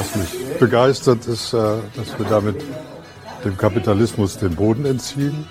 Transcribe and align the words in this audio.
Was 0.00 0.16
mich 0.16 0.58
begeistert 0.58 1.26
ist, 1.26 1.52
äh, 1.52 1.76
dass 1.94 2.18
wir 2.18 2.24
damit 2.24 2.64
dem 3.44 3.54
Kapitalismus 3.58 4.38
den 4.38 4.56
Boden 4.56 4.86
entziehen. 4.86 5.46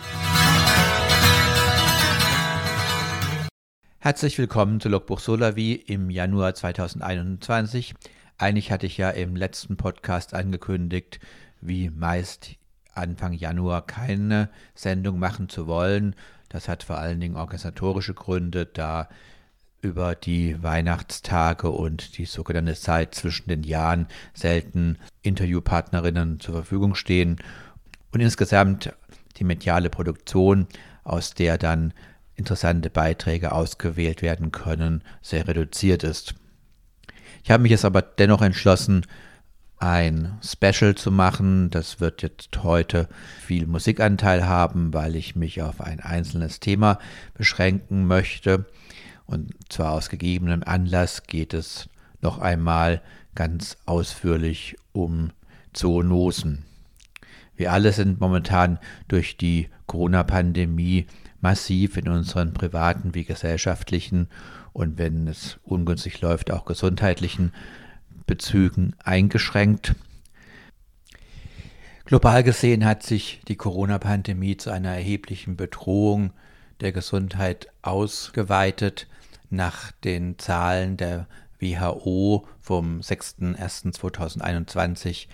Herzlich 3.99 4.39
willkommen 4.39 4.79
zu 4.79 4.89
Logbuch 4.89 5.19
Solavi 5.19 5.73
im 5.73 6.09
Januar 6.09 6.55
2021. 6.55 7.93
Eigentlich 8.39 8.71
hatte 8.71 8.87
ich 8.87 8.97
ja 8.97 9.11
im 9.11 9.35
letzten 9.35 9.77
Podcast 9.77 10.33
angekündigt, 10.33 11.19
wie 11.61 11.91
meist 11.91 12.55
Anfang 12.95 13.33
Januar 13.33 13.85
keine 13.85 14.49
Sendung 14.73 15.19
machen 15.19 15.49
zu 15.49 15.67
wollen. 15.67 16.15
Das 16.49 16.67
hat 16.67 16.81
vor 16.81 16.97
allen 16.97 17.19
Dingen 17.19 17.35
organisatorische 17.35 18.15
Gründe, 18.15 18.65
da 18.65 19.09
über 19.81 20.15
die 20.15 20.61
Weihnachtstage 20.61 21.69
und 21.69 22.17
die 22.17 22.25
sogenannte 22.25 22.75
Zeit 22.75 23.15
zwischen 23.15 23.49
den 23.49 23.63
Jahren 23.63 24.07
selten 24.33 24.97
Interviewpartnerinnen 25.21 26.39
zur 26.39 26.55
Verfügung 26.55 26.95
stehen 26.95 27.37
und 28.11 28.19
insgesamt 28.19 28.93
die 29.37 29.43
mediale 29.43 29.89
Produktion, 29.89 30.67
aus 31.03 31.33
der 31.33 31.57
dann 31.57 31.93
interessante 32.35 32.89
Beiträge 32.89 33.51
ausgewählt 33.51 34.21
werden 34.21 34.51
können, 34.51 35.03
sehr 35.21 35.47
reduziert 35.47 36.03
ist. 36.03 36.35
Ich 37.43 37.51
habe 37.51 37.63
mich 37.63 37.71
jetzt 37.71 37.85
aber 37.85 38.01
dennoch 38.01 38.41
entschlossen, 38.41 39.05
ein 39.77 40.37
Special 40.43 40.95
zu 40.95 41.11
machen. 41.11 41.69
Das 41.69 41.99
wird 41.99 42.21
jetzt 42.21 42.63
heute 42.63 43.07
viel 43.39 43.65
Musikanteil 43.65 44.45
haben, 44.45 44.93
weil 44.93 45.15
ich 45.15 45.35
mich 45.35 45.61
auf 45.61 45.81
ein 45.81 46.01
einzelnes 46.01 46.59
Thema 46.59 46.99
beschränken 47.33 48.05
möchte. 48.05 48.65
Und 49.29 49.51
zwar 49.69 49.91
aus 49.91 50.09
gegebenem 50.09 50.63
Anlass 50.63 51.21
geht 51.27 51.53
es 51.53 51.87
noch 52.19 52.39
einmal 52.39 53.03
ganz 53.35 53.77
ausführlich 53.85 54.75
um 54.91 55.29
Zoonosen. 55.71 56.65
Wir 57.55 57.71
alle 57.71 57.93
sind 57.93 58.19
momentan 58.19 58.79
durch 59.07 59.37
die 59.37 59.69
Corona-Pandemie 59.85 61.05
massiv 61.41 61.97
in 61.97 62.09
unseren 62.09 62.55
privaten 62.55 63.13
wie 63.13 63.23
gesellschaftlichen 63.23 64.29
und 64.73 64.97
wenn 64.97 65.27
es 65.27 65.59
ungünstig 65.63 66.21
läuft, 66.21 66.49
auch 66.49 66.65
gesundheitlichen 66.65 67.53
Bezügen 68.25 68.95
eingeschränkt. 69.03 69.93
Global 72.05 72.41
gesehen 72.41 72.83
hat 72.83 73.03
sich 73.03 73.41
die 73.47 73.57
Corona-Pandemie 73.57 74.57
zu 74.57 74.71
einer 74.71 74.89
erheblichen 74.89 75.55
Bedrohung 75.55 76.33
der 76.81 76.91
Gesundheit 76.91 77.67
ausgeweitet. 77.81 79.07
Nach 79.49 79.93
den 80.03 80.37
Zahlen 80.37 80.97
der 80.97 81.27
WHO 81.59 82.45
vom 82.61 82.99
6.01.2021 82.99 85.27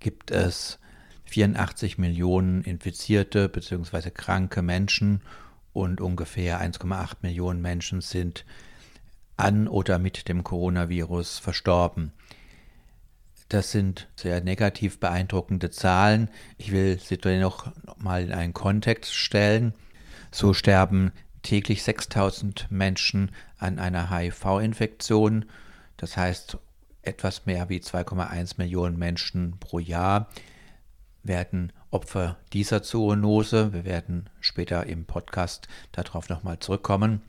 gibt 0.00 0.30
es 0.30 0.78
84 1.24 1.98
Millionen 1.98 2.62
infizierte 2.62 3.48
bzw. 3.48 4.10
kranke 4.10 4.62
Menschen 4.62 5.22
und 5.72 6.00
ungefähr 6.00 6.60
1,8 6.60 7.16
Millionen 7.22 7.60
Menschen 7.60 8.00
sind 8.00 8.44
an 9.36 9.68
oder 9.68 9.98
mit 9.98 10.28
dem 10.28 10.42
Coronavirus 10.42 11.38
verstorben. 11.38 12.12
Das 13.48 13.70
sind 13.70 14.08
sehr 14.16 14.42
negativ 14.42 15.00
beeindruckende 15.00 15.70
Zahlen. 15.70 16.28
Ich 16.58 16.72
will 16.72 16.98
sie 16.98 17.16
dennoch 17.16 17.72
mal 17.96 18.22
in 18.22 18.32
einen 18.32 18.52
Kontext 18.52 19.14
stellen. 19.14 19.72
So 20.30 20.52
sterben 20.52 21.12
täglich 21.42 21.82
6000 21.82 22.66
Menschen 22.70 23.30
an 23.58 23.78
einer 23.78 24.10
HIV-Infektion. 24.10 25.46
Das 25.96 26.16
heißt, 26.16 26.58
etwas 27.02 27.46
mehr 27.46 27.68
wie 27.68 27.78
2,1 27.78 28.54
Millionen 28.58 28.98
Menschen 28.98 29.58
pro 29.58 29.78
Jahr 29.78 30.28
werden 31.22 31.72
Opfer 31.90 32.36
dieser 32.52 32.82
Zoonose. 32.82 33.72
Wir 33.72 33.84
werden 33.84 34.28
später 34.40 34.86
im 34.86 35.04
Podcast 35.04 35.68
darauf 35.92 36.28
nochmal 36.28 36.58
zurückkommen. 36.58 37.22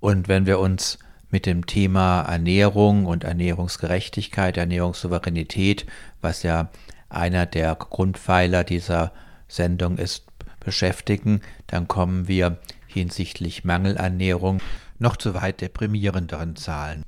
Und 0.00 0.28
wenn 0.28 0.44
wir 0.44 0.58
uns 0.58 0.98
mit 1.30 1.46
dem 1.46 1.66
Thema 1.66 2.22
Ernährung 2.22 3.06
und 3.06 3.24
Ernährungsgerechtigkeit, 3.24 4.56
Ernährungssouveränität, 4.56 5.86
was 6.20 6.42
ja 6.42 6.70
einer 7.08 7.46
der 7.46 7.74
Grundpfeiler 7.74 8.64
dieser 8.64 9.12
Sendung 9.48 9.96
ist, 9.98 10.26
beschäftigen, 10.64 11.40
dann 11.66 11.88
kommen 11.88 12.28
wir 12.28 12.58
hinsichtlich 12.86 13.64
Mangelernährung 13.64 14.60
noch 14.98 15.16
zu 15.16 15.34
weit 15.34 15.60
deprimierenderen 15.60 16.56
Zahlen. 16.56 17.02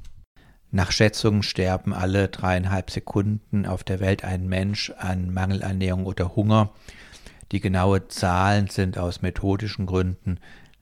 Nach 0.71 0.91
Schätzungen 0.93 1.43
sterben 1.43 1.95
alle 1.95 2.29
dreieinhalb 2.29 2.91
Sekunden 2.91 3.67
auf 3.67 3.85
der 3.85 4.01
Welt 4.01 4.25
ein 4.25 4.47
Mensch 4.49 4.91
an 4.99 5.33
Mangelernährung 5.33 6.07
oder 6.07 6.37
Hunger. 6.37 6.73
Die 7.53 7.61
genaue 7.61 8.09
Zahlen 8.09 8.67
sind 8.69 8.99
aus 8.99 9.23
methodischen 9.23 9.87
Gründen 9.87 10.39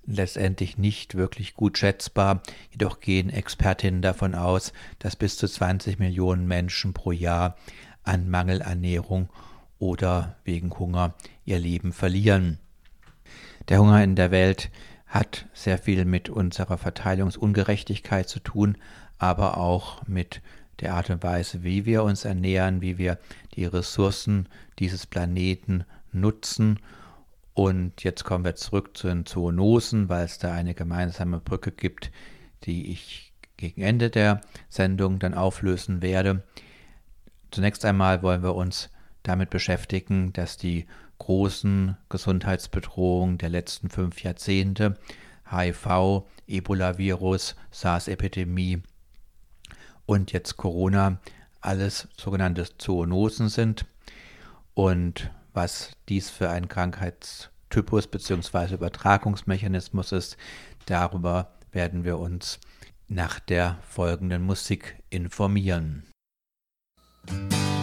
letztendlich 0.06 0.78
nicht 0.78 1.14
wirklich 1.14 1.54
gut 1.54 1.78
schätzbar, 1.78 2.42
jedoch 2.70 3.00
gehen 3.00 3.30
Expertinnen 3.30 4.02
davon 4.02 4.34
aus, 4.34 4.72
dass 4.98 5.16
bis 5.16 5.36
zu 5.36 5.48
20 5.48 5.98
Millionen 5.98 6.46
Menschen 6.46 6.92
pro 6.92 7.12
Jahr 7.12 7.56
an 8.02 8.28
Mangelernährung 8.28 9.28
oder 9.78 10.36
wegen 10.44 10.76
Hunger 10.78 11.14
ihr 11.44 11.58
Leben 11.58 11.92
verlieren. 11.92 12.58
Der 13.68 13.78
Hunger 13.78 14.02
in 14.02 14.16
der 14.16 14.30
Welt 14.30 14.70
hat 15.06 15.46
sehr 15.54 15.78
viel 15.78 16.04
mit 16.04 16.28
unserer 16.28 16.78
Verteilungsungerechtigkeit 16.78 18.28
zu 18.28 18.40
tun, 18.40 18.76
aber 19.18 19.56
auch 19.56 20.06
mit 20.06 20.42
der 20.80 20.94
Art 20.94 21.10
und 21.10 21.22
Weise, 21.22 21.62
wie 21.62 21.86
wir 21.86 22.02
uns 22.02 22.24
ernähren, 22.24 22.80
wie 22.80 22.98
wir 22.98 23.18
die 23.54 23.64
Ressourcen 23.64 24.48
dieses 24.78 25.06
Planeten 25.06 25.84
nutzen 26.12 26.80
und 27.54 28.02
jetzt 28.02 28.24
kommen 28.24 28.44
wir 28.44 28.56
zurück 28.56 28.96
zu 28.96 29.06
den 29.06 29.26
Zoonosen, 29.26 30.08
weil 30.08 30.24
es 30.24 30.38
da 30.38 30.52
eine 30.52 30.74
gemeinsame 30.74 31.38
Brücke 31.38 31.70
gibt, 31.70 32.10
die 32.64 32.90
ich 32.90 33.32
gegen 33.56 33.80
Ende 33.80 34.10
der 34.10 34.40
Sendung 34.68 35.20
dann 35.20 35.34
auflösen 35.34 36.02
werde. 36.02 36.42
Zunächst 37.52 37.84
einmal 37.84 38.22
wollen 38.22 38.42
wir 38.42 38.56
uns 38.56 38.90
damit 39.22 39.50
beschäftigen, 39.50 40.32
dass 40.32 40.56
die 40.56 40.86
großen 41.18 41.96
Gesundheitsbedrohungen 42.08 43.38
der 43.38 43.48
letzten 43.50 43.90
fünf 43.90 44.22
Jahrzehnte, 44.22 44.98
HIV, 45.50 46.24
Ebola-Virus, 46.46 47.56
SARS-Epidemie 47.70 48.82
und 50.06 50.32
jetzt 50.32 50.56
Corona, 50.56 51.18
alles 51.60 52.08
sogenannte 52.18 52.66
Zoonosen 52.78 53.48
sind. 53.48 53.86
Und 54.74 55.30
was 55.52 55.92
dies 56.08 56.30
für 56.30 56.50
ein 56.50 56.68
Krankheitstypus 56.68 58.08
bzw. 58.08 58.74
Übertragungsmechanismus 58.74 60.12
ist, 60.12 60.36
darüber 60.86 61.52
werden 61.72 62.04
wir 62.04 62.18
uns 62.18 62.58
nach 63.08 63.38
der 63.40 63.78
folgenden 63.88 64.42
Musik 64.42 64.96
informieren. 65.10 66.04
They're 67.26 67.73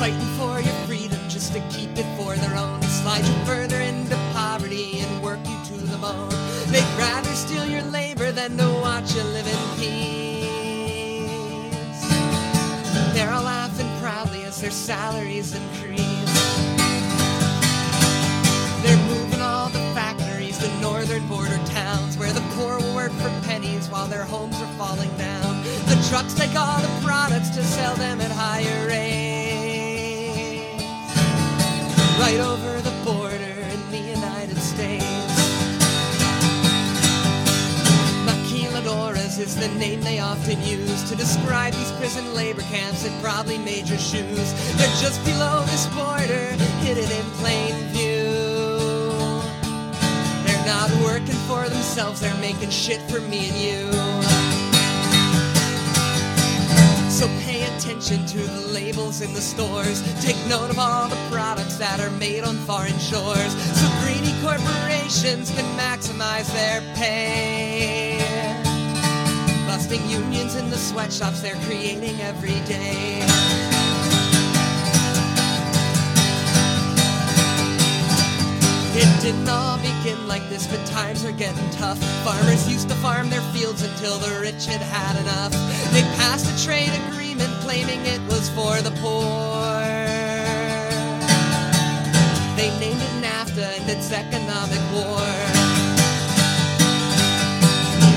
fighting 0.00 0.18
for 0.38 0.58
your 0.58 0.72
freedom 0.86 1.20
just 1.28 1.52
to 1.52 1.60
keep 1.68 1.90
it 1.98 2.06
for 2.16 2.34
their 2.34 2.56
own. 2.56 2.80
They 2.80 2.86
Slide 2.86 3.22
you 3.22 3.34
further 3.44 3.76
into 3.76 4.16
poverty 4.32 5.00
and 5.00 5.22
work 5.22 5.40
you 5.46 5.58
to 5.66 5.74
the 5.74 5.98
bone. 5.98 6.30
They'd 6.72 6.90
rather 6.96 7.28
steal 7.34 7.66
your 7.66 7.82
labor 7.82 8.32
than 8.32 8.56
to 8.56 8.66
watch 8.80 9.14
you 9.14 9.22
live 9.24 9.46
in 9.46 9.62
peace. 9.76 10.40
They're 13.12 13.30
all 13.30 13.42
laughing 13.42 13.90
proudly 14.00 14.42
as 14.44 14.58
their 14.62 14.70
salaries 14.70 15.54
increase. 15.54 16.32
They're 18.82 19.04
moving 19.12 19.42
all 19.42 19.68
the 19.68 19.84
factories 19.92 20.56
to 20.60 20.68
northern 20.80 21.28
border 21.28 21.60
towns 21.66 22.16
where 22.16 22.32
the 22.32 22.44
poor 22.54 22.78
will 22.78 22.94
work 22.94 23.12
for 23.12 23.28
pennies 23.46 23.88
while 23.90 24.06
their 24.06 24.24
homes 24.24 24.56
are 24.62 24.72
falling 24.78 25.14
down. 25.18 25.62
The 25.92 26.02
trucks 26.08 26.32
take 26.32 26.56
all 26.56 26.80
the 26.80 27.06
products 27.06 27.50
to 27.50 27.62
sell 27.62 27.94
them 27.96 28.22
at 28.22 28.30
higher 28.30 28.88
rates. 28.88 29.29
Right 32.20 32.38
over 32.38 32.80
the 32.82 32.90
border 33.02 33.54
in 33.72 33.90
the 33.90 33.98
United 33.98 34.58
States. 34.58 35.06
Maquila 38.26 38.82
the 39.56 39.68
name 39.78 40.02
they 40.02 40.18
often 40.18 40.62
use 40.62 41.08
to 41.08 41.16
describe 41.16 41.72
these 41.72 41.90
prison 41.92 42.34
labor 42.34 42.60
camps 42.62 43.04
that 43.04 43.22
probably 43.22 43.56
made 43.56 43.88
your 43.88 43.98
shoes. 43.98 44.52
They're 44.76 44.96
just 45.00 45.24
below 45.24 45.64
this 45.64 45.86
border, 45.96 46.44
hidden 46.84 47.10
in 47.10 47.24
plain 47.40 47.74
view. 47.88 49.40
They're 50.44 50.66
not 50.66 50.90
working 51.02 51.40
for 51.48 51.70
themselves, 51.70 52.20
they're 52.20 52.34
making 52.34 52.68
shit 52.68 53.00
for 53.10 53.20
me 53.20 53.48
and 53.48 53.56
you. 53.56 53.90
So 57.10 57.28
pay 57.44 57.59
attention 57.80 58.26
to 58.26 58.36
the 58.36 58.66
labels 58.74 59.22
in 59.22 59.32
the 59.32 59.40
stores. 59.40 60.02
Take 60.22 60.36
note 60.48 60.68
of 60.68 60.78
all 60.78 61.08
the 61.08 61.16
products 61.30 61.76
that 61.78 61.98
are 61.98 62.10
made 62.18 62.44
on 62.44 62.56
foreign 62.68 62.98
shores. 62.98 63.52
So 63.72 63.88
greedy 64.04 64.34
corporations 64.42 65.50
can 65.50 65.64
maximize 65.80 66.52
their 66.52 66.82
pay. 66.94 68.18
Busting 69.66 70.06
unions 70.10 70.56
in 70.56 70.68
the 70.68 70.76
sweatshops 70.76 71.40
they're 71.40 71.56
creating 71.64 72.20
every 72.20 72.60
day. 72.68 73.24
It 78.92 79.22
didn't 79.22 79.48
all 79.48 79.78
begin 79.78 80.28
like 80.28 80.46
this, 80.50 80.66
but 80.66 80.84
times 80.84 81.24
are 81.24 81.32
getting 81.32 81.70
tough. 81.70 81.98
Farmers 82.24 82.68
used 82.70 82.90
to 82.90 82.94
farm 82.96 83.30
their 83.30 83.40
fields 83.54 83.82
until 83.82 84.18
the 84.18 84.38
rich 84.40 84.66
had 84.66 84.82
had 84.82 85.18
enough. 85.22 85.52
They 85.94 86.02
passed 86.20 86.44
a 86.44 86.64
trade 86.66 86.92
agreement 87.08 87.49
claiming 87.70 88.04
it 88.04 88.20
was 88.22 88.50
for 88.50 88.82
the 88.82 88.90
poor. 88.98 89.78
They 92.58 92.68
named 92.82 93.00
it 93.00 93.14
NAFTA 93.22 93.78
and 93.78 93.88
its 93.88 94.10
economic 94.10 94.82
war. 94.92 95.30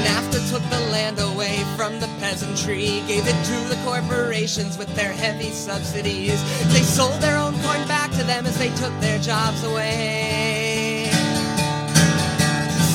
NAFTA 0.05 0.39
took 0.49 0.63
the 0.71 0.79
land 0.89 1.19
away 1.19 1.63
from 1.77 1.99
the 1.99 2.07
peasantry, 2.19 3.03
gave 3.05 3.27
it 3.27 3.39
to 3.51 3.57
the 3.69 3.79
corporations 3.85 4.75
with 4.79 4.91
their 4.95 5.13
heavy 5.13 5.51
subsidies. 5.51 6.39
They 6.73 6.81
sold 6.81 7.21
their 7.21 7.37
own 7.37 7.53
corn 7.61 7.87
back 7.87 8.09
to 8.13 8.23
them 8.23 8.47
as 8.47 8.57
they 8.57 8.71
took 8.81 8.95
their 9.01 9.19
jobs 9.19 9.63
away. 9.63 11.11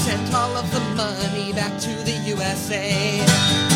Sent 0.05 0.35
all 0.35 0.57
of 0.57 0.67
the 0.73 0.81
money 0.97 1.53
back 1.53 1.79
to 1.83 1.93
the 2.03 2.17
USA. 2.35 3.68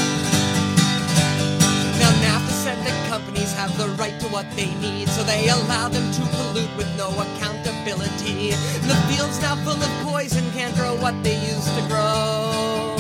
Companies 3.13 3.53
have 3.53 3.77
the 3.77 3.89
right 4.01 4.19
to 4.19 4.27
what 4.29 4.47
they 4.57 4.73
need, 4.77 5.07
so 5.07 5.23
they 5.25 5.47
allow 5.51 5.87
them 5.87 6.11
to 6.15 6.23
pollute 6.33 6.75
with 6.79 6.89
no 6.97 7.11
accountability. 7.11 8.53
The 8.89 8.97
fields 9.09 9.39
now 9.43 9.55
full 9.67 9.77
of 9.77 9.93
poison 10.01 10.43
can't 10.53 10.75
grow 10.75 10.97
what 10.97 11.13
they 11.23 11.37
used 11.37 11.69
to 11.77 11.83
grow. 11.93 12.97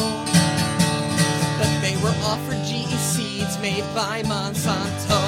But 1.56 1.72
they 1.80 1.96
were 2.04 2.12
offered 2.28 2.60
GE 2.68 2.92
seeds 3.00 3.58
made 3.60 3.88
by 3.94 4.20
Monsanto. 4.24 5.20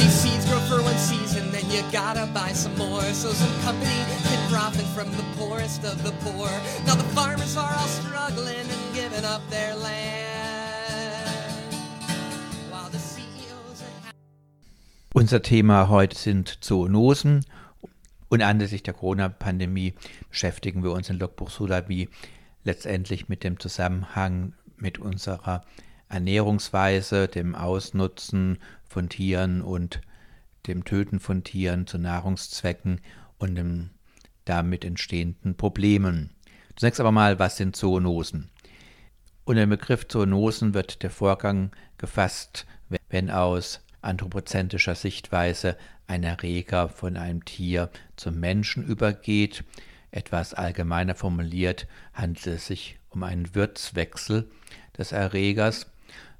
These 0.00 0.16
seeds 0.22 0.46
grow 0.48 0.60
for 0.70 0.80
one 0.82 0.96
season, 0.96 1.52
then 1.52 1.68
you 1.68 1.82
gotta 1.92 2.24
buy 2.32 2.52
some 2.54 2.74
more. 2.78 3.02
So 3.12 3.28
some 3.28 3.54
company 3.60 4.00
can 4.24 4.40
profit 4.50 4.86
from 4.96 5.10
the 5.20 5.26
poorest 5.36 5.84
of 5.84 6.02
the 6.02 6.12
poor. 6.24 6.48
Now 6.86 6.94
the 6.94 7.10
farmers 7.12 7.58
are 7.58 7.74
all 7.76 7.90
struggling 8.00 8.66
and 8.74 8.94
giving 8.94 9.26
up 9.26 9.42
their 9.50 9.74
land. 9.74 10.25
Unser 15.16 15.40
Thema 15.40 15.88
heute 15.88 16.14
sind 16.14 16.62
Zoonosen 16.62 17.46
und 18.28 18.42
anlässlich 18.42 18.82
der 18.82 18.92
Corona-Pandemie 18.92 19.94
beschäftigen 20.28 20.84
wir 20.84 20.92
uns 20.92 21.08
in 21.08 21.18
Logbuch 21.18 21.48
Sulabi 21.48 22.10
letztendlich 22.64 23.26
mit 23.26 23.42
dem 23.42 23.58
Zusammenhang 23.58 24.52
mit 24.76 24.98
unserer 24.98 25.64
Ernährungsweise, 26.10 27.28
dem 27.28 27.54
Ausnutzen 27.54 28.58
von 28.86 29.08
Tieren 29.08 29.62
und 29.62 30.02
dem 30.66 30.84
Töten 30.84 31.18
von 31.18 31.44
Tieren 31.44 31.86
zu 31.86 31.96
Nahrungszwecken 31.96 33.00
und 33.38 33.54
dem 33.54 33.88
damit 34.44 34.84
entstehenden 34.84 35.56
Problemen. 35.56 36.28
Zunächst 36.76 37.00
aber 37.00 37.10
mal, 37.10 37.38
was 37.38 37.56
sind 37.56 37.74
Zoonosen? 37.74 38.50
Unter 39.46 39.62
dem 39.62 39.70
Begriff 39.70 40.08
Zoonosen 40.08 40.74
wird 40.74 41.02
der 41.02 41.10
Vorgang 41.10 41.70
gefasst, 41.96 42.66
wenn 43.08 43.30
aus 43.30 43.80
anthropozentrischer 44.06 44.94
Sichtweise 44.94 45.76
ein 46.06 46.22
Erreger 46.22 46.88
von 46.88 47.16
einem 47.16 47.44
Tier 47.44 47.90
zum 48.16 48.38
Menschen 48.40 48.84
übergeht. 48.84 49.64
Etwas 50.10 50.54
allgemeiner 50.54 51.14
formuliert 51.14 51.86
handelt 52.14 52.46
es 52.46 52.66
sich 52.66 52.98
um 53.10 53.22
einen 53.22 53.54
Wirtswechsel 53.54 54.48
des 54.96 55.12
Erregers. 55.12 55.86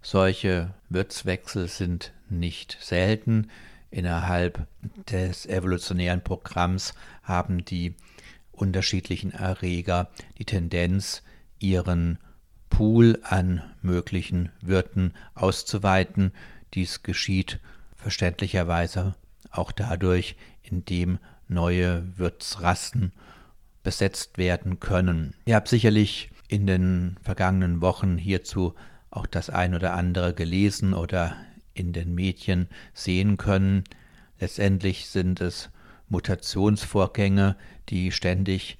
Solche 0.03 0.75
Wirtswechsel 0.89 1.69
sind 1.69 2.13
nicht 2.31 2.79
selten. 2.81 3.51
Innerhalb 3.91 4.67
des 5.11 5.47
evolutionären 5.47 6.23
Programms 6.23 6.95
haben 7.23 7.65
die 7.65 7.95
unterschiedlichen 8.53 9.33
Erreger 9.33 10.11
die 10.39 10.45
Tendenz, 10.45 11.23
ihren 11.59 12.19
Pool 12.71 13.19
an 13.23 13.63
möglichen 13.83 14.51
Wirten 14.61 15.15
auszuweiten. 15.35 16.33
Dies 16.77 17.03
geschieht 17.03 17.59
verständlicherweise 17.97 19.15
auch 19.51 19.73
dadurch, 19.73 20.37
indem 20.63 21.19
neue 21.49 22.19
Wirtsrassen 22.19 23.13
besetzt 23.83 24.37
werden 24.37 24.79
können. 24.79 25.35
Ihr 25.47 25.55
habt 25.55 25.69
sicherlich 25.69 26.31
in 26.49 26.67
den 26.67 27.17
vergangenen 27.23 27.81
Wochen 27.81 28.19
hierzu 28.19 28.75
auch 29.11 29.27
das 29.27 29.49
ein 29.49 29.75
oder 29.75 29.95
andere 29.95 30.35
gelesen 30.35 30.93
oder 30.93 31.35
in 31.73 31.95
den 31.95 32.15
Medien 32.15 32.69
sehen 32.93 33.39
können. 33.39 33.85
Letztendlich 34.39 35.09
sind 35.09 35.41
es 35.41 35.71
Mutationsvorgänge, 36.09 37.57
die 37.89 38.13
ständig 38.13 38.77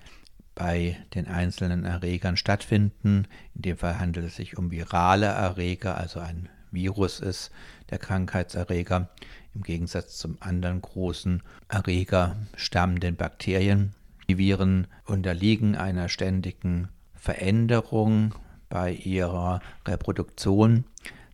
bei 0.55 0.99
den 1.15 1.29
einzelnen 1.29 1.85
Erregern 1.85 2.37
stattfinden. 2.37 3.27
In 3.55 3.63
dem 3.63 3.79
Fall 3.79 3.99
handelt 3.99 4.27
es 4.27 4.37
sich 4.37 4.59
um 4.59 4.71
virale 4.71 5.27
Erreger, 5.27 5.97
also 5.97 6.21
ein 6.21 6.51
Virus 6.77 7.19
ist 7.19 7.51
der 7.91 7.99
Krankheitserreger, 7.99 9.09
im 9.55 9.63
Gegensatz 9.63 10.19
zum 10.19 10.37
anderen 10.41 10.83
großen 10.83 11.43
Erreger 11.69 12.37
stammenden 12.55 13.17
Bakterien. 13.17 13.95
Die 14.29 14.39
Viren 14.39 14.87
unterliegen 15.07 15.75
einer 15.75 16.09
ständigen 16.09 16.89
Veränderung 17.15 18.35
bei 18.69 18.93
ihrer 18.93 19.61
Reproduktion. 19.87 20.85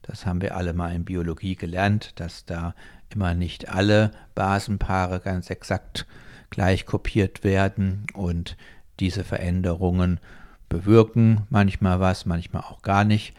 Das 0.02 0.24
haben 0.24 0.40
wir 0.40 0.56
alle 0.56 0.72
mal 0.72 0.94
in 0.94 1.04
Biologie 1.04 1.56
gelernt, 1.56 2.12
dass 2.20 2.44
da 2.44 2.74
immer 3.10 3.34
nicht 3.34 3.68
alle 3.68 4.12
Basenpaare 4.34 5.20
ganz 5.20 5.50
exakt 5.50 6.06
gleich 6.50 6.86
kopiert 6.86 7.44
werden 7.44 8.06
und 8.14 8.56
diese 9.00 9.24
Veränderungen 9.24 10.20
bewirken 10.68 11.46
manchmal 11.50 12.00
was, 12.00 12.26
manchmal 12.26 12.62
auch 12.62 12.82
gar 12.82 13.04
nicht. 13.04 13.34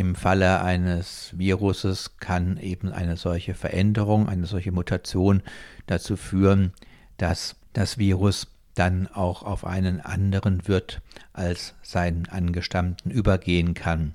Im 0.00 0.14
Falle 0.14 0.62
eines 0.62 1.34
Viruses 1.36 2.16
kann 2.16 2.56
eben 2.56 2.90
eine 2.90 3.18
solche 3.18 3.52
Veränderung, 3.52 4.30
eine 4.30 4.46
solche 4.46 4.72
Mutation 4.72 5.42
dazu 5.84 6.16
führen, 6.16 6.72
dass 7.18 7.56
das 7.74 7.98
Virus 7.98 8.46
dann 8.74 9.08
auch 9.08 9.42
auf 9.42 9.66
einen 9.66 10.00
anderen 10.00 10.66
Wirt 10.66 11.02
als 11.34 11.74
seinen 11.82 12.26
Angestammten 12.30 13.10
übergehen 13.10 13.74
kann. 13.74 14.14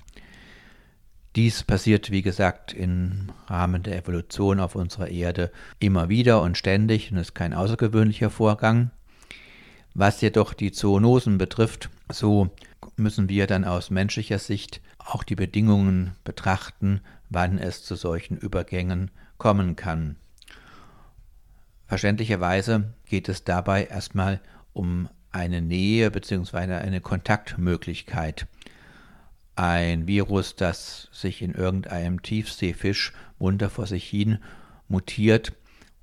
Dies 1.36 1.62
passiert, 1.62 2.10
wie 2.10 2.22
gesagt, 2.22 2.72
im 2.72 3.30
Rahmen 3.46 3.84
der 3.84 3.96
Evolution 3.96 4.58
auf 4.58 4.74
unserer 4.74 5.06
Erde 5.06 5.52
immer 5.78 6.08
wieder 6.08 6.42
und 6.42 6.58
ständig 6.58 7.12
und 7.12 7.18
ist 7.18 7.36
kein 7.36 7.54
außergewöhnlicher 7.54 8.30
Vorgang. 8.30 8.90
Was 9.94 10.20
jedoch 10.20 10.52
die 10.52 10.72
Zoonosen 10.72 11.38
betrifft, 11.38 11.90
so 12.10 12.50
müssen 12.96 13.28
wir 13.28 13.46
dann 13.46 13.64
aus 13.64 13.90
menschlicher 13.90 14.40
Sicht 14.40 14.80
auch 15.06 15.22
die 15.22 15.36
Bedingungen 15.36 16.12
betrachten, 16.24 17.00
wann 17.30 17.58
es 17.58 17.84
zu 17.84 17.94
solchen 17.94 18.36
Übergängen 18.36 19.10
kommen 19.38 19.76
kann. 19.76 20.16
Verständlicherweise 21.86 22.94
geht 23.06 23.28
es 23.28 23.44
dabei 23.44 23.84
erstmal 23.84 24.40
um 24.72 25.08
eine 25.30 25.62
Nähe 25.62 26.10
bzw. 26.10 26.56
eine 26.56 27.00
Kontaktmöglichkeit. 27.00 28.46
Ein 29.54 30.06
Virus, 30.06 30.56
das 30.56 31.08
sich 31.12 31.40
in 31.42 31.54
irgendeinem 31.54 32.22
Tiefseefisch 32.22 33.12
munter 33.38 33.70
vor 33.70 33.86
sich 33.86 34.08
hin 34.08 34.38
mutiert 34.88 35.52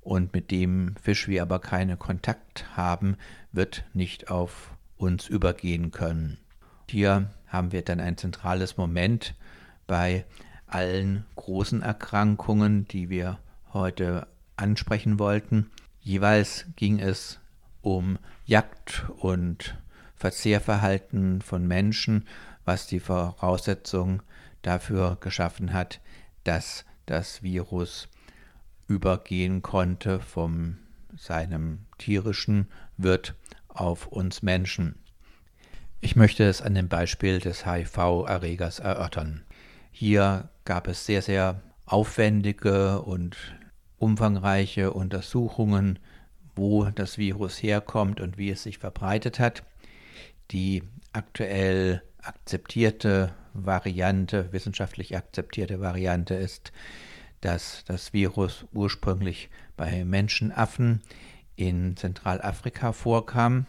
und 0.00 0.34
mit 0.34 0.50
dem 0.50 0.96
Fisch 1.02 1.28
wir 1.28 1.42
aber 1.42 1.58
keinen 1.58 1.98
Kontakt 1.98 2.76
haben, 2.76 3.16
wird 3.52 3.84
nicht 3.92 4.30
auf 4.30 4.70
uns 4.96 5.28
übergehen 5.28 5.90
können. 5.90 6.38
Hier 6.88 7.30
haben 7.46 7.72
wir 7.72 7.82
dann 7.82 8.00
ein 8.00 8.16
zentrales 8.16 8.76
Moment 8.76 9.34
bei 9.86 10.24
allen 10.66 11.24
großen 11.36 11.82
Erkrankungen, 11.82 12.86
die 12.88 13.08
wir 13.08 13.38
heute 13.72 14.26
ansprechen 14.56 15.18
wollten. 15.18 15.70
Jeweils 16.00 16.66
ging 16.76 17.00
es 17.00 17.40
um 17.80 18.18
Jagd 18.46 19.04
und 19.18 19.76
Verzehrverhalten 20.16 21.42
von 21.42 21.66
Menschen, 21.66 22.26
was 22.64 22.86
die 22.86 23.00
Voraussetzung 23.00 24.22
dafür 24.62 25.18
geschaffen 25.20 25.72
hat, 25.72 26.00
dass 26.44 26.84
das 27.06 27.42
Virus 27.42 28.08
übergehen 28.86 29.62
konnte 29.62 30.20
vom 30.20 30.78
seinem 31.16 31.80
tierischen 31.98 32.68
Wirt 32.96 33.34
auf 33.68 34.06
uns 34.06 34.42
Menschen. 34.42 34.96
Ich 36.04 36.16
möchte 36.16 36.44
es 36.44 36.60
an 36.60 36.74
dem 36.74 36.88
Beispiel 36.88 37.40
des 37.40 37.64
HIV-Erregers 37.64 38.78
erörtern. 38.78 39.42
Hier 39.90 40.50
gab 40.66 40.86
es 40.86 41.06
sehr, 41.06 41.22
sehr 41.22 41.62
aufwendige 41.86 43.00
und 43.00 43.38
umfangreiche 43.96 44.92
Untersuchungen, 44.92 45.98
wo 46.54 46.84
das 46.84 47.16
Virus 47.16 47.62
herkommt 47.62 48.20
und 48.20 48.36
wie 48.36 48.50
es 48.50 48.64
sich 48.64 48.76
verbreitet 48.76 49.38
hat. 49.38 49.62
Die 50.50 50.82
aktuell 51.14 52.02
akzeptierte 52.20 53.32
Variante, 53.54 54.52
wissenschaftlich 54.52 55.16
akzeptierte 55.16 55.80
Variante 55.80 56.34
ist, 56.34 56.72
dass 57.40 57.82
das 57.86 58.12
Virus 58.12 58.66
ursprünglich 58.74 59.48
bei 59.74 60.04
Menschenaffen 60.04 61.00
in 61.56 61.96
Zentralafrika 61.96 62.92
vorkam 62.92 63.64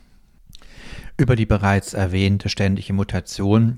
über 1.18 1.36
die 1.36 1.46
bereits 1.46 1.94
erwähnte 1.94 2.50
ständige 2.50 2.94
Mutation 2.94 3.78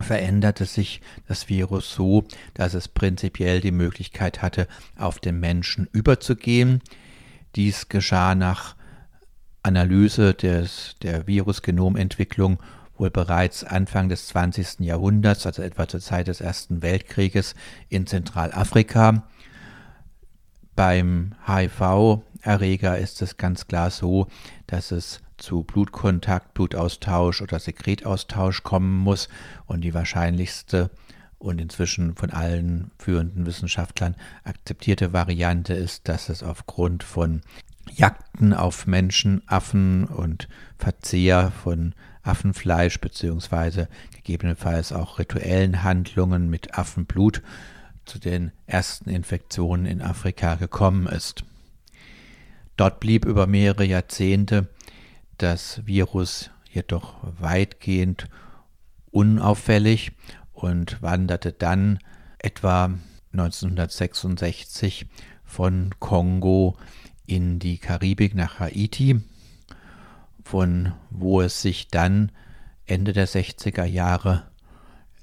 veränderte 0.00 0.64
sich 0.64 1.00
das 1.26 1.48
Virus 1.48 1.92
so, 1.92 2.24
dass 2.54 2.74
es 2.74 2.88
prinzipiell 2.88 3.60
die 3.60 3.72
Möglichkeit 3.72 4.42
hatte, 4.42 4.68
auf 4.96 5.18
den 5.18 5.40
Menschen 5.40 5.88
überzugehen. 5.92 6.82
Dies 7.56 7.88
geschah 7.88 8.34
nach 8.34 8.76
Analyse 9.62 10.34
des, 10.34 10.96
der 11.02 11.26
Virusgenomentwicklung 11.26 12.58
wohl 12.96 13.10
bereits 13.10 13.64
Anfang 13.64 14.08
des 14.08 14.28
20. 14.28 14.80
Jahrhunderts, 14.80 15.46
also 15.46 15.62
etwa 15.62 15.86
zur 15.86 16.00
Zeit 16.00 16.28
des 16.28 16.40
Ersten 16.40 16.82
Weltkrieges 16.82 17.54
in 17.88 18.06
Zentralafrika. 18.06 19.28
Beim 20.74 21.34
HIV-Erreger 21.46 22.98
ist 22.98 23.22
es 23.22 23.36
ganz 23.36 23.66
klar 23.66 23.90
so, 23.90 24.28
dass 24.66 24.90
es 24.90 25.20
zu 25.38 25.62
Blutkontakt, 25.62 26.54
Blutaustausch 26.54 27.40
oder 27.40 27.58
Sekretaustausch 27.58 28.62
kommen 28.62 28.98
muss. 28.98 29.28
Und 29.66 29.82
die 29.82 29.94
wahrscheinlichste 29.94 30.90
und 31.38 31.60
inzwischen 31.60 32.14
von 32.14 32.30
allen 32.30 32.90
führenden 32.98 33.46
Wissenschaftlern 33.46 34.16
akzeptierte 34.44 35.12
Variante 35.12 35.72
ist, 35.74 36.08
dass 36.08 36.28
es 36.28 36.42
aufgrund 36.42 37.04
von 37.04 37.42
Jagden 37.94 38.52
auf 38.52 38.86
Menschen, 38.86 39.42
Affen 39.46 40.04
und 40.04 40.48
Verzehr 40.76 41.52
von 41.62 41.94
Affenfleisch 42.22 43.00
beziehungsweise 43.00 43.88
gegebenenfalls 44.14 44.92
auch 44.92 45.18
rituellen 45.18 45.82
Handlungen 45.82 46.50
mit 46.50 46.76
Affenblut 46.76 47.42
zu 48.04 48.18
den 48.18 48.52
ersten 48.66 49.10
Infektionen 49.10 49.86
in 49.86 50.02
Afrika 50.02 50.56
gekommen 50.56 51.06
ist. 51.06 51.44
Dort 52.76 53.00
blieb 53.00 53.24
über 53.24 53.46
mehrere 53.46 53.84
Jahrzehnte 53.84 54.68
das 55.38 55.86
Virus 55.86 56.50
jedoch 56.70 57.14
weitgehend 57.22 58.28
unauffällig 59.10 60.12
und 60.52 61.00
wanderte 61.02 61.52
dann 61.52 61.98
etwa 62.38 62.90
1966 63.32 65.06
von 65.44 65.94
Kongo 65.98 66.76
in 67.26 67.58
die 67.58 67.78
Karibik 67.78 68.34
nach 68.34 68.60
Haiti, 68.60 69.20
von 70.44 70.92
wo 71.10 71.40
es 71.40 71.62
sich 71.62 71.88
dann 71.88 72.32
Ende 72.86 73.12
der 73.12 73.28
60er 73.28 73.84
Jahre 73.84 74.44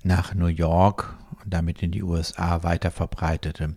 nach 0.04 0.34
New 0.34 0.48
York 0.48 1.18
und 1.44 1.54
damit 1.54 1.82
in 1.82 1.92
die 1.92 2.04
USA 2.04 2.64
weiter 2.64 2.92
verbreitete. 2.92 3.76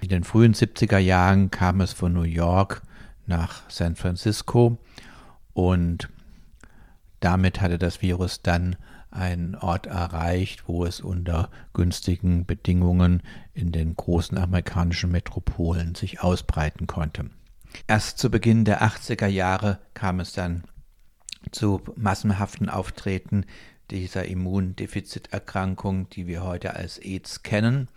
In 0.00 0.08
den 0.08 0.24
frühen 0.24 0.54
70er 0.54 0.98
Jahren 0.98 1.50
kam 1.50 1.80
es 1.80 1.92
von 1.92 2.12
New 2.12 2.22
York 2.22 2.82
nach 3.26 3.62
San 3.70 3.94
Francisco 3.94 4.78
und 5.60 6.08
damit 7.20 7.60
hatte 7.60 7.78
das 7.78 8.00
Virus 8.00 8.40
dann 8.40 8.76
einen 9.10 9.56
Ort 9.56 9.86
erreicht, 9.86 10.68
wo 10.68 10.86
es 10.86 11.00
unter 11.00 11.50
günstigen 11.74 12.46
Bedingungen 12.46 13.22
in 13.52 13.70
den 13.70 13.94
großen 13.94 14.38
amerikanischen 14.38 15.10
Metropolen 15.10 15.94
sich 15.94 16.22
ausbreiten 16.22 16.86
konnte. 16.86 17.28
Erst 17.86 18.18
zu 18.18 18.30
Beginn 18.30 18.64
der 18.64 18.82
80er 18.82 19.26
Jahre 19.26 19.80
kam 19.92 20.20
es 20.20 20.32
dann 20.32 20.64
zu 21.52 21.82
massenhaften 21.94 22.70
Auftreten 22.70 23.44
dieser 23.90 24.24
Immundefiziterkrankung, 24.24 26.08
die 26.08 26.26
wir 26.26 26.42
heute 26.42 26.74
als 26.74 26.98
AIDS 26.98 27.42
kennen. 27.42 27.88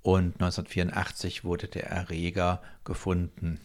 Und 0.00 0.40
1984 0.40 1.44
wurde 1.44 1.68
der 1.68 1.90
Erreger 1.90 2.62
gefunden. 2.84 3.60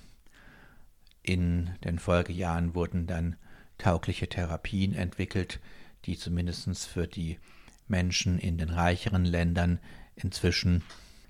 In 1.24 1.72
den 1.84 2.00
Folgejahren 2.00 2.76
wurden 2.76 3.08
dann 3.08 3.38
taugliche 3.78 4.28
Therapien 4.28 4.94
entwickelt, 4.94 5.60
die 6.06 6.18
zumindest 6.18 6.86
für 6.86 7.08
die 7.08 7.40
Menschen 7.88 8.40
in 8.40 8.58
den 8.58 8.70
reicheren 8.70 9.26
Ländern 9.26 9.80
inzwischen 10.16 10.84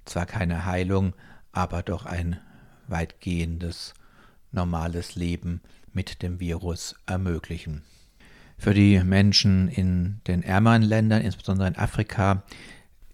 zwar 0.06 0.26
keine 0.26 0.66
Heilung, 0.66 1.14
aber 1.52 1.84
doch 1.84 2.06
ein 2.06 2.40
weitgehendes 2.88 3.94
normales 4.52 5.16
Leben 5.16 5.62
mit 5.94 6.22
dem 6.22 6.40
Virus 6.40 6.96
ermöglichen. 7.06 7.84
Für 8.58 8.74
die 8.74 9.00
Menschen 9.04 9.68
in 9.68 10.22
den 10.28 10.44
ärmeren 10.44 10.82
Ländern, 10.82 11.22
insbesondere 11.22 11.68
in 11.68 11.76
Afrika, 11.76 12.44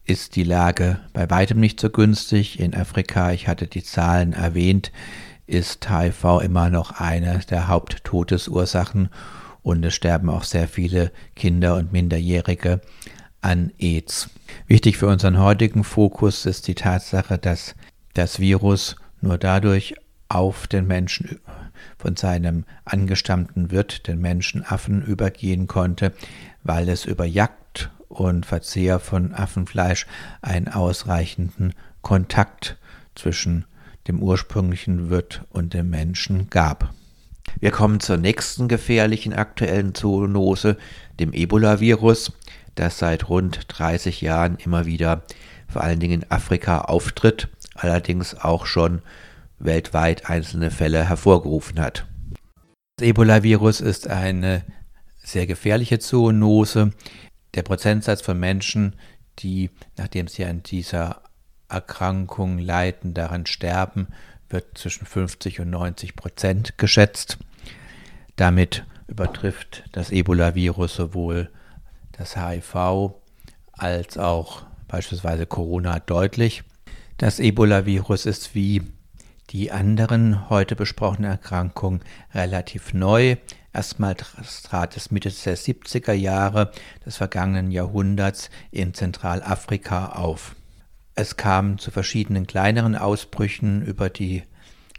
ist 0.05 0.35
die 0.35 0.43
Lage 0.43 0.99
bei 1.13 1.29
weitem 1.29 1.59
nicht 1.59 1.79
so 1.79 1.89
günstig. 1.89 2.59
In 2.59 2.73
Afrika, 2.73 3.31
ich 3.31 3.47
hatte 3.47 3.67
die 3.67 3.83
Zahlen 3.83 4.33
erwähnt, 4.33 4.91
ist 5.49 5.89
HIV 5.89 6.41
immer 6.43 6.69
noch 6.69 6.91
eine 6.99 7.39
der 7.49 7.67
Haupttodesursachen 7.67 9.09
und 9.63 9.83
es 9.83 9.95
sterben 9.95 10.29
auch 10.29 10.43
sehr 10.43 10.67
viele 10.67 11.11
Kinder 11.35 11.75
und 11.75 11.91
Minderjährige 11.91 12.81
an 13.41 13.71
AIDS. 13.79 14.29
Wichtig 14.67 14.97
für 14.97 15.07
unseren 15.07 15.39
heutigen 15.39 15.83
Fokus 15.83 16.45
ist 16.45 16.67
die 16.67 16.75
Tatsache, 16.75 17.37
dass 17.37 17.75
das 18.13 18.39
Virus 18.39 18.95
nur 19.21 19.37
dadurch 19.37 19.95
auf 20.27 20.67
den 20.67 20.85
Menschen 20.87 21.39
von 21.97 22.15
seinem 22.15 22.65
angestammten 22.85 23.71
Wirt, 23.71 24.07
den 24.07 24.19
Menschenaffen, 24.19 25.01
übergehen 25.01 25.67
konnte, 25.67 26.13
weil 26.63 26.89
es 26.89 27.05
über 27.05 27.25
Jagd 27.25 27.89
und 28.07 28.45
Verzehr 28.45 28.99
von 28.99 29.33
Affenfleisch 29.33 30.05
einen 30.41 30.67
ausreichenden 30.67 31.73
Kontakt 32.01 32.77
zwischen 33.15 33.65
dem 34.09 34.21
ursprünglichen 34.21 35.09
Wirt 35.09 35.45
und 35.51 35.73
dem 35.73 35.89
Menschen 35.89 36.49
gab. 36.49 36.93
Wir 37.59 37.71
kommen 37.71 37.99
zur 37.99 38.17
nächsten 38.17 38.67
gefährlichen 38.67 39.33
aktuellen 39.33 39.95
Zoonose, 39.95 40.77
dem 41.19 41.31
Ebola-Virus, 41.31 42.33
das 42.75 42.97
seit 42.97 43.29
rund 43.29 43.65
30 43.67 44.21
Jahren 44.21 44.57
immer 44.57 44.85
wieder 44.85 45.23
vor 45.67 45.83
allen 45.83 45.99
Dingen 45.99 46.21
in 46.23 46.31
Afrika 46.31 46.81
auftritt, 46.81 47.47
allerdings 47.75 48.35
auch 48.35 48.65
schon 48.65 49.01
weltweit 49.59 50.29
einzelne 50.29 50.71
Fälle 50.71 51.07
hervorgerufen 51.07 51.79
hat. 51.79 52.07
Das 52.97 53.07
Ebola-Virus 53.07 53.79
ist 53.79 54.07
eine 54.07 54.63
sehr 55.23 55.45
gefährliche 55.45 55.99
Zoonose. 55.99 56.91
Der 57.53 57.61
Prozentsatz 57.61 58.21
von 58.21 58.39
Menschen, 58.39 58.95
die, 59.39 59.69
nachdem 59.97 60.27
sie 60.27 60.45
an 60.45 60.63
dieser 60.63 61.21
Erkrankung 61.69 62.59
leiden, 62.59 63.13
daran 63.13 63.45
sterben, 63.45 64.07
wird 64.49 64.77
zwischen 64.77 65.05
50 65.05 65.59
und 65.59 65.69
90 65.69 66.15
Prozent 66.15 66.77
geschätzt. 66.77 67.37
Damit 68.35 68.85
übertrifft 69.07 69.83
das 69.91 70.11
Ebola-Virus 70.11 70.95
sowohl 70.95 71.49
das 72.13 72.35
HIV 72.35 73.13
als 73.73 74.17
auch 74.17 74.63
beispielsweise 74.87 75.45
Corona 75.45 75.99
deutlich. 75.99 76.63
Das 77.17 77.39
Ebola-Virus 77.39 78.25
ist 78.25 78.55
wie 78.55 78.83
die 79.49 79.71
anderen 79.71 80.49
heute 80.49 80.75
besprochenen 80.75 81.31
Erkrankungen 81.31 82.01
relativ 82.33 82.93
neu. 82.93 83.37
Erstmal 83.73 84.15
trat 84.15 84.97
es 84.97 85.11
Mitte 85.11 85.29
der 85.29 85.57
70er 85.57 86.13
Jahre 86.13 86.71
des 87.05 87.17
vergangenen 87.17 87.71
Jahrhunderts 87.71 88.49
in 88.71 88.93
Zentralafrika 88.93 90.13
auf. 90.13 90.55
Es 91.21 91.35
kam 91.35 91.79
zu 91.79 91.91
verschiedenen 91.91 92.47
kleineren 92.47 92.95
Ausbrüchen 92.95 93.81
über 93.81 94.09
die 94.09 94.43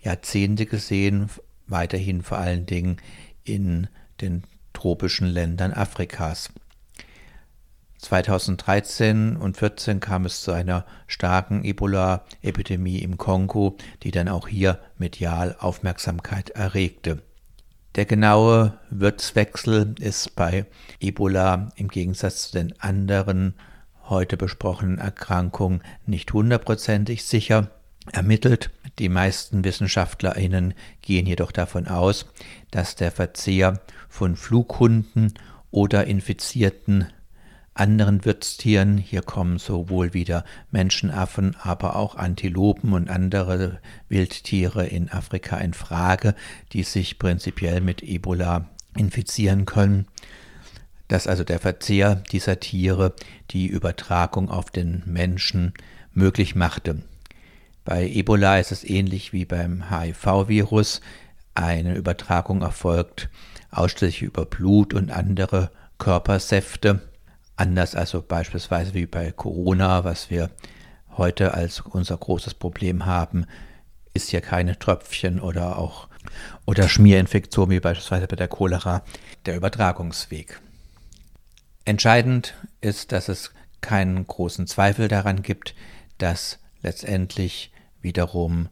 Jahrzehnte 0.02 0.66
gesehen, 0.66 1.30
weiterhin 1.66 2.20
vor 2.20 2.36
allen 2.36 2.66
Dingen 2.66 2.98
in 3.42 3.88
den 4.20 4.44
tropischen 4.74 5.26
Ländern 5.26 5.72
Afrikas. 5.72 6.50
2013 8.00 9.34
und 9.38 9.56
2014 9.56 10.00
kam 10.00 10.26
es 10.26 10.42
zu 10.42 10.52
einer 10.52 10.84
starken 11.06 11.64
Ebola-Epidemie 11.64 12.98
im 12.98 13.16
Kongo, 13.16 13.78
die 14.02 14.10
dann 14.10 14.28
auch 14.28 14.46
hier 14.46 14.78
medial 14.98 15.56
Aufmerksamkeit 15.58 16.50
erregte. 16.50 17.22
Der 17.94 18.04
genaue 18.04 18.78
Wirtswechsel 18.90 19.94
ist 19.98 20.36
bei 20.36 20.66
Ebola 21.00 21.70
im 21.76 21.88
Gegensatz 21.88 22.50
zu 22.50 22.58
den 22.58 22.78
anderen 22.78 23.54
heute 24.10 24.36
besprochenen 24.36 24.98
Erkrankungen 24.98 25.82
nicht 26.06 26.32
hundertprozentig 26.32 27.24
sicher 27.24 27.70
ermittelt. 28.12 28.70
Die 28.98 29.08
meisten 29.08 29.64
WissenschaftlerInnen 29.64 30.74
gehen 31.00 31.26
jedoch 31.26 31.52
davon 31.52 31.88
aus, 31.88 32.26
dass 32.70 32.96
der 32.96 33.12
Verzehr 33.12 33.80
von 34.08 34.36
Flughunden 34.36 35.34
oder 35.70 36.06
infizierten 36.06 37.06
anderen 37.74 38.24
Wirtstieren, 38.24 38.98
hier 38.98 39.22
kommen 39.22 39.58
sowohl 39.58 40.12
wieder 40.12 40.44
Menschenaffen, 40.70 41.56
aber 41.62 41.96
auch 41.96 42.16
Antilopen 42.16 42.92
und 42.92 43.08
andere 43.08 43.80
Wildtiere 44.08 44.86
in 44.86 45.08
Afrika 45.10 45.56
in 45.58 45.72
Frage, 45.72 46.34
die 46.72 46.82
sich 46.82 47.18
prinzipiell 47.18 47.80
mit 47.80 48.02
Ebola 48.02 48.68
infizieren 48.96 49.64
können, 49.66 50.06
dass 51.10 51.26
also 51.26 51.42
der 51.42 51.58
Verzehr 51.58 52.14
dieser 52.14 52.60
Tiere 52.60 53.14
die 53.50 53.66
Übertragung 53.66 54.48
auf 54.48 54.70
den 54.70 55.02
Menschen 55.06 55.74
möglich 56.12 56.54
machte. 56.54 57.02
Bei 57.84 58.08
Ebola 58.08 58.58
ist 58.60 58.70
es 58.70 58.84
ähnlich 58.84 59.32
wie 59.32 59.44
beim 59.44 59.90
HIV-Virus. 59.90 61.00
Eine 61.54 61.96
Übertragung 61.96 62.62
erfolgt 62.62 63.28
ausschließlich 63.72 64.22
über 64.22 64.46
Blut 64.46 64.94
und 64.94 65.10
andere 65.10 65.72
Körpersäfte. 65.98 67.00
Anders 67.56 67.96
also 67.96 68.22
beispielsweise 68.22 68.94
wie 68.94 69.06
bei 69.06 69.32
Corona, 69.32 70.04
was 70.04 70.30
wir 70.30 70.48
heute 71.16 71.54
als 71.54 71.80
unser 71.80 72.16
großes 72.18 72.54
Problem 72.54 73.04
haben, 73.04 73.46
ist 74.14 74.30
ja 74.30 74.40
keine 74.40 74.78
Tröpfchen 74.78 75.40
oder 75.40 75.76
auch 75.76 76.08
oder 76.66 76.88
Schmierinfektion 76.88 77.70
wie 77.70 77.80
beispielsweise 77.80 78.28
bei 78.28 78.36
der 78.36 78.48
Cholera 78.48 79.02
der 79.46 79.56
Übertragungsweg. 79.56 80.60
Entscheidend 81.90 82.54
ist, 82.80 83.10
dass 83.10 83.28
es 83.28 83.50
keinen 83.80 84.24
großen 84.24 84.68
Zweifel 84.68 85.08
daran 85.08 85.42
gibt, 85.42 85.74
dass 86.18 86.60
letztendlich 86.82 87.72
wiederum 88.00 88.68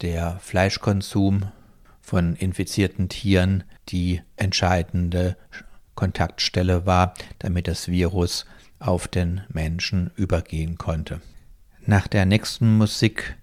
der 0.00 0.38
Fleischkonsum 0.38 1.52
von 2.00 2.34
infizierten 2.36 3.10
Tieren 3.10 3.64
die 3.90 4.22
entscheidende 4.36 5.36
Kontaktstelle 5.94 6.86
war, 6.86 7.12
damit 7.38 7.68
das 7.68 7.88
Virus 7.88 8.46
auf 8.78 9.08
den 9.08 9.42
Menschen 9.50 10.10
übergehen 10.16 10.78
konnte. 10.78 11.20
Nach 11.84 12.08
der 12.08 12.24
nächsten 12.24 12.78
Musik 12.78 13.36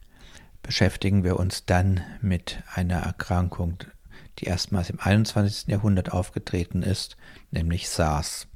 beschäftigen 0.64 1.24
wir 1.24 1.38
uns 1.38 1.68
dann 1.68 2.02
mit 2.22 2.64
einer 2.74 3.02
Erkrankung, 3.02 3.84
die 4.40 4.46
erstmals 4.46 4.90
im 4.90 5.00
21. 5.00 5.68
Jahrhundert 5.68 6.12
aufgetreten 6.12 6.82
ist, 6.82 7.18
nämlich 7.52 7.88
SARS. 7.88 8.48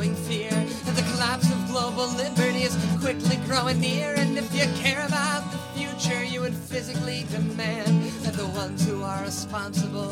Growing 0.00 0.14
fear 0.14 0.50
that 0.50 0.94
the 0.94 1.02
collapse 1.12 1.50
of 1.50 1.68
global 1.68 2.06
liberty 2.14 2.62
is 2.62 2.76
quickly 3.00 3.36
growing 3.46 3.80
near. 3.80 4.14
And 4.14 4.38
if 4.38 4.54
you 4.54 4.64
care 4.80 5.04
about 5.04 5.42
the 5.50 5.58
future, 5.78 6.22
you 6.24 6.40
would 6.40 6.54
physically 6.54 7.26
demand 7.30 8.04
that 8.22 8.34
the 8.34 8.46
ones 8.46 8.86
who 8.86 9.02
are 9.02 9.22
responsible 9.22 10.10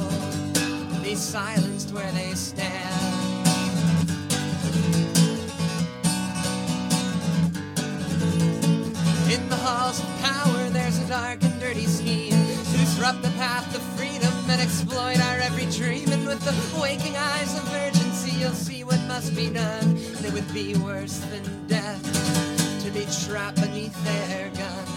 be 1.02 1.14
silenced 1.14 1.92
where 1.92 2.10
they 2.12 2.34
stand. 2.34 3.27
Of 9.96 10.20
power, 10.20 10.68
there's 10.68 10.98
a 10.98 11.08
dark 11.08 11.42
and 11.42 11.60
dirty 11.60 11.86
scheme 11.86 12.32
to 12.32 12.76
disrupt 12.76 13.22
the 13.22 13.30
path 13.30 13.72
to 13.72 13.80
freedom 13.96 14.30
and 14.50 14.60
exploit 14.60 15.18
our 15.18 15.38
every 15.38 15.64
dream. 15.64 16.12
And 16.12 16.26
with 16.26 16.40
the 16.44 16.78
waking 16.78 17.16
eyes 17.16 17.56
of 17.56 17.72
urgency, 17.72 18.32
you'll 18.32 18.52
see 18.52 18.84
what 18.84 19.00
must 19.08 19.34
be 19.34 19.48
done. 19.48 19.96
And 20.16 20.26
it 20.26 20.32
would 20.34 20.52
be 20.52 20.76
worse 20.76 21.20
than 21.30 21.66
death 21.68 22.02
to 22.84 22.90
be 22.90 23.06
trapped 23.24 23.62
beneath 23.62 23.96
their 24.04 24.50
guns. 24.50 24.90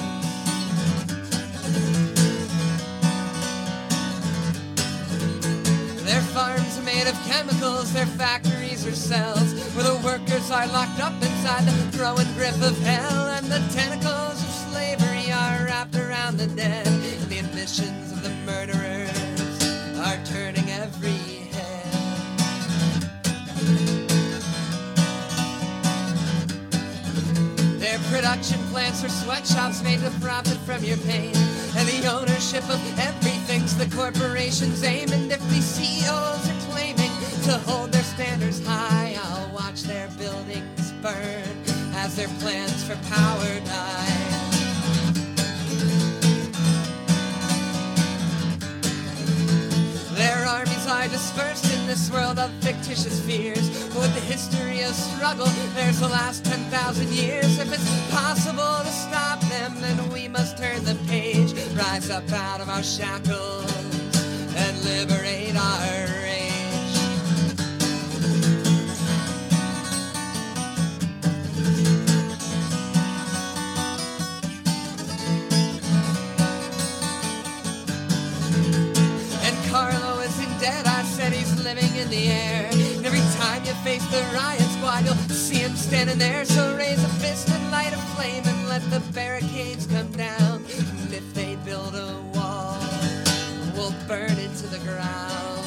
Their 6.04 6.22
farms 6.36 6.78
are 6.78 6.84
made 6.84 7.08
of 7.08 7.16
chemicals, 7.24 7.94
their 7.94 8.08
factories 8.20 8.86
are 8.86 8.92
cells, 8.92 9.54
where 9.74 9.86
the 9.86 10.02
workers 10.04 10.52
are 10.52 10.68
locked 10.68 11.00
up 11.00 11.14
inside 11.14 11.64
the 11.64 11.98
growing 11.98 12.28
grip 12.34 12.56
of 12.56 12.78
hell, 12.80 13.28
and 13.38 13.46
the 13.46 13.60
tentacles 13.74 14.51
slavery 14.82 15.32
are 15.32 15.66
wrapped 15.66 15.96
around 15.96 16.38
the 16.38 16.48
dead, 16.48 16.86
the 17.30 17.38
ambitions 17.38 18.12
of 18.12 18.24
the 18.24 18.34
murderers 18.50 19.12
are 20.00 20.18
turning 20.26 20.68
every 20.72 21.22
head. 21.54 21.94
Their 27.80 28.00
production 28.12 28.60
plants 28.72 29.04
are 29.04 29.10
sweatshops 29.10 29.84
made 29.84 30.00
to 30.00 30.10
profit 30.20 30.58
from 30.66 30.84
your 30.84 30.98
pain. 31.10 31.36
And 31.78 31.88
the 31.88 32.12
ownership 32.12 32.64
of 32.64 32.82
everything's 33.00 33.78
the 33.78 33.90
corporation's 33.96 34.84
aim. 34.84 35.10
And 35.12 35.32
if 35.32 35.42
these 35.50 35.66
CEOs 35.76 36.50
are 36.50 36.62
claiming 36.72 37.14
to 37.44 37.54
hold 37.70 37.92
their 37.92 38.04
standards 38.04 38.66
high, 38.66 39.16
I'll 39.26 39.54
watch 39.54 39.84
their 39.84 40.08
buildings 40.18 40.92
burn 41.04 41.44
as 41.94 42.16
their 42.16 42.30
plans 42.40 42.84
for 42.84 42.96
power 43.14 43.60
die. 43.60 44.51
Their 50.42 50.50
armies 50.50 50.88
are 50.88 51.08
dispersed 51.08 51.72
in 51.72 51.86
this 51.86 52.10
world 52.10 52.40
of 52.40 52.50
fictitious 52.64 53.20
fears. 53.24 53.70
But 53.90 54.00
with 54.00 54.16
the 54.16 54.22
history 54.22 54.82
of 54.82 54.96
struggle, 54.96 55.46
there's 55.76 56.00
the 56.00 56.08
last 56.08 56.44
10,000 56.46 57.10
years. 57.10 57.60
If 57.60 57.72
it's 57.72 58.12
possible 58.12 58.80
to 58.82 58.90
stop 58.90 59.40
them, 59.42 59.80
then 59.80 60.10
we 60.10 60.28
must 60.28 60.58
turn 60.58 60.84
the 60.84 60.96
page, 61.08 61.54
rise 61.76 62.10
up 62.10 62.28
out 62.32 62.60
of 62.60 62.70
our 62.70 62.82
shackles, 62.82 63.72
and 64.56 64.84
liberate 64.84 65.56
our 65.56 66.21
the 82.12 82.28
air. 82.28 82.68
And 82.72 83.06
every 83.06 83.24
time 83.40 83.64
you 83.64 83.74
face 83.86 84.06
the 84.12 84.22
riot 84.36 84.62
squad, 84.76 85.06
you'll 85.06 85.16
see 85.32 85.60
him 85.60 85.76
standing 85.78 86.20
there. 86.20 86.44
So 86.44 86.76
raise 86.76 87.02
a 87.02 87.08
fist 87.24 87.50
and 87.50 87.72
light 87.72 87.94
a 87.94 87.98
flame 88.16 88.44
and 88.46 88.68
let 88.68 88.84
the 88.92 89.00
barricades 89.14 89.88
come 89.88 90.12
down. 90.12 90.66
And 91.02 91.14
if 91.14 91.34
they 91.34 91.56
build 91.64 91.96
a 91.96 92.20
wall, 92.34 92.78
we'll 93.76 93.96
burn 94.10 94.38
it 94.46 94.54
to 94.62 94.68
the 94.68 94.80
ground. 94.80 95.64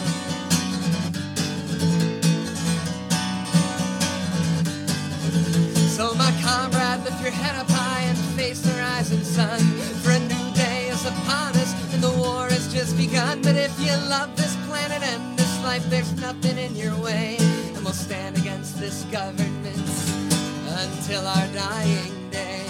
So, 5.96 6.14
my 6.14 6.32
comrade, 6.42 7.04
lift 7.04 7.22
your 7.22 7.30
head 7.30 7.56
up 7.56 7.70
high 7.70 8.02
and 8.02 8.18
face 8.36 8.60
the 8.60 8.72
rising 8.72 9.24
sun. 9.24 9.60
For 10.02 10.10
a 10.10 10.18
new 10.18 10.54
day 10.54 10.88
is 10.88 11.06
upon 11.06 11.56
us, 11.56 11.72
and 11.94 12.02
the 12.02 12.10
war 12.10 12.48
has 12.50 12.70
just 12.70 12.98
begun. 12.98 13.40
But 13.40 13.56
if 13.56 13.72
you 13.80 13.92
love 14.10 14.36
this 14.36 14.54
planet 14.66 15.02
and 15.02 15.33
life, 15.74 15.90
there's 15.90 16.12
nothing 16.20 16.56
in 16.56 16.76
your 16.76 16.94
way. 17.02 17.36
And 17.74 17.84
we'll 17.84 17.92
stand 17.92 18.38
against 18.38 18.78
this 18.78 19.04
government 19.10 19.88
until 20.82 21.26
our 21.26 21.46
dying 21.52 22.30
day. 22.30 22.60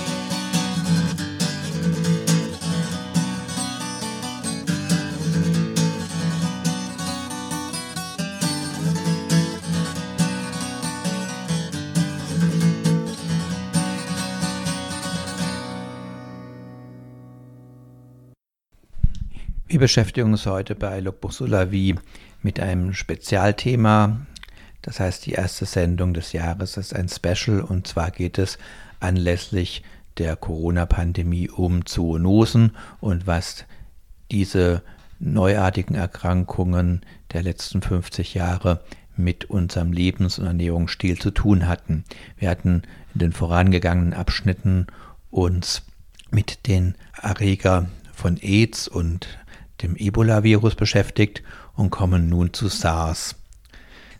Wir 19.67 19.81
beschäftigen 19.81 20.31
uns 20.31 20.47
heute 20.47 20.77
bei 20.77 21.01
Logbuch 21.01 21.33
Sulavi 21.33 21.97
mit 22.45 22.61
einem 22.61 22.93
Spezialthema. 22.93 24.27
Das 24.83 25.01
heißt, 25.01 25.27
die 25.27 25.33
erste 25.33 25.65
Sendung 25.65 26.15
des 26.15 26.33
Jahres 26.33 26.77
ist 26.77 26.95
ein 26.95 27.09
Special 27.09 27.61
und 27.61 27.87
zwar 27.87 28.11
geht 28.11 28.39
es 28.39 28.59
anlässlich 29.01 29.83
der 30.19 30.37
Corona-Pandemie 30.37 31.51
um 31.51 31.87
Zoonosen 31.87 32.77
und 33.01 33.27
was 33.27 33.65
diese 34.31 34.83
neuartigen 35.19 35.95
Erkrankungen 35.95 37.01
der 37.33 37.43
letzten 37.43 37.83
50 37.83 38.35
Jahre 38.35 38.85
mit 39.17 39.47
unserem 39.47 39.93
Lebens- 39.93 40.39
und 40.39 40.47
Ernährungsstil 40.47 41.19
zu 41.19 41.31
tun 41.31 41.67
hatten. 41.67 42.05
Wir 42.37 42.51
hatten 42.51 42.83
in 43.15 43.21
den 43.21 43.33
vorangegangenen 43.33 44.13
Abschnitten 44.13 44.87
uns 45.31 45.83
mit 46.31 46.67
den 46.67 46.95
Erreger 47.23 47.89
von 48.13 48.39
AIDS 48.41 48.89
und 48.89 49.39
dem 49.83 49.97
Ebola-Virus 49.97 50.75
beschäftigt 50.75 51.43
und 51.77 51.91
kommen 51.91 52.29
nun 52.29 52.53
zu 52.53 52.69
SARS. 52.69 53.37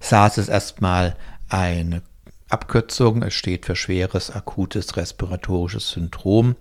SARS 0.01 0.39
ist 0.39 0.49
erstmal 0.49 1.17
eine 1.49 2.03
Abkürzung, 2.49 3.23
es 3.23 3.35
steht 3.35 3.67
für 3.67 3.77
schweres 3.77 4.31
akutes 4.31 4.97
respiratorisches 4.97 5.91
Syndrom 5.91 6.57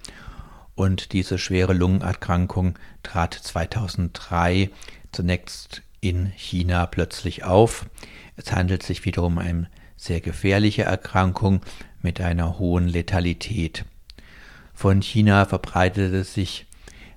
und 0.75 1.13
diese 1.13 1.37
schwere 1.37 1.73
Lungenerkrankung 1.73 2.79
trat 3.03 3.33
2003 3.33 4.69
zunächst 5.11 5.81
in 6.01 6.27
China 6.27 6.85
plötzlich 6.85 7.43
auf. 7.43 7.85
Es 8.35 8.51
handelt 8.51 8.83
sich 8.83 9.05
wiederum 9.05 9.33
um 9.33 9.39
eine 9.39 9.69
sehr 9.95 10.19
gefährliche 10.19 10.83
Erkrankung 10.83 11.61
mit 12.01 12.19
einer 12.19 12.59
hohen 12.59 12.87
Letalität. 12.87 13.85
Von 14.73 15.01
China 15.01 15.45
verbreitete 15.45 16.23
sich 16.23 16.65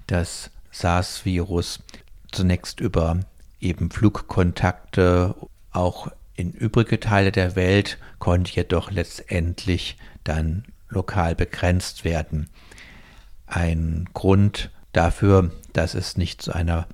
das 0.07 0.51
SARS-Virus 0.71 1.81
zunächst 2.31 2.81
über 2.81 3.21
eben 3.67 3.91
Flugkontakte, 3.91 5.35
auch 5.73 6.09
in 6.35 6.53
übrige 6.53 7.01
Teile 7.01 7.33
der 7.33 7.57
Welt, 7.57 7.99
konnte 8.19 8.53
jedoch 8.53 8.91
letztendlich 8.91 9.97
dann 10.25 10.65
lokal 10.89 11.35
begrenzt 11.35 12.05
werden. 12.05 12.49
Ein 13.47 14.09
Grund 14.15 14.71
dafür, 14.93 15.51
dass 15.73 15.95
es 15.95 16.17
nicht 16.17 16.43
zu 16.43 16.53
einer 16.53 16.87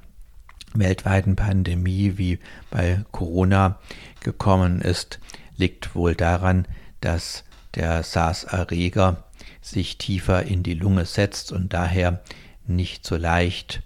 weltweiten 0.75 1.37
Pandemie 1.37 2.17
wie 2.17 2.39
bei 2.71 3.05
Corona 3.13 3.79
gekommen 4.21 4.81
ist, 4.81 5.21
liegt 5.57 5.95
wohl 5.95 6.15
daran, 6.15 6.67
dass 7.01 7.45
der 7.75 8.03
SARS-Erreger 8.03 9.25
sich 9.61 9.99
tiefer 9.99 10.45
in 10.45 10.63
die 10.63 10.75
Lunge 10.75 11.05
setzt 11.05 11.53
und 11.53 11.73
daher 11.73 12.23
nicht 12.67 13.05
so 13.05 13.17
leicht 13.17 13.83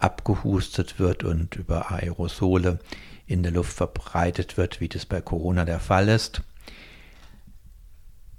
abgehustet 0.00 0.98
wird 0.98 1.24
und 1.24 1.56
über 1.56 1.90
Aerosole 1.90 2.80
in 3.26 3.42
der 3.42 3.52
Luft 3.52 3.72
verbreitet 3.72 4.56
wird, 4.56 4.80
wie 4.80 4.88
das 4.88 5.06
bei 5.06 5.20
Corona 5.20 5.64
der 5.64 5.78
Fall 5.78 6.08
ist. 6.08 6.42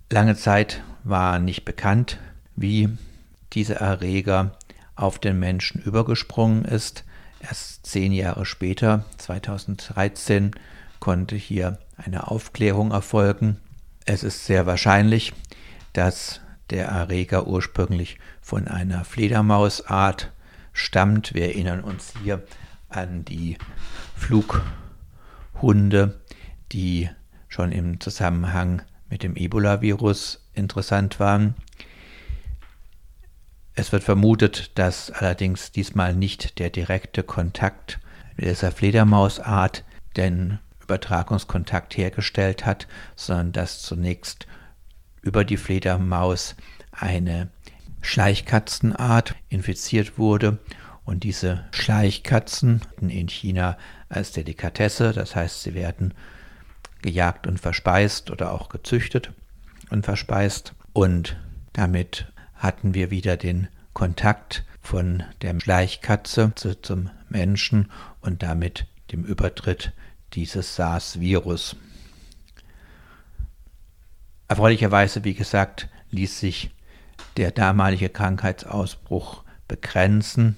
Lange 0.10 0.36
Zeit 0.36 0.84
war 1.04 1.40
nicht 1.40 1.64
bekannt, 1.64 2.20
wie 2.56 2.90
dieser 3.54 3.76
Erreger 3.76 4.58
auf 4.96 5.20
den 5.20 5.40
Menschen 5.40 5.82
übergesprungen 5.82 6.66
ist. 6.66 7.06
Erst 7.40 7.86
zehn 7.86 8.12
Jahre 8.12 8.46
später, 8.46 9.06
2013, 9.18 10.52
konnte 11.00 11.36
hier 11.36 11.80
eine 11.98 12.30
Aufklärung 12.30 12.92
erfolgen. 12.92 13.58
Es 14.06 14.24
ist 14.24 14.46
sehr 14.46 14.66
wahrscheinlich, 14.66 15.34
dass 15.94 16.42
der 16.70 16.88
Erreger 16.88 17.48
ursprünglich 17.48 18.18
von 18.42 18.68
einer 18.68 19.06
Fledermausart 19.06 20.32
stammt. 20.74 21.34
Wir 21.34 21.46
erinnern 21.46 21.84
uns 21.84 22.14
hier 22.24 22.44
an 22.90 23.26
die 23.26 23.58
Flughunde, 24.16 24.62
die 26.72 27.10
schon 27.48 27.72
im 27.72 28.00
Zusammenhang 28.00 28.82
mit 29.10 29.24
dem 29.24 29.36
Ebola-Virus 29.36 30.50
interessant 30.54 31.20
waren. 31.20 31.56
Es 33.74 33.92
wird 33.92 34.04
vermutet, 34.04 34.78
dass 34.78 35.12
allerdings 35.12 35.72
diesmal 35.72 36.14
nicht 36.16 36.60
der 36.60 36.70
direkte 36.70 37.24
Kontakt 37.24 38.00
mit 38.36 38.46
dieser 38.46 38.72
Fledermausart 38.72 39.84
den 40.18 40.60
Übertragungskontakt 40.82 41.96
hergestellt 41.96 42.66
hat, 42.66 42.88
sondern 43.16 43.52
dass 43.54 43.82
zunächst 43.82 44.48
über 45.22 45.46
die 45.46 45.58
Fledermaus 45.58 46.56
eine 46.92 47.50
Schleichkatzenart 48.02 49.36
infiziert 49.50 50.18
wurde 50.18 50.60
und 51.06 51.24
diese 51.24 51.66
Schleichkatzen 51.72 52.82
in 53.00 53.28
China 53.28 53.78
als 54.10 54.32
Delikatesse, 54.32 55.14
das 55.14 55.36
heißt, 55.36 55.64
sie 55.64 55.74
werden 55.74 56.14
gejagt 57.02 57.48
und 57.48 57.60
verspeist 57.60 58.32
oder 58.32 58.52
auch 58.52 58.70
gezüchtet 58.70 59.32
und 59.90 60.06
verspeist 60.06 60.74
und 60.94 61.38
damit 61.74 62.32
hatten 62.56 62.94
wir 62.94 63.12
wieder 63.12 63.38
den 63.38 63.68
Kontakt 63.94 64.64
von 64.82 65.24
der 65.42 65.60
Schleichkatze 65.60 66.54
zu, 66.56 66.80
zum 66.82 67.10
Menschen 67.30 67.90
und 68.22 68.44
damit 68.44 68.88
dem 69.12 69.24
Übertritt 69.24 69.94
dieses 70.34 70.76
SARS-Virus. 70.76 71.76
Erfreulicherweise, 74.48 75.24
wie 75.24 75.34
gesagt, 75.34 75.88
ließ 76.12 76.40
sich 76.40 76.72
der 77.38 77.52
damalige 77.52 78.10
Krankheitsausbruch 78.10 79.44
begrenzen 79.68 80.56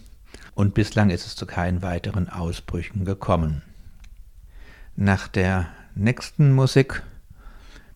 und 0.55 0.73
bislang 0.73 1.09
ist 1.09 1.25
es 1.25 1.35
zu 1.35 1.45
keinen 1.45 1.81
weiteren 1.81 2.29
Ausbrüchen 2.29 3.05
gekommen. 3.05 3.63
Nach 4.95 5.27
der 5.27 5.67
nächsten 5.95 6.51
Musik 6.53 7.03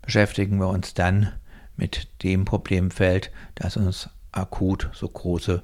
beschäftigen 0.01 0.59
wir 0.59 0.67
uns 0.67 0.93
dann 0.93 1.33
mit 1.75 2.07
dem 2.23 2.45
Problemfeld, 2.45 3.31
das 3.55 3.77
uns 3.77 4.09
akut 4.31 4.89
so 4.93 5.07
große 5.07 5.63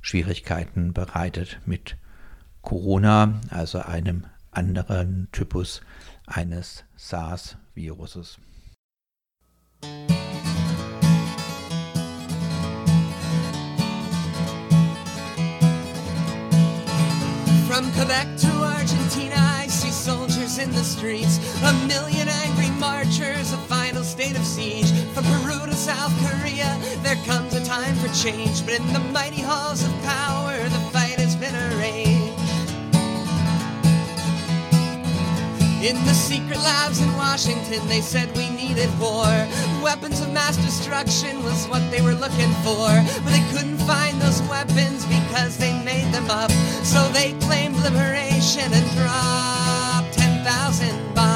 Schwierigkeiten 0.00 0.92
bereitet 0.92 1.60
mit 1.64 1.96
Corona, 2.62 3.40
also 3.50 3.80
einem 3.80 4.26
anderen 4.50 5.28
Typus 5.32 5.82
eines 6.26 6.84
SARS-Viruses. 6.96 8.38
From 17.72 17.90
Quebec 17.92 18.36
to 18.36 18.48
Argentina, 18.48 19.34
I 19.38 19.66
see 19.66 19.88
soldiers 19.88 20.58
in 20.58 20.70
the 20.72 20.84
streets. 20.84 21.38
A 21.62 21.72
million 21.86 22.28
angry 22.28 22.68
marchers, 22.72 23.50
a 23.54 23.56
final 23.56 24.04
state 24.04 24.36
of 24.36 24.44
siege. 24.44 24.92
From 25.14 25.24
Peru 25.24 25.64
to 25.64 25.74
South 25.74 26.12
Korea, 26.20 26.78
there 27.02 27.16
comes 27.24 27.54
a 27.54 27.64
time 27.64 27.94
for 27.94 28.12
change. 28.12 28.62
But 28.66 28.74
in 28.74 28.92
the 28.92 29.00
mighty 29.00 29.40
halls 29.40 29.82
of 29.82 30.02
power, 30.02 30.58
the 30.64 30.80
fight 30.92 31.18
has 31.18 31.34
been 31.34 31.56
arranged. 31.56 32.21
In 35.82 35.96
the 36.04 36.14
secret 36.14 36.58
labs 36.58 37.00
in 37.00 37.12
Washington, 37.16 37.88
they 37.88 38.00
said 38.00 38.30
we 38.36 38.48
needed 38.50 38.88
war. 39.00 39.26
Weapons 39.82 40.20
of 40.20 40.32
mass 40.32 40.56
destruction 40.56 41.42
was 41.42 41.66
what 41.66 41.82
they 41.90 42.00
were 42.00 42.14
looking 42.14 42.52
for. 42.62 42.86
But 43.24 43.32
they 43.32 43.42
couldn't 43.50 43.78
find 43.78 44.22
those 44.22 44.40
weapons 44.42 45.04
because 45.06 45.58
they 45.58 45.72
made 45.82 46.06
them 46.14 46.30
up. 46.30 46.52
So 46.84 47.08
they 47.08 47.32
claimed 47.40 47.74
liberation 47.78 48.72
and 48.72 48.90
dropped 48.96 50.16
10,000 50.16 51.14
bombs. 51.16 51.31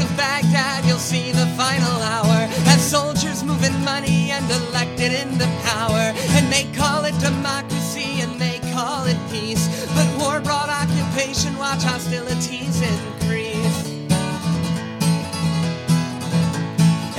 Of 0.00 0.16
Baghdad, 0.16 0.84
you'll 0.84 0.98
see 0.98 1.32
the 1.32 1.46
final 1.56 1.96
hour 2.02 2.48
as 2.72 2.80
soldiers 2.80 3.42
moving 3.44 3.78
money 3.84 4.30
and 4.30 4.44
elected 4.50 5.12
into 5.12 5.46
power. 5.64 6.12
And 6.36 6.52
they 6.52 6.64
call 6.76 7.04
it 7.04 7.18
democracy 7.18 8.20
and 8.20 8.40
they 8.40 8.58
call 8.72 9.04
it 9.06 9.18
peace. 9.30 9.68
But 9.94 10.06
war 10.18 10.40
brought 10.40 10.68
occupation, 10.68 11.56
watch 11.56 11.82
hostilities 11.82 12.80
increase. 12.80 14.00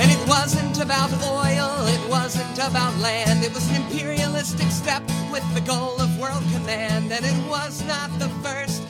And 0.00 0.10
it 0.10 0.28
wasn't 0.28 0.80
about 0.80 1.12
oil, 1.22 1.86
it 1.86 2.10
wasn't 2.10 2.58
about 2.58 2.96
land. 2.98 3.44
It 3.44 3.54
was 3.54 3.68
an 3.70 3.76
imperialistic 3.82 4.70
step 4.70 5.02
with 5.30 5.46
the 5.54 5.60
goal 5.60 6.00
of 6.00 6.18
world 6.18 6.44
command. 6.52 7.12
And 7.12 7.24
it 7.24 7.50
was 7.50 7.82
not 7.86 8.10
the 8.18 8.28
first, 8.42 8.82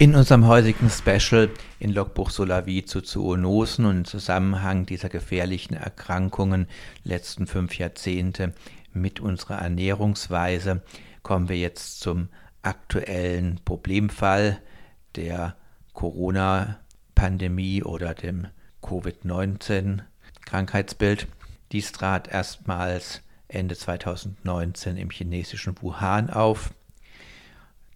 In 0.00 0.14
unserem 0.14 0.46
heutigen 0.46 0.88
Special 0.88 1.50
in 1.78 1.92
Logbuch 1.92 2.30
Solavi 2.30 2.86
zu 2.86 3.02
Zoonosen 3.02 3.84
und 3.84 3.96
im 3.98 4.06
Zusammenhang 4.06 4.86
dieser 4.86 5.10
gefährlichen 5.10 5.74
Erkrankungen 5.74 6.68
letzten 7.04 7.46
fünf 7.46 7.76
Jahrzehnte 7.76 8.54
mit 8.94 9.20
unserer 9.20 9.58
Ernährungsweise 9.58 10.80
kommen 11.22 11.50
wir 11.50 11.58
jetzt 11.58 12.00
zum 12.00 12.30
aktuellen 12.62 13.60
Problemfall 13.66 14.62
der 15.16 15.54
Corona-Pandemie 15.92 17.82
oder 17.82 18.14
dem 18.14 18.46
Covid-19-Krankheitsbild. 18.80 21.26
Dies 21.72 21.92
trat 21.92 22.26
erstmals 22.26 23.20
Ende 23.48 23.76
2019 23.76 24.96
im 24.96 25.10
chinesischen 25.10 25.74
Wuhan 25.82 26.30
auf 26.30 26.70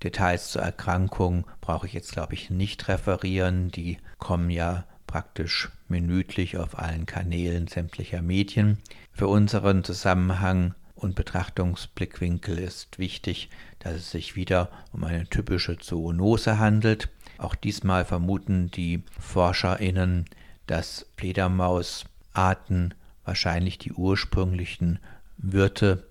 Details 0.04 0.50
zur 0.50 0.62
Erkrankung 0.62 1.46
brauche 1.60 1.86
ich 1.86 1.94
jetzt, 1.94 2.12
glaube 2.12 2.34
ich, 2.34 2.50
nicht 2.50 2.88
referieren. 2.88 3.70
Die 3.70 3.96
kommen 4.18 4.50
ja 4.50 4.84
praktisch 5.06 5.70
minütlich 5.88 6.58
auf 6.58 6.78
allen 6.78 7.06
Kanälen 7.06 7.68
sämtlicher 7.68 8.20
Medien. 8.20 8.78
Für 9.12 9.28
unseren 9.28 9.82
Zusammenhang 9.82 10.74
und 10.94 11.14
Betrachtungsblickwinkel 11.14 12.58
ist 12.58 12.98
wichtig, 12.98 13.48
dass 13.78 13.94
es 13.94 14.10
sich 14.10 14.36
wieder 14.36 14.70
um 14.92 15.04
eine 15.04 15.26
typische 15.26 15.78
Zoonose 15.78 16.58
handelt. 16.58 17.08
Auch 17.38 17.54
diesmal 17.54 18.04
vermuten 18.04 18.70
die 18.70 19.02
ForscherInnen, 19.18 20.26
dass 20.66 21.06
Fledermausarten 21.16 22.94
wahrscheinlich 23.24 23.78
die 23.78 23.92
ursprünglichen 23.92 24.98
Wirte 25.38 26.06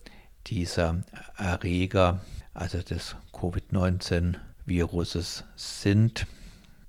dieser 0.47 1.03
Erreger, 1.37 2.21
also 2.53 2.81
des 2.81 3.15
Covid-19-Viruses 3.43 5.43
sind. 5.57 6.27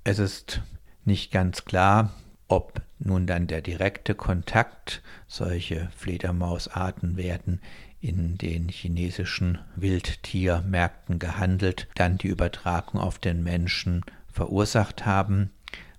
Es 0.05 0.21
ist 0.21 0.61
nicht 1.05 1.33
ganz 1.33 1.65
klar, 1.65 2.15
ob 2.47 2.81
nun 3.01 3.27
dann 3.27 3.49
der 3.49 3.61
direkte 3.61 4.15
Kontakt, 4.15 5.03
solche 5.27 5.89
Fledermausarten 5.97 7.17
werden 7.17 7.61
in 8.01 8.39
den 8.39 8.69
chinesischen 8.69 9.59
Wildtiermärkten 9.75 11.19
gehandelt, 11.19 11.89
dann 11.97 12.19
die 12.19 12.29
Übertragung 12.29 13.01
auf 13.01 13.19
den 13.19 13.43
Menschen 13.43 14.05
verursacht 14.31 15.05
haben. 15.05 15.51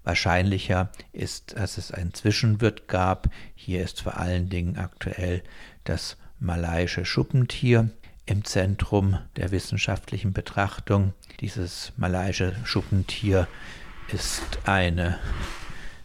Wahrscheinlicher 0.06 0.90
ist, 1.12 1.58
dass 1.58 1.78
es 1.78 1.92
ein 1.92 2.14
Zwischenwirt 2.14 2.88
gab. 2.88 3.28
Hier 3.56 3.84
ist 3.84 4.04
vor 4.04 4.16
allen 4.16 4.48
Dingen 4.48 4.78
aktuell 4.78 5.44
das 5.84 6.16
malaiische 6.40 7.04
Schuppentier 7.04 7.90
im 8.26 8.44
Zentrum 8.44 9.20
der 9.36 9.52
wissenschaftlichen 9.52 10.34
Betrachtung. 10.34 11.14
Dieses 11.40 11.94
malaiische 11.98 12.56
Schuppentier 12.64 13.48
ist 14.12 14.60
eine 14.66 15.20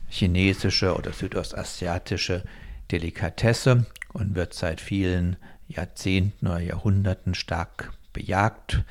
chinesische 0.09 0.95
oder 0.95 1.13
südostasiatische 1.13 2.45
Delikatesse 2.91 3.87
und 4.13 4.35
wird 4.35 4.55
seit 4.55 4.81
vielen 4.81 5.37
Jahrzehnten 5.69 6.49
oder 6.49 6.61
Jahrhunderten 6.61 7.35
stark 7.35 7.93
bejagt. 8.13 8.83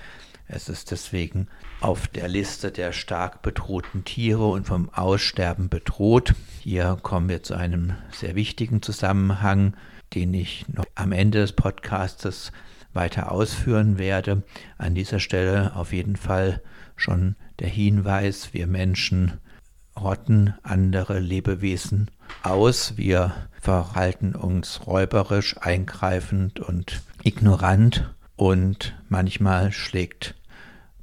Es 0.48 0.70
ist 0.70 0.92
deswegen 0.92 1.48
auf 1.82 2.08
der 2.08 2.28
Liste 2.28 2.72
der 2.72 2.92
stark 2.92 3.44
bedrohten 3.44 4.04
Tiere 4.04 4.48
und 4.48 4.66
vom 4.66 4.90
Aussterben 4.90 5.70
bedroht. 5.70 6.34
Hier 6.62 6.98
kommen 7.04 7.30
wir 7.30 7.44
zu 7.44 7.54
einem 7.54 7.94
sehr 8.12 8.36
wichtigen 8.36 8.82
Zusammenhang, 8.82 9.76
den 10.16 10.34
ich 10.34 10.66
noch 10.70 10.86
am 10.96 11.12
Ende 11.12 11.40
des 11.40 11.52
Podcastes 11.52 12.52
weiter 12.94 13.32
ausführen 13.32 13.98
werde. 13.98 14.44
An 14.78 14.96
dieser 14.96 15.20
Stelle 15.20 15.76
auf 15.76 15.94
jeden 15.94 16.16
Fall 16.16 16.62
schon 16.96 17.36
der 17.60 17.70
Hinweis, 17.70 18.54
wir 18.54 18.68
Menschen 18.68 19.40
rotten 20.00 20.54
andere 20.64 21.20
Lebewesen 21.20 22.10
aus. 22.44 22.98
Wir 22.98 23.34
verhalten 23.62 24.36
uns 24.36 24.88
räuberisch, 24.88 25.58
eingreifend 25.60 26.60
und 26.60 27.02
ignorant 27.24 28.14
und 28.36 28.96
manchmal 29.10 29.72
schlägt 29.72 30.36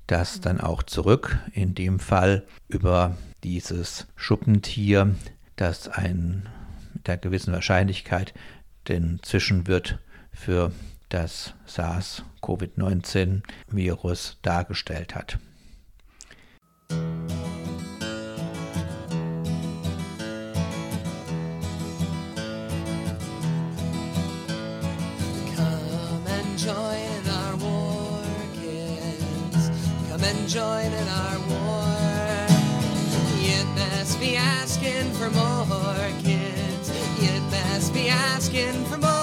das 0.06 0.40
dann 0.40 0.60
auch 0.60 0.82
zurück, 0.82 1.38
in 1.52 1.74
dem 1.74 1.98
Fall 1.98 2.46
über 2.68 3.16
dieses 3.42 4.06
Schuppentier, 4.16 5.14
das 5.56 5.88
ein 5.88 6.48
mit 6.94 7.08
einer 7.08 7.18
gewissen 7.18 7.52
Wahrscheinlichkeit 7.52 8.32
den 8.88 9.20
Zwischenwirt 9.22 9.98
für 10.32 10.72
das 11.08 11.54
SARS-CoV-19-Virus 11.66 14.38
dargestellt 14.42 15.14
hat. 15.14 15.38
join 30.56 30.92
in 30.92 31.08
our 31.08 31.38
war. 31.50 32.46
You'd 33.40 33.74
best 33.74 34.18
be 34.20 34.36
asking 34.36 35.10
for 35.12 35.30
more, 35.30 36.08
kids. 36.22 36.90
You'd 37.20 37.50
best 37.50 37.92
be 37.92 38.08
asking 38.08 38.84
for 38.86 38.98
more. 38.98 39.15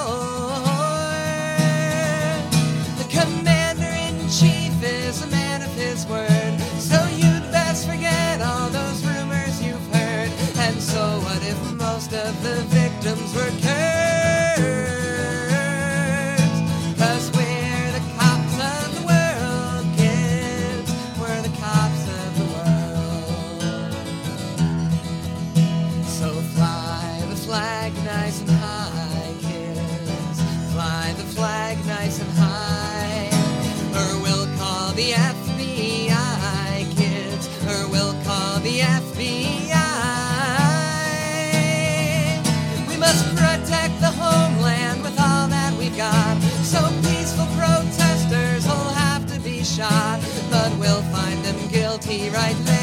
right 52.22 52.60
now. 52.66 52.83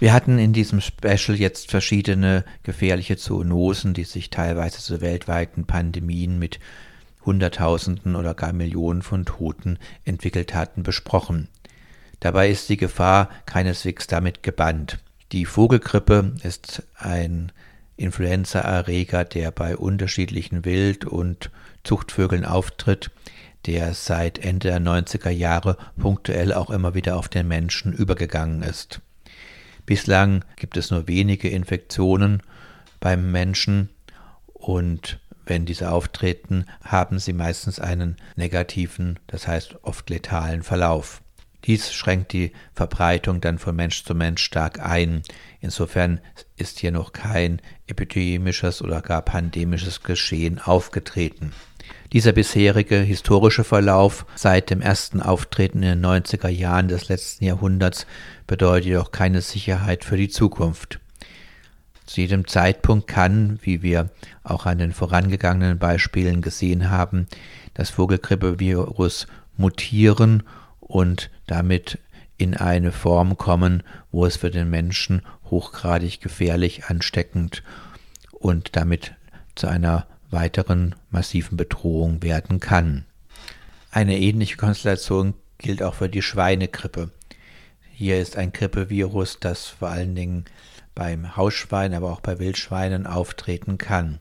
Wir 0.00 0.14
hatten 0.14 0.38
in 0.38 0.54
diesem 0.54 0.80
Special 0.80 1.38
jetzt 1.38 1.70
verschiedene 1.70 2.46
gefährliche 2.62 3.18
Zoonosen, 3.18 3.92
die 3.92 4.04
sich 4.04 4.30
teilweise 4.30 4.78
zu 4.78 5.02
weltweiten 5.02 5.66
Pandemien 5.66 6.38
mit 6.38 6.58
Hunderttausenden 7.26 8.16
oder 8.16 8.32
gar 8.32 8.54
Millionen 8.54 9.02
von 9.02 9.26
Toten 9.26 9.78
entwickelt 10.06 10.54
hatten, 10.54 10.84
besprochen. 10.84 11.48
Dabei 12.18 12.48
ist 12.48 12.70
die 12.70 12.78
Gefahr 12.78 13.28
keineswegs 13.44 14.06
damit 14.06 14.42
gebannt. 14.42 15.00
Die 15.32 15.44
Vogelgrippe 15.44 16.32
ist 16.44 16.82
ein 16.96 17.52
Influenzaerreger, 17.98 19.26
der 19.26 19.50
bei 19.50 19.76
unterschiedlichen 19.76 20.64
Wild- 20.64 21.04
und 21.04 21.50
Zuchtvögeln 21.84 22.46
auftritt, 22.46 23.10
der 23.66 23.92
seit 23.92 24.38
Ende 24.38 24.68
der 24.68 24.80
90er 24.80 25.28
Jahre 25.28 25.76
punktuell 25.98 26.54
auch 26.54 26.70
immer 26.70 26.94
wieder 26.94 27.18
auf 27.18 27.28
den 27.28 27.46
Menschen 27.46 27.92
übergegangen 27.92 28.62
ist. 28.62 29.02
Bislang 29.90 30.44
gibt 30.54 30.76
es 30.76 30.92
nur 30.92 31.08
wenige 31.08 31.48
Infektionen 31.48 32.44
beim 33.00 33.32
Menschen 33.32 33.88
und 34.46 35.18
wenn 35.44 35.66
diese 35.66 35.90
auftreten, 35.90 36.66
haben 36.84 37.18
sie 37.18 37.32
meistens 37.32 37.80
einen 37.80 38.14
negativen, 38.36 39.18
das 39.26 39.48
heißt 39.48 39.82
oft 39.82 40.08
letalen 40.08 40.62
Verlauf. 40.62 41.22
Dies 41.64 41.92
schränkt 41.92 42.32
die 42.32 42.52
Verbreitung 42.72 43.40
dann 43.40 43.58
von 43.58 43.74
Mensch 43.74 44.04
zu 44.04 44.14
Mensch 44.14 44.44
stark 44.44 44.78
ein. 44.78 45.22
Insofern 45.60 46.20
ist 46.54 46.78
hier 46.78 46.92
noch 46.92 47.12
kein 47.12 47.60
epidemisches 47.88 48.82
oder 48.82 49.02
gar 49.02 49.22
pandemisches 49.22 50.04
Geschehen 50.04 50.60
aufgetreten. 50.60 51.52
Dieser 52.12 52.32
bisherige 52.32 52.96
historische 52.96 53.62
Verlauf 53.62 54.26
seit 54.34 54.70
dem 54.70 54.80
ersten 54.80 55.22
Auftreten 55.22 55.84
in 55.84 56.00
den 56.00 56.04
90er 56.04 56.48
Jahren 56.48 56.88
des 56.88 57.08
letzten 57.08 57.44
Jahrhunderts 57.44 58.04
bedeutet 58.48 58.86
jedoch 58.86 59.12
keine 59.12 59.42
Sicherheit 59.42 60.04
für 60.04 60.16
die 60.16 60.28
Zukunft. 60.28 60.98
Zu 62.06 62.22
jedem 62.22 62.48
Zeitpunkt 62.48 63.06
kann, 63.06 63.60
wie 63.62 63.82
wir 63.82 64.10
auch 64.42 64.66
an 64.66 64.78
den 64.78 64.92
vorangegangenen 64.92 65.78
Beispielen 65.78 66.42
gesehen 66.42 66.90
haben, 66.90 67.28
das 67.74 67.90
Vogelgrippevirus 67.90 69.28
mutieren 69.56 70.42
und 70.80 71.30
damit 71.46 72.00
in 72.38 72.56
eine 72.56 72.90
Form 72.90 73.36
kommen, 73.36 73.84
wo 74.10 74.26
es 74.26 74.36
für 74.36 74.50
den 74.50 74.68
Menschen 74.68 75.22
hochgradig 75.44 76.20
gefährlich, 76.20 76.86
ansteckend 76.86 77.62
und 78.32 78.74
damit 78.74 79.12
zu 79.54 79.68
einer 79.68 80.08
weiteren 80.30 80.94
massiven 81.10 81.56
Bedrohung 81.56 82.22
werden 82.22 82.60
kann. 82.60 83.04
Eine 83.90 84.18
ähnliche 84.18 84.56
Konstellation 84.56 85.34
gilt 85.58 85.82
auch 85.82 85.94
für 85.94 86.08
die 86.08 86.22
Schweinegrippe. 86.22 87.10
Hier 87.92 88.20
ist 88.20 88.36
ein 88.36 88.52
Grippevirus, 88.52 89.38
das 89.40 89.66
vor 89.66 89.88
allen 89.88 90.14
Dingen 90.14 90.44
beim 90.94 91.36
Hausschwein, 91.36 91.94
aber 91.94 92.12
auch 92.12 92.20
bei 92.20 92.38
Wildschweinen 92.38 93.06
auftreten 93.06 93.78
kann. 93.78 94.20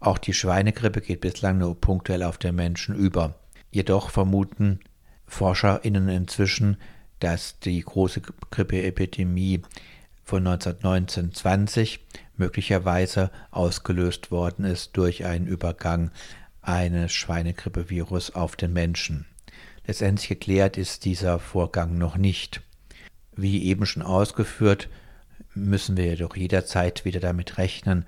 Auch 0.00 0.18
die 0.18 0.34
Schweinegrippe 0.34 1.00
geht 1.00 1.20
bislang 1.20 1.58
nur 1.58 1.80
punktuell 1.80 2.22
auf 2.22 2.38
den 2.38 2.54
Menschen 2.54 2.94
über. 2.94 3.34
Jedoch 3.70 4.10
vermuten 4.10 4.80
ForscherInnen 5.26 6.08
inzwischen, 6.08 6.76
dass 7.20 7.58
die 7.60 7.80
große 7.80 8.20
Grippeepidemie 8.50 9.62
von 10.24 10.46
1919-20 10.46 12.00
möglicherweise 12.38 13.30
ausgelöst 13.50 14.30
worden 14.30 14.64
ist 14.64 14.96
durch 14.96 15.24
einen 15.24 15.46
Übergang 15.46 16.10
eines 16.62 17.12
Schweinegrippevirus 17.12 18.30
auf 18.30 18.56
den 18.56 18.72
Menschen. 18.72 19.26
Letztendlich 19.86 20.28
geklärt 20.28 20.76
ist 20.76 21.04
dieser 21.04 21.38
Vorgang 21.38 21.96
noch 21.96 22.16
nicht. 22.16 22.60
Wie 23.36 23.64
eben 23.64 23.86
schon 23.86 24.02
ausgeführt, 24.02 24.88
müssen 25.54 25.96
wir 25.96 26.06
jedoch 26.06 26.36
jederzeit 26.36 27.04
wieder 27.04 27.20
damit 27.20 27.58
rechnen, 27.58 28.04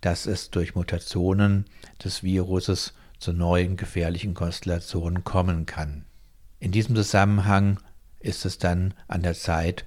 dass 0.00 0.26
es 0.26 0.50
durch 0.50 0.74
Mutationen 0.74 1.64
des 2.02 2.22
Viruses 2.22 2.94
zu 3.18 3.32
neuen 3.32 3.76
gefährlichen 3.76 4.34
Konstellationen 4.34 5.24
kommen 5.24 5.64
kann. 5.64 6.04
In 6.58 6.72
diesem 6.72 6.94
Zusammenhang 6.94 7.78
ist 8.20 8.44
es 8.44 8.58
dann 8.58 8.94
an 9.08 9.22
der 9.22 9.34
Zeit, 9.34 9.84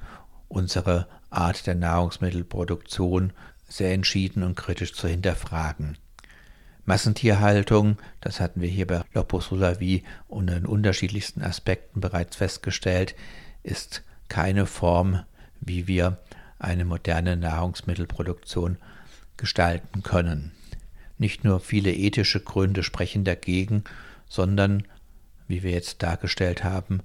unsere 0.47 1.07
Art 1.29 1.67
der 1.67 1.75
Nahrungsmittelproduktion 1.75 3.33
sehr 3.67 3.93
entschieden 3.93 4.43
und 4.43 4.55
kritisch 4.55 4.93
zu 4.93 5.07
hinterfragen. 5.07 5.97
Massentierhaltung, 6.85 7.97
das 8.21 8.39
hatten 8.39 8.61
wir 8.61 8.69
hier 8.69 8.85
bei 8.85 9.01
Lopus 9.13 9.47
Sulavi 9.47 10.03
unter 10.27 10.53
den 10.53 10.67
unterschiedlichsten 10.67 11.41
Aspekten 11.41 11.99
bereits 11.99 12.35
festgestellt, 12.35 13.15
ist 13.63 14.03
keine 14.29 14.67
Form, 14.67 15.23
wie 15.61 15.87
wir 15.87 16.19
eine 16.59 16.85
moderne 16.85 17.37
Nahrungsmittelproduktion 17.37 18.77
gestalten 19.37 20.03
können. 20.03 20.51
Nicht 21.17 21.43
nur 21.43 21.59
viele 21.59 21.93
ethische 21.93 22.39
Gründe 22.39 22.83
sprechen 22.83 23.23
dagegen, 23.23 23.83
sondern, 24.27 24.83
wie 25.47 25.63
wir 25.63 25.71
jetzt 25.71 26.03
dargestellt 26.03 26.63
haben, 26.63 27.01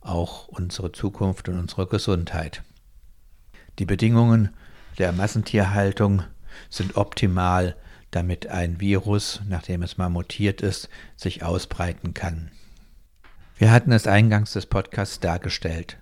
auch 0.00 0.48
unsere 0.48 0.92
Zukunft 0.92 1.48
und 1.48 1.58
unsere 1.58 1.86
Gesundheit. 1.86 2.62
Die 3.78 3.86
Bedingungen 3.86 4.50
der 4.98 5.12
Massentierhaltung 5.12 6.22
sind 6.70 6.96
optimal, 6.96 7.76
damit 8.10 8.46
ein 8.46 8.80
Virus, 8.80 9.40
nachdem 9.48 9.82
es 9.82 9.98
mal 9.98 10.08
mutiert 10.08 10.60
ist, 10.60 10.88
sich 11.16 11.42
ausbreiten 11.42 12.14
kann. 12.14 12.50
Wir 13.56 13.70
hatten 13.70 13.92
es 13.92 14.06
eingangs 14.06 14.52
des 14.52 14.66
Podcasts 14.66 15.20
dargestellt. 15.20 15.98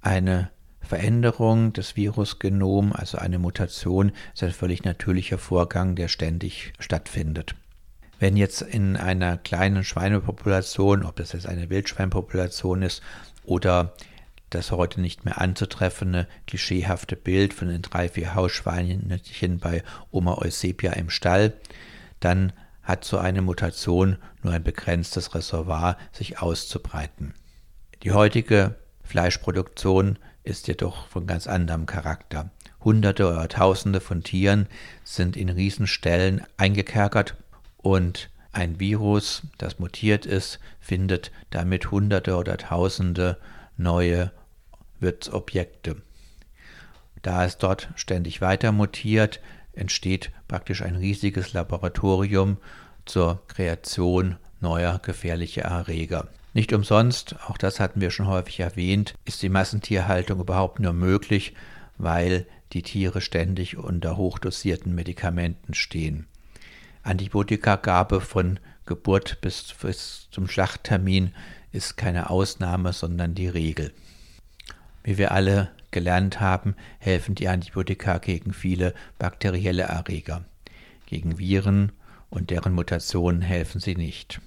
Eine 0.00 0.50
Veränderung 0.80 1.72
des 1.72 1.96
Virusgenoms, 1.96 2.94
also 2.94 3.18
eine 3.18 3.38
Mutation, 3.38 4.12
ist 4.34 4.42
ein 4.42 4.52
völlig 4.52 4.84
natürlicher 4.84 5.38
Vorgang, 5.38 5.94
der 5.94 6.08
ständig 6.08 6.72
stattfindet. 6.78 7.54
Wenn 8.18 8.36
jetzt 8.36 8.60
in 8.62 8.96
einer 8.96 9.38
kleinen 9.38 9.84
Schweinepopulation, 9.84 11.04
ob 11.04 11.16
das 11.16 11.32
jetzt 11.32 11.46
eine 11.46 11.70
Wildschweinpopulation 11.70 12.82
ist 12.82 13.02
oder 13.44 13.94
das 14.50 14.70
heute 14.70 15.00
nicht 15.00 15.24
mehr 15.24 15.40
anzutreffende 15.40 16.26
klischeehafte 16.46 17.16
Bild 17.16 17.54
von 17.54 17.68
den 17.68 17.82
drei, 17.82 18.08
vier 18.08 18.34
Hausschweinchen 18.34 19.58
bei 19.58 19.82
Oma 20.10 20.38
Eusebia 20.38 20.92
im 20.92 21.10
Stall, 21.10 21.54
dann 22.18 22.52
hat 22.82 23.04
so 23.04 23.18
eine 23.18 23.42
Mutation 23.42 24.16
nur 24.42 24.52
ein 24.52 24.64
begrenztes 24.64 25.34
Reservoir, 25.34 25.96
sich 26.12 26.40
auszubreiten. 26.40 27.34
Die 28.02 28.12
heutige 28.12 28.76
Fleischproduktion 29.02 30.18
ist 30.42 30.66
jedoch 30.68 31.06
von 31.08 31.26
ganz 31.26 31.46
anderem 31.46 31.86
Charakter. 31.86 32.50
Hunderte 32.82 33.28
oder 33.28 33.48
Tausende 33.48 34.00
von 34.00 34.22
Tieren 34.22 34.66
sind 35.04 35.36
in 35.36 35.50
Riesenstellen 35.50 36.42
eingekerkert 36.56 37.36
und 37.76 38.30
ein 38.52 38.80
Virus, 38.80 39.42
das 39.58 39.78
mutiert 39.78 40.26
ist, 40.26 40.58
findet 40.80 41.30
damit 41.50 41.90
Hunderte 41.90 42.36
oder 42.36 42.56
Tausende 42.56 43.38
neue 43.76 44.32
Wirtsobjekte. 45.00 45.96
Da 47.22 47.44
es 47.44 47.58
dort 47.58 47.90
ständig 47.96 48.40
weiter 48.40 48.72
mutiert, 48.72 49.40
entsteht 49.72 50.30
praktisch 50.48 50.82
ein 50.82 50.96
riesiges 50.96 51.52
Laboratorium 51.52 52.56
zur 53.04 53.42
Kreation 53.48 54.36
neuer 54.60 55.00
gefährlicher 55.02 55.62
Erreger. 55.62 56.28
Nicht 56.52 56.72
umsonst, 56.72 57.36
auch 57.46 57.56
das 57.56 57.78
hatten 57.78 58.00
wir 58.00 58.10
schon 58.10 58.26
häufig 58.26 58.60
erwähnt, 58.60 59.14
ist 59.24 59.42
die 59.42 59.48
Massentierhaltung 59.48 60.40
überhaupt 60.40 60.80
nur 60.80 60.92
möglich, 60.92 61.54
weil 61.96 62.46
die 62.72 62.82
Tiere 62.82 63.20
ständig 63.20 63.76
unter 63.76 64.16
hochdosierten 64.16 64.94
Medikamenten 64.94 65.74
stehen. 65.74 66.26
Antibiotikagabe 67.02 68.20
von 68.20 68.58
Geburt 68.84 69.40
bis, 69.40 69.74
bis 69.80 70.28
zum 70.30 70.48
Schlachttermin 70.48 71.32
ist 71.72 71.96
keine 71.96 72.30
Ausnahme, 72.30 72.92
sondern 72.92 73.34
die 73.34 73.48
Regel. 73.48 73.92
Wie 75.02 75.18
wir 75.18 75.32
alle 75.32 75.70
gelernt 75.90 76.40
haben, 76.40 76.76
helfen 76.98 77.34
die 77.34 77.48
Antibiotika 77.48 78.18
gegen 78.18 78.52
viele 78.52 78.94
bakterielle 79.18 79.82
Erreger. 79.82 80.44
Gegen 81.06 81.38
Viren 81.38 81.90
und 82.28 82.50
deren 82.50 82.74
Mutationen 82.74 83.40
helfen 83.42 83.80
sie 83.80 83.96
nicht. 83.96 84.40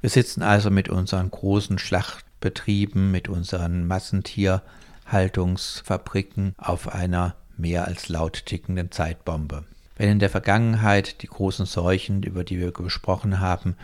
Wir 0.00 0.10
sitzen 0.10 0.42
also 0.42 0.70
mit 0.70 0.88
unseren 0.88 1.30
großen 1.30 1.78
Schlachtbetrieben, 1.78 3.12
mit 3.12 3.28
unseren 3.28 3.86
Massentierhaltungsfabriken 3.86 6.54
auf 6.58 6.92
einer 6.92 7.36
mehr 7.56 7.86
als 7.86 8.08
laut 8.08 8.46
tickenden 8.46 8.90
Zeitbombe. 8.90 9.62
Wenn 9.96 10.08
in 10.08 10.18
der 10.18 10.30
Vergangenheit 10.30 11.22
die 11.22 11.28
großen 11.28 11.66
Seuchen, 11.66 12.24
über 12.24 12.42
die 12.42 12.58
wir 12.58 12.72
gesprochen 12.72 13.38
haben, 13.38 13.76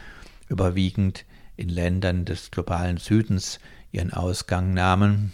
überwiegend 0.48 1.24
in 1.56 1.68
Ländern 1.68 2.24
des 2.24 2.50
globalen 2.50 2.96
Südens 2.96 3.60
ihren 3.92 4.12
Ausgang 4.12 4.74
nahmen, 4.74 5.32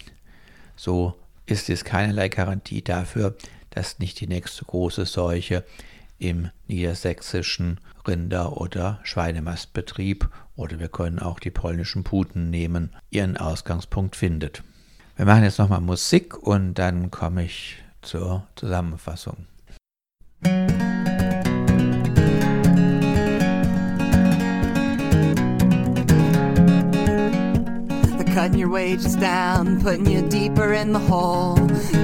so 0.75 1.15
ist 1.45 1.69
es 1.69 1.83
keinerlei 1.83 2.29
Garantie 2.29 2.81
dafür, 2.81 3.35
dass 3.69 3.99
nicht 3.99 4.19
die 4.19 4.27
nächste 4.27 4.65
große 4.65 5.05
Seuche 5.05 5.63
im 6.17 6.49
niedersächsischen 6.67 7.79
Rinder- 8.07 8.57
oder 8.57 8.99
Schweinemastbetrieb 9.03 10.29
oder 10.55 10.79
wir 10.79 10.87
können 10.87 11.19
auch 11.19 11.39
die 11.39 11.51
polnischen 11.51 12.03
Puten 12.03 12.49
nehmen, 12.49 12.95
ihren 13.09 13.37
Ausgangspunkt 13.37 14.15
findet. 14.15 14.63
Wir 15.17 15.25
machen 15.25 15.43
jetzt 15.43 15.59
nochmal 15.59 15.81
Musik 15.81 16.37
und 16.37 16.75
dann 16.75 17.11
komme 17.11 17.45
ich 17.45 17.77
zur 18.01 18.45
Zusammenfassung. 18.55 19.45
Cutting 28.35 28.59
your 28.59 28.69
wages 28.69 29.15
down, 29.15 29.81
putting 29.81 30.05
you 30.05 30.21
deeper 30.27 30.73
in 30.73 30.91
the 30.91 30.99
hole. 30.99 31.57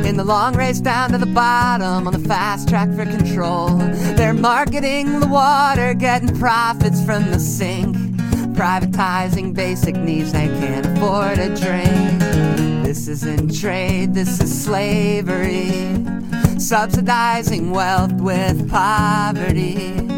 In 0.05 0.15
the 0.15 0.23
long 0.23 0.55
race 0.55 0.79
down 0.79 1.11
to 1.11 1.17
the 1.17 1.25
bottom 1.25 2.07
on 2.07 2.13
the 2.13 2.25
fast 2.25 2.69
track 2.69 2.87
for 2.91 3.03
control. 3.03 3.67
They're 4.15 4.33
marketing 4.33 5.19
the 5.19 5.27
water, 5.27 5.93
getting 5.93 6.33
profits 6.39 7.03
from 7.03 7.31
the 7.31 7.37
sink. 7.37 7.97
Privatizing 8.55 9.53
basic 9.53 9.97
needs 9.97 10.31
they 10.31 10.47
can't 10.47 10.85
afford 10.85 11.37
a 11.37 11.53
drink. 11.53 12.19
This 12.85 13.09
isn't 13.09 13.59
trade, 13.59 14.13
this 14.13 14.39
is 14.39 14.63
slavery. 14.63 16.05
Subsidizing 16.57 17.71
wealth 17.71 18.13
with 18.13 18.69
poverty. 18.69 20.10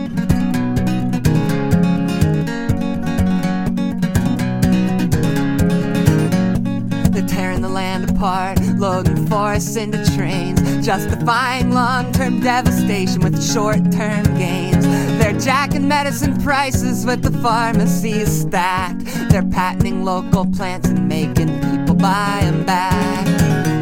The 7.64 7.70
land 7.70 8.09
apart, 8.09 8.59
loading 8.78 9.26
forests 9.28 9.78
into 9.78 10.03
trains, 10.18 10.86
justifying 10.86 11.72
long 11.72 12.11
term 12.11 12.41
devastation 12.41 13.22
with 13.22 13.41
short 13.41 13.89
term 13.89 14.26
gains. 14.38 14.86
They're 15.18 15.39
jacking 15.39 15.88
medicine 15.88 16.41
prices 16.41 17.05
with 17.05 17.22
the 17.22 17.32
pharmacies 17.39 18.41
stacked. 18.41 19.05
They're 19.30 19.49
patenting 19.49 20.03
local 20.03 20.45
plants 20.45 20.89
and 20.89 21.07
making 21.07 21.47
people 21.61 21.95
buy 21.95 22.41
them 22.43 22.66
back. 22.66 23.26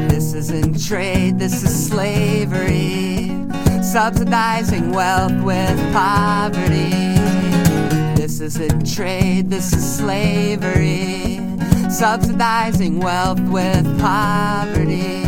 This 0.10 0.36
isn't 0.36 0.86
trade, 0.88 1.40
this 1.40 1.64
is 1.64 1.88
slavery. 1.88 3.30
Subsidizing 3.82 4.92
wealth 4.92 5.34
with 5.42 5.78
poverty. 5.92 7.18
This 8.16 8.42
isn't 8.42 8.94
trade, 8.94 9.50
this 9.50 9.74
is 9.74 9.98
slavery 9.98 11.41
subsidizing 11.92 13.00
wealth 13.00 13.40
with 13.42 13.86
poverty. 14.00 15.24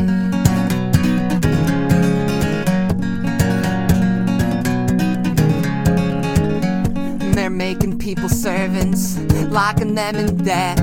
They're 7.36 7.50
making 7.50 8.00
people 8.00 8.30
servants, 8.30 9.20
locking 9.50 9.94
them 9.94 10.16
in 10.16 10.38
debt, 10.38 10.80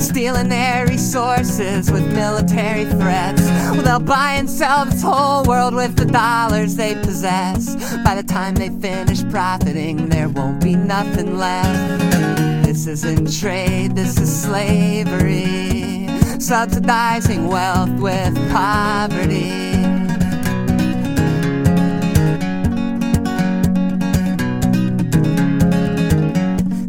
stealing 0.00 0.48
their 0.48 0.88
resources 0.88 1.90
with 1.90 2.04
military 2.12 2.84
threats. 2.84 3.42
Well, 3.42 3.82
they'll 3.82 4.00
buy 4.00 4.32
and 4.32 4.50
sell 4.50 4.84
this 4.86 5.02
whole 5.02 5.44
world 5.44 5.74
with 5.74 5.94
the 5.94 6.06
dollars 6.06 6.74
they 6.74 6.96
possess. 6.96 7.76
By 8.04 8.16
the 8.16 8.24
time 8.24 8.56
they 8.56 8.70
finish 8.70 9.22
profiting, 9.30 10.08
there 10.08 10.28
won't 10.28 10.60
be 10.60 10.74
nothing 10.74 11.38
left. 11.38 12.41
This 12.72 12.86
isn't 12.86 13.38
trade, 13.38 13.94
this 13.94 14.18
is 14.18 14.44
slavery. 14.44 16.08
Subsidizing 16.40 17.46
wealth 17.46 17.90
with 18.00 18.34
poverty. 18.50 19.50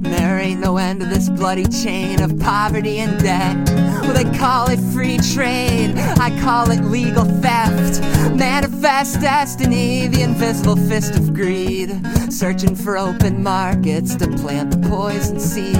There 0.10 0.40
ain't 0.40 0.62
no 0.62 0.78
end 0.78 1.02
to 1.02 1.06
this 1.06 1.28
bloody 1.28 1.66
chain 1.66 2.22
of 2.22 2.40
poverty 2.40 3.00
and 3.00 3.22
debt. 3.22 3.58
Well, 4.04 4.14
they 4.14 4.38
call 4.38 4.70
it 4.70 4.80
free 4.94 5.18
trade, 5.18 5.96
I 5.98 6.30
call 6.40 6.72
it 6.72 6.80
legal 6.86 7.26
theft. 7.26 8.00
Manifest 8.38 8.73
destiny, 8.84 10.08
the 10.08 10.22
invisible 10.24 10.76
fist 10.76 11.16
of 11.16 11.34
greed. 11.34 11.90
Searching 12.30 12.76
for 12.76 12.98
open 12.98 13.42
markets 13.42 14.16
to 14.16 14.28
plant 14.28 14.72
the 14.72 14.90
poison 14.90 15.40
seed. 15.40 15.76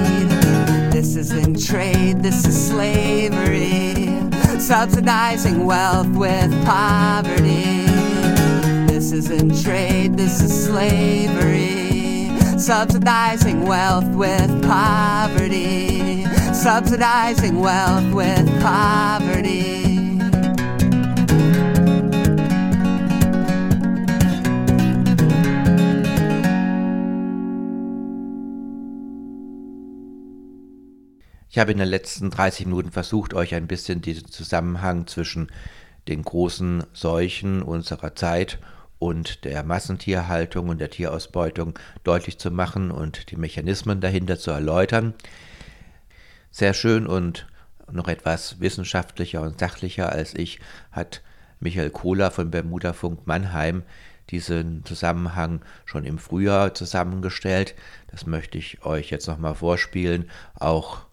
This 0.90 1.14
isn't 1.16 1.62
trade, 1.66 2.22
this 2.22 2.46
is 2.46 2.68
slavery. 2.68 4.06
Subsidizing 4.58 5.66
wealth 5.66 6.08
with 6.08 6.50
poverty. 6.64 7.84
This 8.86 9.12
isn't 9.12 9.62
trade, 9.62 10.16
this 10.16 10.40
is 10.40 10.66
slavery. 10.66 12.30
Subsidizing 12.58 13.66
wealth 13.66 14.08
with 14.14 14.50
poverty. 14.62 16.24
Subsidizing 16.54 17.60
wealth 17.60 18.14
with 18.14 18.46
poverty. 18.62 19.73
Ich 31.54 31.60
habe 31.60 31.70
in 31.70 31.78
den 31.78 31.86
letzten 31.86 32.30
30 32.30 32.66
Minuten 32.66 32.90
versucht, 32.90 33.32
euch 33.32 33.54
ein 33.54 33.68
bisschen 33.68 34.02
diesen 34.02 34.26
Zusammenhang 34.26 35.06
zwischen 35.06 35.52
den 36.08 36.24
großen 36.24 36.82
Seuchen 36.92 37.62
unserer 37.62 38.16
Zeit 38.16 38.58
und 38.98 39.44
der 39.44 39.62
Massentierhaltung 39.62 40.68
und 40.68 40.80
der 40.80 40.90
Tierausbeutung 40.90 41.78
deutlich 42.02 42.38
zu 42.38 42.50
machen 42.50 42.90
und 42.90 43.30
die 43.30 43.36
Mechanismen 43.36 44.00
dahinter 44.00 44.36
zu 44.36 44.50
erläutern. 44.50 45.14
Sehr 46.50 46.74
schön 46.74 47.06
und 47.06 47.46
noch 47.88 48.08
etwas 48.08 48.58
wissenschaftlicher 48.58 49.40
und 49.40 49.60
sachlicher 49.60 50.10
als 50.10 50.34
ich 50.34 50.58
hat 50.90 51.22
Michael 51.60 51.90
Kohler 51.90 52.32
von 52.32 52.50
Bermuda 52.50 52.92
Funk 52.92 53.28
Mannheim 53.28 53.84
diesen 54.30 54.84
Zusammenhang 54.84 55.60
schon 55.84 56.04
im 56.04 56.18
Frühjahr 56.18 56.74
zusammengestellt. 56.74 57.76
Das 58.08 58.26
möchte 58.26 58.58
ich 58.58 58.84
euch 58.84 59.10
jetzt 59.10 59.28
nochmal 59.28 59.54
vorspielen, 59.54 60.28
auch 60.56 61.06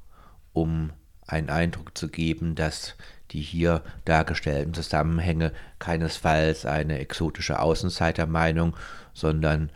um 0.54 0.92
einen 1.28 1.50
Eindruck 1.50 1.98
zu 1.98 2.10
geben, 2.10 2.56
dass 2.56 2.96
die 3.32 3.42
hier 3.42 3.82
dargestellten 4.06 4.74
Zusammenhänge 4.74 5.54
keinesfalls 5.80 6.66
eine 6.66 7.00
exotische 7.00 7.60
Außenseitermeinung, 7.60 8.76
sondern 9.14 9.70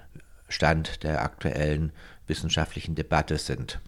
Stand 0.49 1.03
der 1.03 1.23
aktuellen 1.23 1.91
wissenschaftlichen 2.27 2.95
Debatte 2.95 3.37
sind. 3.37 3.79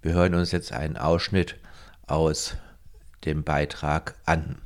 Wir 0.00 0.14
hören 0.14 0.34
uns 0.34 0.52
jetzt 0.52 0.72
einen 0.72 0.96
Ausschnitt 0.96 1.56
aus 2.06 2.56
dem 3.24 3.44
Beitrag 3.44 4.14
an. 4.24 4.58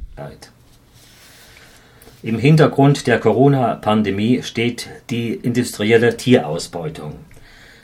Im 2.22 2.38
Hintergrund 2.38 3.06
der 3.06 3.20
Corona-Pandemie 3.20 4.42
steht 4.42 4.88
die 5.10 5.34
industrielle 5.34 6.16
Tierausbeutung, 6.16 7.18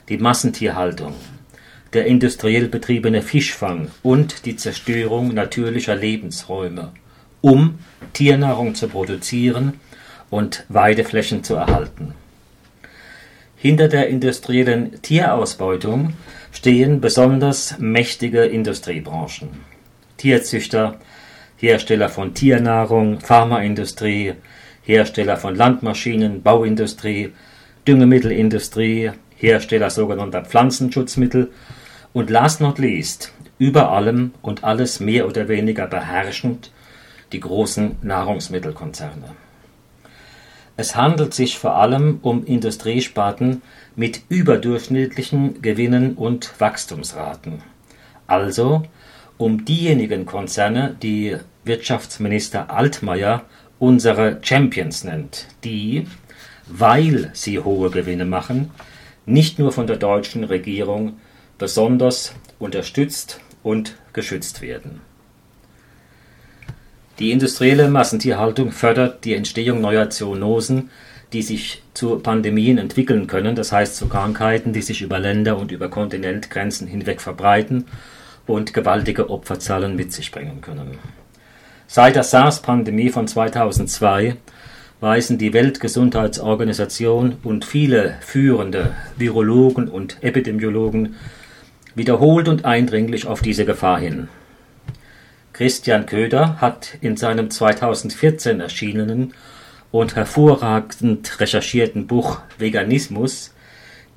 die 0.09 0.17
Massentierhaltung, 0.17 1.13
der 1.93 2.05
industriell 2.05 2.67
betriebene 2.67 3.21
Fischfang 3.21 3.89
und 4.01 4.45
die 4.45 4.55
Zerstörung 4.55 5.33
natürlicher 5.33 5.95
Lebensräume, 5.95 6.91
um 7.41 7.79
Tiernahrung 8.13 8.75
zu 8.75 8.87
produzieren 8.87 9.79
und 10.29 10.65
Weideflächen 10.69 11.43
zu 11.43 11.55
erhalten. 11.55 12.13
Hinter 13.55 13.87
der 13.87 14.09
industriellen 14.09 15.01
Tierausbeutung 15.01 16.13
stehen 16.51 16.99
besonders 16.99 17.77
mächtige 17.79 18.43
Industriebranchen. 18.43 19.49
Tierzüchter, 20.17 20.99
Hersteller 21.57 22.09
von 22.09 22.33
Tiernahrung, 22.33 23.21
Pharmaindustrie, 23.21 24.33
Hersteller 24.83 25.37
von 25.37 25.55
Landmaschinen, 25.55 26.41
Bauindustrie, 26.41 27.31
Düngemittelindustrie, 27.87 29.11
Hersteller 29.37 29.89
sogenannter 29.89 30.43
Pflanzenschutzmittel 30.43 31.51
und 32.13 32.29
last 32.29 32.61
not 32.61 32.79
least, 32.79 33.33
über 33.57 33.91
allem 33.91 34.33
und 34.41 34.63
alles 34.63 34.99
mehr 34.99 35.27
oder 35.27 35.47
weniger 35.47 35.87
beherrschend, 35.87 36.71
die 37.31 37.39
großen 37.39 37.97
Nahrungsmittelkonzerne. 38.01 39.35
Es 40.75 40.95
handelt 40.95 41.33
sich 41.33 41.57
vor 41.57 41.75
allem 41.75 42.19
um 42.21 42.45
Industriesparten 42.45 43.61
mit 43.95 44.21
überdurchschnittlichen 44.29 45.61
Gewinnen 45.61 46.15
und 46.15 46.59
Wachstumsraten, 46.59 47.61
also 48.25 48.83
um 49.37 49.65
diejenigen 49.65 50.25
Konzerne, 50.25 50.95
die 51.01 51.37
Wirtschaftsminister 51.63 52.71
Altmaier 52.71 53.43
unsere 53.79 54.39
Champions 54.41 55.03
nennt, 55.03 55.47
die, 55.63 56.07
weil 56.67 57.29
sie 57.33 57.59
hohe 57.59 57.89
Gewinne 57.89 58.25
machen, 58.25 58.71
nicht 59.25 59.59
nur 59.59 59.71
von 59.71 59.87
der 59.87 59.97
deutschen 59.97 60.43
Regierung 60.43 61.19
besonders 61.63 62.35
unterstützt 62.59 63.39
und 63.63 63.95
geschützt 64.11 64.61
werden. 64.61 64.99
Die 67.19 67.31
industrielle 67.31 67.87
Massentierhaltung 67.87 68.73
fördert 68.73 69.23
die 69.23 69.33
Entstehung 69.33 69.79
neuer 69.79 70.09
Zoonosen, 70.09 70.89
die 71.31 71.41
sich 71.41 71.81
zu 71.93 72.19
Pandemien 72.19 72.77
entwickeln 72.77 73.27
können, 73.27 73.55
das 73.55 73.71
heißt 73.71 73.95
zu 73.95 74.09
Krankheiten, 74.09 74.73
die 74.73 74.81
sich 74.81 75.01
über 75.01 75.19
Länder 75.19 75.57
und 75.57 75.71
über 75.71 75.87
Kontinentgrenzen 75.87 76.85
hinweg 76.85 77.21
verbreiten 77.21 77.85
und 78.45 78.73
gewaltige 78.73 79.29
Opferzahlen 79.29 79.95
mit 79.95 80.11
sich 80.11 80.33
bringen 80.33 80.59
können. 80.59 80.99
Seit 81.87 82.17
der 82.17 82.23
SARS-Pandemie 82.23 83.07
von 83.07 83.25
2002 83.25 84.35
weisen 84.99 85.37
die 85.37 85.53
Weltgesundheitsorganisation 85.53 87.37
und 87.41 87.63
viele 87.63 88.15
führende 88.19 88.91
Virologen 89.15 89.87
und 89.87 90.17
Epidemiologen 90.21 91.15
wiederholt 91.95 92.47
und 92.47 92.65
eindringlich 92.65 93.27
auf 93.27 93.41
diese 93.41 93.65
Gefahr 93.65 93.99
hin. 93.99 94.27
Christian 95.53 96.05
Köder 96.05 96.59
hat 96.59 96.97
in 97.01 97.15
seinem 97.15 97.51
2014 97.51 98.59
erschienenen 98.59 99.33
und 99.91 100.15
hervorragend 100.15 101.39
recherchierten 101.39 102.07
Buch 102.07 102.41
Veganismus 102.57 103.53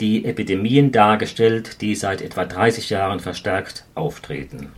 die 0.00 0.24
Epidemien 0.24 0.92
dargestellt, 0.92 1.80
die 1.80 1.94
seit 1.94 2.22
etwa 2.22 2.44
30 2.44 2.90
Jahren 2.90 3.20
verstärkt 3.20 3.84
auftreten. 3.94 4.70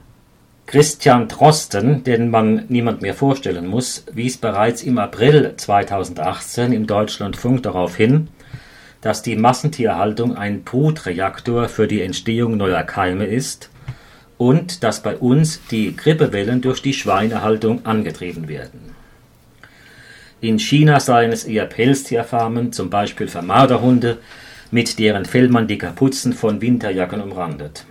Christian 0.67 1.29
Drosten, 1.29 2.05
den 2.05 2.31
man 2.31 2.67
niemand 2.69 3.01
mehr 3.01 3.15
vorstellen 3.15 3.67
muss, 3.67 4.05
wies 4.13 4.37
bereits 4.37 4.83
im 4.83 4.99
April 4.99 5.55
2018 5.57 6.73
im 6.73 6.87
Deutschlandfunk 6.87 7.63
darauf 7.63 7.97
hin, 7.97 8.29
dass 9.09 9.23
die 9.23 9.37
Massentierhaltung 9.37 10.37
ein 10.37 10.65
Brutreaktor 10.65 11.71
für 11.71 11.89
die 11.89 12.03
Entstehung 12.03 12.59
neuer 12.59 12.83
Keime 12.83 13.25
ist 13.25 13.71
und 14.37 14.83
dass 14.83 15.03
bei 15.03 15.17
uns 15.17 15.63
die 15.71 15.97
Grippewellen 15.97 16.61
durch 16.61 16.83
die 16.83 16.93
Schweinehaltung 16.93 17.87
angetrieben 17.87 18.49
werden. 18.49 18.95
In 20.43 20.59
China 20.59 21.01
seien 21.01 21.33
es 21.33 21.45
eher 21.45 21.65
Pelztierfarmen, 21.65 22.71
zum 22.75 22.91
Beispiel 22.91 23.29
für 23.29 23.41
Marderhunde, 23.41 24.19
mit 24.71 24.99
deren 24.99 25.25
Fell 25.25 25.49
man 25.49 25.67
die 25.67 25.79
Kapuzen 25.79 26.35
von 26.35 26.61
Winterjacken 26.61 27.23
umrandet. 27.23 27.87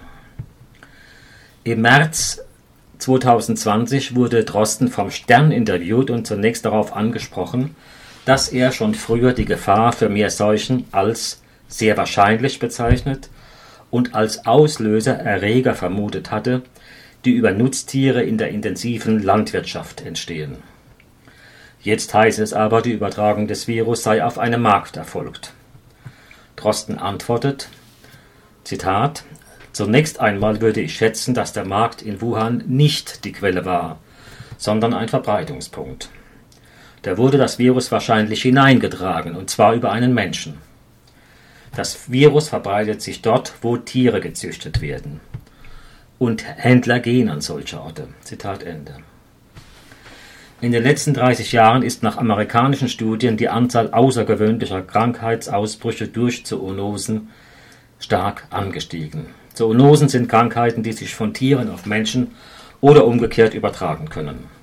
Im 1.63 1.81
März 1.81 2.43
2020 2.99 4.13
wurde 4.13 4.43
Drosten 4.43 4.89
vom 4.89 5.09
Stern 5.09 5.51
interviewt 5.51 6.11
und 6.11 6.27
zunächst 6.27 6.63
darauf 6.63 6.95
angesprochen, 6.95 7.75
dass 8.27 8.49
er 8.49 8.73
schon 8.73 8.93
früher 8.93 9.31
die 9.31 9.45
Gefahr 9.45 9.93
für 9.93 10.09
Meerseuchen 10.09 10.83
als 10.91 11.41
sehr 11.69 11.95
wahrscheinlich 11.95 12.59
bezeichnet 12.59 13.29
und 13.89 14.15
als 14.15 14.45
Auslöser 14.45 15.13
Erreger 15.13 15.75
vermutet 15.75 16.29
hatte, 16.29 16.63
die 17.23 17.31
über 17.31 17.51
Nutztiere 17.51 18.21
in 18.21 18.37
der 18.37 18.49
intensiven 18.49 19.23
Landwirtschaft 19.23 20.05
entstehen. 20.05 20.57
Jetzt 21.81 22.13
heißt 22.13 22.39
es 22.39 22.51
aber, 22.51 22.81
die 22.81 22.91
Übertragung 22.91 23.47
des 23.47 23.65
Virus 23.69 24.03
sei 24.03 24.21
auf 24.21 24.37
einem 24.37 24.61
Markt 24.61 24.97
erfolgt. 24.97 25.53
Drosten 26.57 26.97
antwortet, 26.97 27.69
Zitat, 28.65 29.23
Zunächst 29.71 30.19
einmal 30.19 30.59
würde 30.59 30.81
ich 30.81 30.95
schätzen, 30.95 31.33
dass 31.33 31.53
der 31.53 31.63
Markt 31.63 32.01
in 32.01 32.19
Wuhan 32.19 32.63
nicht 32.67 33.23
die 33.23 33.31
Quelle 33.31 33.63
war, 33.63 33.99
sondern 34.57 34.93
ein 34.93 35.07
Verbreitungspunkt. 35.07 36.09
Da 37.07 37.17
wurde 37.17 37.37
das 37.37 37.57
Virus 37.57 37.89
wahrscheinlich 37.89 38.41
hineingetragen, 38.41 39.37
und 39.37 39.49
zwar 39.49 39.73
über 39.73 39.93
einen 39.93 40.13
Menschen. 40.13 40.55
Das 41.73 42.11
Virus 42.11 42.49
verbreitet 42.49 43.01
sich 43.01 43.21
dort, 43.21 43.53
wo 43.61 43.77
Tiere 43.77 44.19
gezüchtet 44.19 44.81
werden. 44.81 45.21
Und 46.19 46.43
Händler 46.43 46.99
gehen 46.99 47.29
an 47.29 47.39
solche 47.39 47.79
Orte. 47.79 48.09
Zitat 48.23 48.63
Ende. 48.63 48.95
In 50.59 50.73
den 50.73 50.83
letzten 50.83 51.13
30 51.13 51.53
Jahren 51.53 51.81
ist 51.81 52.03
nach 52.03 52.17
amerikanischen 52.17 52.89
Studien 52.89 53.37
die 53.37 53.47
Anzahl 53.47 53.93
außergewöhnlicher 53.93 54.81
Krankheitsausbrüche 54.81 56.09
durch 56.09 56.45
Zoonosen 56.45 57.29
stark 57.99 58.47
angestiegen. 58.49 59.27
Zoonosen 59.53 60.09
sind 60.09 60.27
Krankheiten, 60.27 60.83
die 60.83 60.91
sich 60.91 61.15
von 61.15 61.33
Tieren 61.33 61.71
auf 61.71 61.85
Menschen 61.85 62.31
oder 62.81 63.05
umgekehrt 63.05 63.53
übertragen 63.53 64.09
können. 64.09 64.56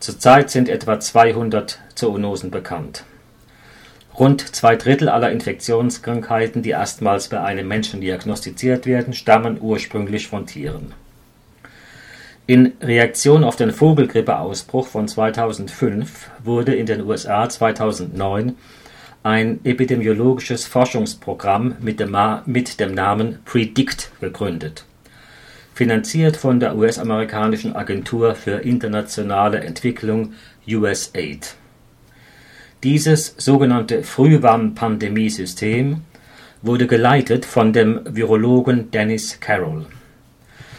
Zurzeit 0.00 0.50
sind 0.50 0.68
etwa 0.68 1.00
200 1.00 1.78
Zoonosen 1.94 2.50
bekannt. 2.50 3.04
Rund 4.18 4.54
zwei 4.54 4.76
Drittel 4.76 5.08
aller 5.08 5.30
Infektionskrankheiten, 5.30 6.62
die 6.62 6.70
erstmals 6.70 7.28
bei 7.28 7.40
einem 7.40 7.68
Menschen 7.68 8.00
diagnostiziert 8.00 8.86
werden, 8.86 9.12
stammen 9.12 9.58
ursprünglich 9.60 10.28
von 10.28 10.46
Tieren. 10.46 10.94
In 12.46 12.72
Reaktion 12.80 13.42
auf 13.42 13.56
den 13.56 13.72
Vogelgrippeausbruch 13.72 14.86
von 14.86 15.08
2005 15.08 16.30
wurde 16.44 16.74
in 16.74 16.86
den 16.86 17.02
USA 17.02 17.48
2009 17.48 18.56
ein 19.24 19.58
epidemiologisches 19.64 20.64
Forschungsprogramm 20.64 21.74
mit 21.80 21.98
dem, 21.98 22.12
Namen 22.12 23.40
PREDICT 23.44 24.12
gegründet, 24.20 24.84
finanziert 25.76 26.38
von 26.38 26.58
der 26.58 26.74
US-amerikanischen 26.74 27.76
Agentur 27.76 28.34
für 28.34 28.62
internationale 28.62 29.60
Entwicklung 29.60 30.32
USAID. 30.66 31.54
Dieses 32.82 33.34
sogenannte 33.36 34.02
Frühwarnpandemiesystem 34.02 36.00
wurde 36.62 36.86
geleitet 36.86 37.44
von 37.44 37.74
dem 37.74 38.00
Virologen 38.08 38.90
Dennis 38.90 39.38
Carroll. 39.38 39.84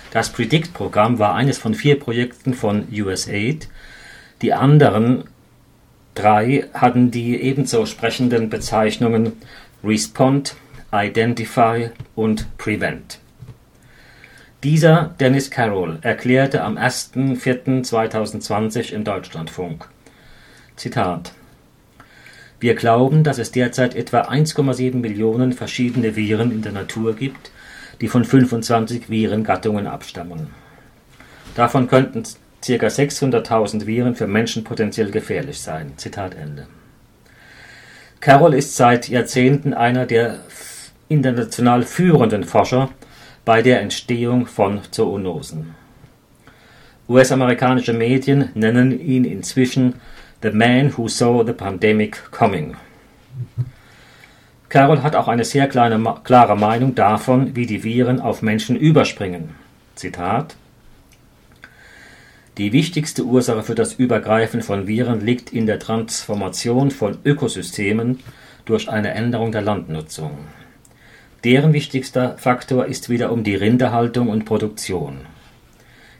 Das 0.09 0.31
PREDICT-Programm 0.31 1.19
war 1.19 1.35
eines 1.35 1.59
von 1.59 1.75
vier 1.75 1.99
Projekten 1.99 2.55
von 2.55 2.87
USAID. 2.91 3.69
Die 4.41 4.53
anderen 4.53 5.25
Drei 6.15 6.65
hatten 6.73 7.11
die 7.11 7.39
ebenso 7.39 7.85
sprechenden 7.85 8.49
Bezeichnungen 8.49 9.33
Respond, 9.83 10.55
Identify 10.91 11.91
und 12.15 12.57
Prevent. 12.57 13.19
Dieser 14.67 15.15
Dennis 15.17 15.49
Carroll 15.49 15.97
erklärte 16.01 16.61
am 16.61 16.77
1.4.2020 16.77 18.91
im 18.91 19.05
Deutschlandfunk: 19.05 19.87
Zitat 20.75 21.31
Wir 22.59 22.75
glauben, 22.75 23.23
dass 23.23 23.37
es 23.37 23.53
derzeit 23.53 23.95
etwa 23.95 24.23
1,7 24.23 24.97
Millionen 24.97 25.53
verschiedene 25.53 26.17
Viren 26.17 26.51
in 26.51 26.63
der 26.63 26.73
Natur 26.73 27.15
gibt, 27.15 27.51
die 28.01 28.09
von 28.09 28.25
25 28.25 29.09
Virengattungen 29.09 29.87
abstammen. 29.87 30.49
Davon 31.55 31.87
könnten 31.87 32.23
ca. 32.23 32.67
600.000 32.67 33.85
Viren 33.85 34.15
für 34.15 34.27
Menschen 34.27 34.65
potenziell 34.65 35.11
gefährlich 35.11 35.61
sein. 35.61 35.93
Zitat 35.95 36.35
Ende. 36.35 36.67
Carroll 38.19 38.53
ist 38.53 38.75
seit 38.75 39.07
Jahrzehnten 39.07 39.73
einer 39.73 40.05
der 40.05 40.39
international 41.07 41.83
führenden 41.83 42.43
Forscher 42.43 42.89
bei 43.47 43.61
der 43.61 43.79
Entstehung 43.79 44.45
von 44.45 44.81
Zoonosen. 44.91 45.73
US-amerikanische 47.07 47.93
Medien 47.93 48.49
nennen 48.55 48.99
ihn 48.99 49.23
inzwischen 49.23 49.93
The 50.43 50.51
Man 50.51 50.97
Who 50.97 51.07
Saw 51.07 51.45
the 51.45 51.53
Pandemic 51.53 52.29
Coming. 52.31 52.75
Carroll 54.67 55.01
hat 55.01 55.15
auch 55.15 55.29
eine 55.29 55.45
sehr 55.45 55.69
kleine, 55.69 55.97
klare 56.25 56.57
Meinung 56.57 56.93
davon, 56.93 57.55
wie 57.55 57.65
die 57.65 57.85
Viren 57.85 58.19
auf 58.19 58.41
Menschen 58.41 58.75
überspringen. 58.75 59.55
Zitat 59.95 60.57
die 62.57 62.73
wichtigste 62.73 63.23
Ursache 63.23 63.63
für 63.63 63.75
das 63.75 63.93
Übergreifen 63.93 64.61
von 64.61 64.87
Viren 64.87 65.25
liegt 65.25 65.53
in 65.53 65.67
der 65.67 65.79
Transformation 65.79 66.91
von 66.91 67.17
Ökosystemen 67.23 68.19
durch 68.65 68.89
eine 68.89 69.11
Änderung 69.11 69.53
der 69.53 69.61
Landnutzung. 69.61 70.31
Deren 71.47 71.71
wichtigster 71.71 72.37
Faktor 72.37 72.87
ist 72.87 73.07
wiederum 73.07 73.45
die 73.45 73.55
Rinderhaltung 73.55 74.27
und 74.27 74.43
Produktion. 74.43 75.19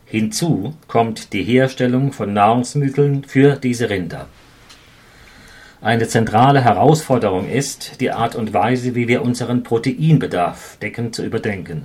Hinzu 0.06 0.74
kommt 0.88 1.34
die 1.34 1.44
Herstellung 1.44 2.14
von 2.14 2.32
Nahrungsmitteln 2.32 3.26
für 3.26 3.58
diese 3.58 3.90
Rinder. 3.90 4.30
Eine 5.82 6.08
zentrale 6.08 6.64
Herausforderung 6.64 7.50
ist, 7.50 8.00
die 8.00 8.12
Art 8.12 8.36
und 8.36 8.54
Weise, 8.54 8.96
wie 8.96 9.10
wir 9.10 9.22
unseren 9.22 9.64
Proteinbedarf 9.64 10.78
decken, 10.82 11.12
zu 11.12 11.26
überdenken. 11.26 11.84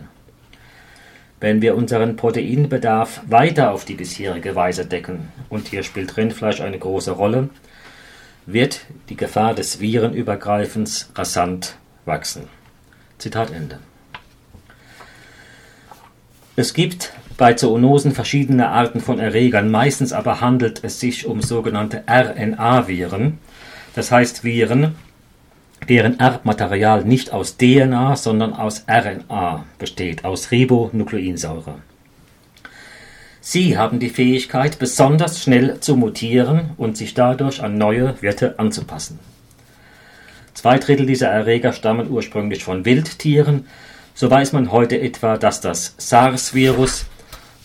Wenn 1.40 1.62
wir 1.62 1.74
unseren 1.74 2.14
Proteinbedarf 2.14 3.22
weiter 3.26 3.72
auf 3.72 3.84
die 3.84 3.94
bisherige 3.94 4.54
Weise 4.54 4.86
decken, 4.86 5.32
und 5.48 5.66
hier 5.66 5.82
spielt 5.82 6.16
Rindfleisch 6.16 6.60
eine 6.60 6.78
große 6.78 7.10
Rolle, 7.10 7.50
wird 8.46 8.82
die 9.08 9.16
Gefahr 9.16 9.52
des 9.52 9.80
Virenübergreifens 9.80 11.10
rasant 11.16 11.74
wachsen. 12.04 12.48
Zitat 13.22 13.52
Ende. 13.52 13.78
Es 16.56 16.74
gibt 16.74 17.12
bei 17.38 17.54
Zoonosen 17.54 18.12
verschiedene 18.12 18.68
Arten 18.68 19.00
von 19.00 19.20
Erregern, 19.20 19.70
meistens 19.70 20.12
aber 20.12 20.40
handelt 20.40 20.82
es 20.82 20.98
sich 20.98 21.24
um 21.26 21.40
sogenannte 21.40 22.02
RNA-Viren, 22.08 23.38
das 23.94 24.10
heißt 24.10 24.42
Viren, 24.42 24.96
deren 25.88 26.18
Erbmaterial 26.18 27.04
nicht 27.04 27.32
aus 27.32 27.56
DNA, 27.56 28.16
sondern 28.16 28.54
aus 28.54 28.86
RNA 28.88 29.66
besteht, 29.78 30.24
aus 30.24 30.50
Ribonukleinsäure. 30.50 31.76
Sie 33.40 33.78
haben 33.78 34.00
die 34.00 34.10
Fähigkeit, 34.10 34.80
besonders 34.80 35.40
schnell 35.40 35.78
zu 35.78 35.96
mutieren 35.96 36.70
und 36.76 36.96
sich 36.96 37.14
dadurch 37.14 37.62
an 37.62 37.78
neue 37.78 38.20
Wirte 38.20 38.58
anzupassen. 38.58 39.20
Zwei 40.54 40.78
Drittel 40.78 41.06
dieser 41.06 41.28
Erreger 41.28 41.72
stammen 41.72 42.10
ursprünglich 42.10 42.64
von 42.64 42.84
Wildtieren. 42.84 43.66
So 44.14 44.30
weiß 44.30 44.52
man 44.52 44.70
heute 44.70 45.00
etwa, 45.00 45.38
dass 45.38 45.60
das 45.60 45.94
SARS-Virus 45.96 47.06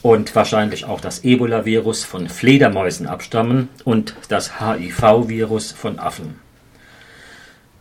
und 0.02 0.36
wahrscheinlich 0.36 0.86
auch 0.86 1.02
das 1.02 1.24
Ebola-Virus 1.24 2.06
von 2.06 2.30
Fledermäusen 2.30 3.08
abstammen 3.08 3.70
und 3.84 4.16
das 4.30 4.60
HIV-Virus 4.60 5.74
von 5.74 6.00
Affen. 6.00 6.40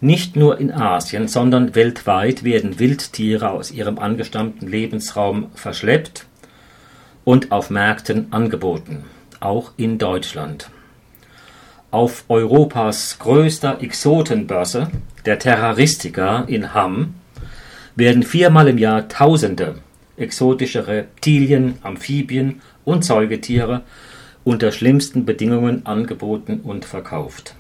Nicht 0.01 0.37
nur 0.37 0.59
in 0.59 0.73
Asien, 0.73 1.29
sondern 1.29 1.75
weltweit 1.75 2.45
werden 2.45 2.79
Wildtiere 2.79 3.51
aus 3.51 3.71
ihrem 3.71 3.99
angestammten 3.99 4.69
Lebensraum 4.69 5.51
verschleppt 5.55 6.27
und 7.25 7.51
auf 7.51 7.71
Märkten 7.71 8.33
angeboten, 8.33 9.05
auch 9.41 9.73
in 9.77 9.99
Deutschland. 9.99 10.71
Auf 11.97 12.25
Europas 12.29 13.19
größter 13.19 13.81
Exotenbörse, 13.81 14.91
der 15.25 15.39
Terraristica 15.39 16.45
in 16.47 16.75
Hamm, 16.75 17.15
werden 17.95 18.23
viermal 18.23 18.69
im 18.69 18.77
Jahr 18.77 19.09
Tausende 19.09 19.77
exotische 20.19 20.89
Reptilien, 20.89 21.79
Amphibien 21.81 22.61
und 22.85 23.03
Säugetiere 23.03 23.81
unter 24.45 24.73
schlimmsten 24.73 25.25
Bedingungen 25.25 25.87
angeboten 25.87 26.61
und 26.63 26.85
verkauft. 26.85 27.55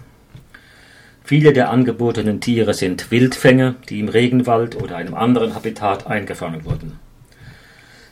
Viele 1.24 1.54
der 1.54 1.70
angebotenen 1.70 2.42
Tiere 2.42 2.74
sind 2.74 3.10
Wildfänge, 3.10 3.76
die 3.88 4.00
im 4.00 4.10
Regenwald 4.10 4.76
oder 4.76 4.96
einem 4.96 5.14
anderen 5.14 5.54
Habitat 5.54 6.06
eingefangen 6.08 6.66
wurden. 6.66 6.98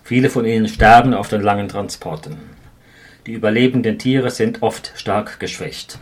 Viele 0.03 0.31
von 0.31 0.47
ihnen 0.47 0.69
sterben 0.69 1.13
auf 1.13 1.29
den 1.29 1.43
langen 1.43 1.69
Transporten. 1.69 2.39
Die 3.27 3.33
überlebenden 3.33 3.99
Tiere 3.99 4.31
sind 4.31 4.63
oft 4.63 4.93
stark 4.97 5.39
geschwächt. 5.39 5.99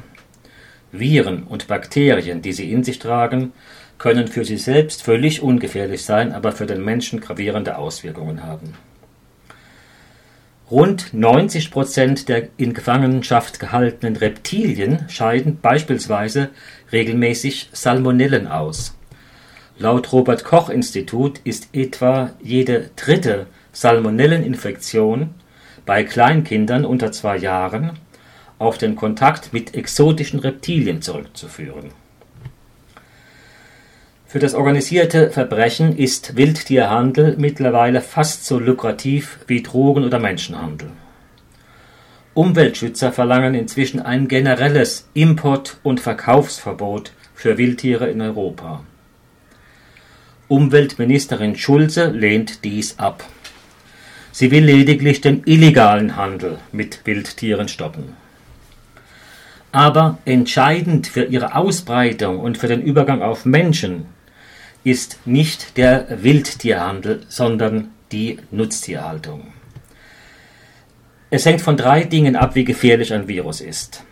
Viren 0.92 1.44
und 1.44 1.66
Bakterien, 1.66 2.42
die 2.42 2.52
sie 2.52 2.70
in 2.70 2.84
sich 2.84 2.98
tragen, 2.98 3.52
können 3.98 4.28
für 4.28 4.44
sie 4.44 4.58
selbst 4.58 5.02
völlig 5.02 5.42
ungefährlich 5.42 6.04
sein, 6.04 6.32
aber 6.32 6.52
für 6.52 6.66
den 6.66 6.84
Menschen 6.84 7.20
gravierende 7.20 7.78
Auswirkungen 7.78 8.44
haben. 8.44 8.74
Rund 10.70 11.12
90 11.12 11.70
Prozent 11.70 12.28
der 12.28 12.48
in 12.56 12.72
Gefangenschaft 12.72 13.60
gehaltenen 13.60 14.16
Reptilien 14.16 15.06
scheiden 15.08 15.58
beispielsweise 15.60 16.48
regelmäßig 16.90 17.68
Salmonellen 17.72 18.46
aus. 18.48 18.96
Laut 19.78 20.12
Robert 20.12 20.44
Koch 20.44 20.70
Institut 20.70 21.40
ist 21.44 21.68
etwa 21.72 22.30
jede 22.42 22.90
dritte 22.96 23.46
Salmonelleninfektion 23.72 25.30
bei 25.84 26.04
Kleinkindern 26.04 26.84
unter 26.84 27.12
zwei 27.12 27.36
Jahren 27.36 27.98
auf 28.62 28.78
den 28.78 28.96
Kontakt 28.96 29.52
mit 29.52 29.74
exotischen 29.74 30.38
Reptilien 30.38 31.02
zurückzuführen. 31.02 31.90
Für 34.26 34.38
das 34.38 34.54
organisierte 34.54 35.30
Verbrechen 35.30 35.94
ist 35.94 36.36
Wildtierhandel 36.36 37.36
mittlerweile 37.38 38.00
fast 38.00 38.46
so 38.46 38.58
lukrativ 38.58 39.40
wie 39.46 39.62
Drogen- 39.62 40.04
oder 40.04 40.18
Menschenhandel. 40.18 40.90
Umweltschützer 42.32 43.12
verlangen 43.12 43.54
inzwischen 43.54 44.00
ein 44.00 44.28
generelles 44.28 45.06
Import- 45.12 45.76
und 45.82 46.00
Verkaufsverbot 46.00 47.12
für 47.34 47.58
Wildtiere 47.58 48.08
in 48.08 48.22
Europa. 48.22 48.84
Umweltministerin 50.48 51.56
Schulze 51.56 52.06
lehnt 52.06 52.64
dies 52.64 52.98
ab. 52.98 53.24
Sie 54.30 54.50
will 54.50 54.64
lediglich 54.64 55.20
den 55.20 55.42
illegalen 55.44 56.16
Handel 56.16 56.58
mit 56.72 57.04
Wildtieren 57.04 57.68
stoppen. 57.68 58.21
Aber 59.72 60.18
entscheidend 60.26 61.06
für 61.06 61.24
ihre 61.24 61.54
Ausbreitung 61.54 62.38
und 62.38 62.58
für 62.58 62.68
den 62.68 62.82
Übergang 62.82 63.22
auf 63.22 63.46
Menschen 63.46 64.04
ist 64.84 65.26
nicht 65.26 65.78
der 65.78 66.22
Wildtierhandel, 66.22 67.22
sondern 67.28 67.88
die 68.12 68.38
Nutztierhaltung. 68.50 69.46
Es 71.30 71.46
hängt 71.46 71.62
von 71.62 71.78
drei 71.78 72.04
Dingen 72.04 72.36
ab, 72.36 72.54
wie 72.54 72.64
gefährlich 72.64 73.14
ein 73.14 73.28
Virus 73.28 73.62
ist. 73.62 74.04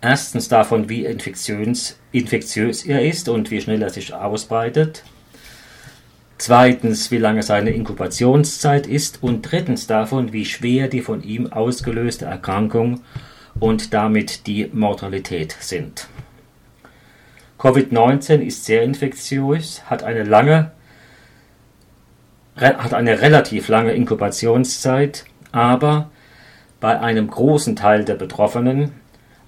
Erstens 0.00 0.48
davon, 0.48 0.88
wie 0.88 1.04
infektiös, 1.04 1.96
er 2.86 3.04
ist 3.04 3.28
und 3.28 3.50
wie 3.50 3.60
schnell 3.60 3.82
er 3.82 3.90
sich 3.90 4.14
ausbreitet. 4.14 5.02
Zweitens, 6.38 7.10
wie 7.10 7.18
lange 7.18 7.42
seine 7.42 7.70
Inkubationszeit 7.70 8.86
ist. 8.86 9.22
Und 9.22 9.42
drittens 9.42 9.86
davon, 9.86 10.32
wie 10.32 10.44
schwer 10.44 10.88
die 10.88 11.00
von 11.00 11.22
ihm 11.22 11.52
ausgelöste 11.52 12.24
Erkrankung 12.24 13.00
und 13.60 13.94
damit 13.94 14.46
die 14.46 14.68
Mortalität 14.72 15.56
sind. 15.60 16.08
Covid-19 17.58 18.40
ist 18.40 18.64
sehr 18.64 18.82
infektiös, 18.82 19.82
hat 19.88 20.02
eine 20.02 20.22
lange, 20.22 20.72
hat 22.56 22.92
eine 22.92 23.20
relativ 23.20 23.68
lange 23.68 23.92
Inkubationszeit, 23.92 25.24
aber 25.52 26.10
bei 26.80 27.00
einem 27.00 27.30
großen 27.30 27.76
Teil 27.76 28.04
der 28.04 28.16
Betroffenen 28.16 28.92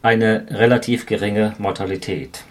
eine 0.02 0.46
relativ 0.50 1.04
geringe 1.04 1.54
Mortalität. 1.58 2.44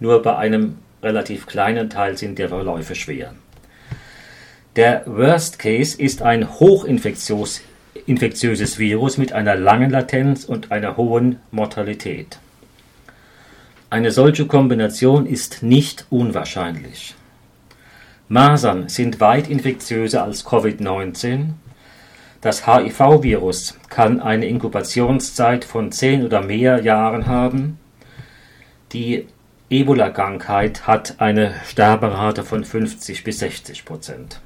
Nur 0.00 0.20
bei 0.20 0.36
einem 0.36 0.78
relativ 1.02 1.46
kleinen 1.46 1.88
Teil 1.88 2.18
sind 2.18 2.38
die 2.38 2.48
Verläufe 2.48 2.94
schwer. 2.94 3.34
Der 4.74 5.04
Worst 5.06 5.58
Case 5.58 5.98
ist 5.98 6.20
ein 6.20 6.58
hochinfektiöses 8.06 8.78
Virus 8.78 9.18
mit 9.18 9.32
einer 9.32 9.56
langen 9.56 9.90
Latenz 9.90 10.44
und 10.44 10.70
einer 10.70 10.96
hohen 10.96 11.40
Mortalität. 11.50 12.38
Eine 13.90 14.12
solche 14.12 14.46
Kombination 14.46 15.26
ist 15.26 15.64
nicht 15.64 16.06
unwahrscheinlich. 16.10 17.16
Masern 18.28 18.88
sind 18.88 19.20
weit 19.20 19.48
infektiöser 19.48 20.22
als 20.22 20.46
Covid-19. 20.46 21.54
Das 22.40 22.66
HIV-Virus 22.66 23.76
kann 23.88 24.20
eine 24.20 24.46
Inkubationszeit 24.46 25.64
von 25.64 25.90
zehn 25.90 26.24
oder 26.24 26.42
mehr 26.42 26.82
Jahren 26.82 27.26
haben. 27.26 27.78
Die 28.92 29.26
Ebola-Krankheit 29.68 30.86
hat 30.86 31.16
eine 31.18 31.54
Sterberate 31.64 32.44
von 32.44 32.64
50 32.64 33.24
bis 33.24 33.40
60 33.40 33.84
Prozent. 33.84 34.40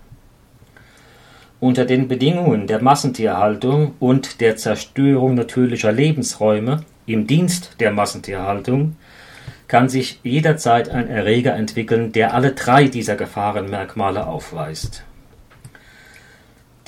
Unter 1.60 1.84
den 1.84 2.08
Bedingungen 2.08 2.66
der 2.66 2.82
Massentierhaltung 2.82 3.94
und 4.00 4.40
der 4.40 4.56
Zerstörung 4.56 5.34
natürlicher 5.34 5.92
Lebensräume 5.92 6.84
im 7.04 7.26
Dienst 7.26 7.76
der 7.80 7.90
Massentierhaltung 7.90 8.96
kann 9.68 9.90
sich 9.90 10.20
jederzeit 10.22 10.88
ein 10.88 11.08
Erreger 11.08 11.54
entwickeln, 11.54 12.12
der 12.12 12.32
alle 12.32 12.52
drei 12.52 12.84
dieser 12.84 13.14
Gefahrenmerkmale 13.14 14.26
aufweist. 14.26 15.04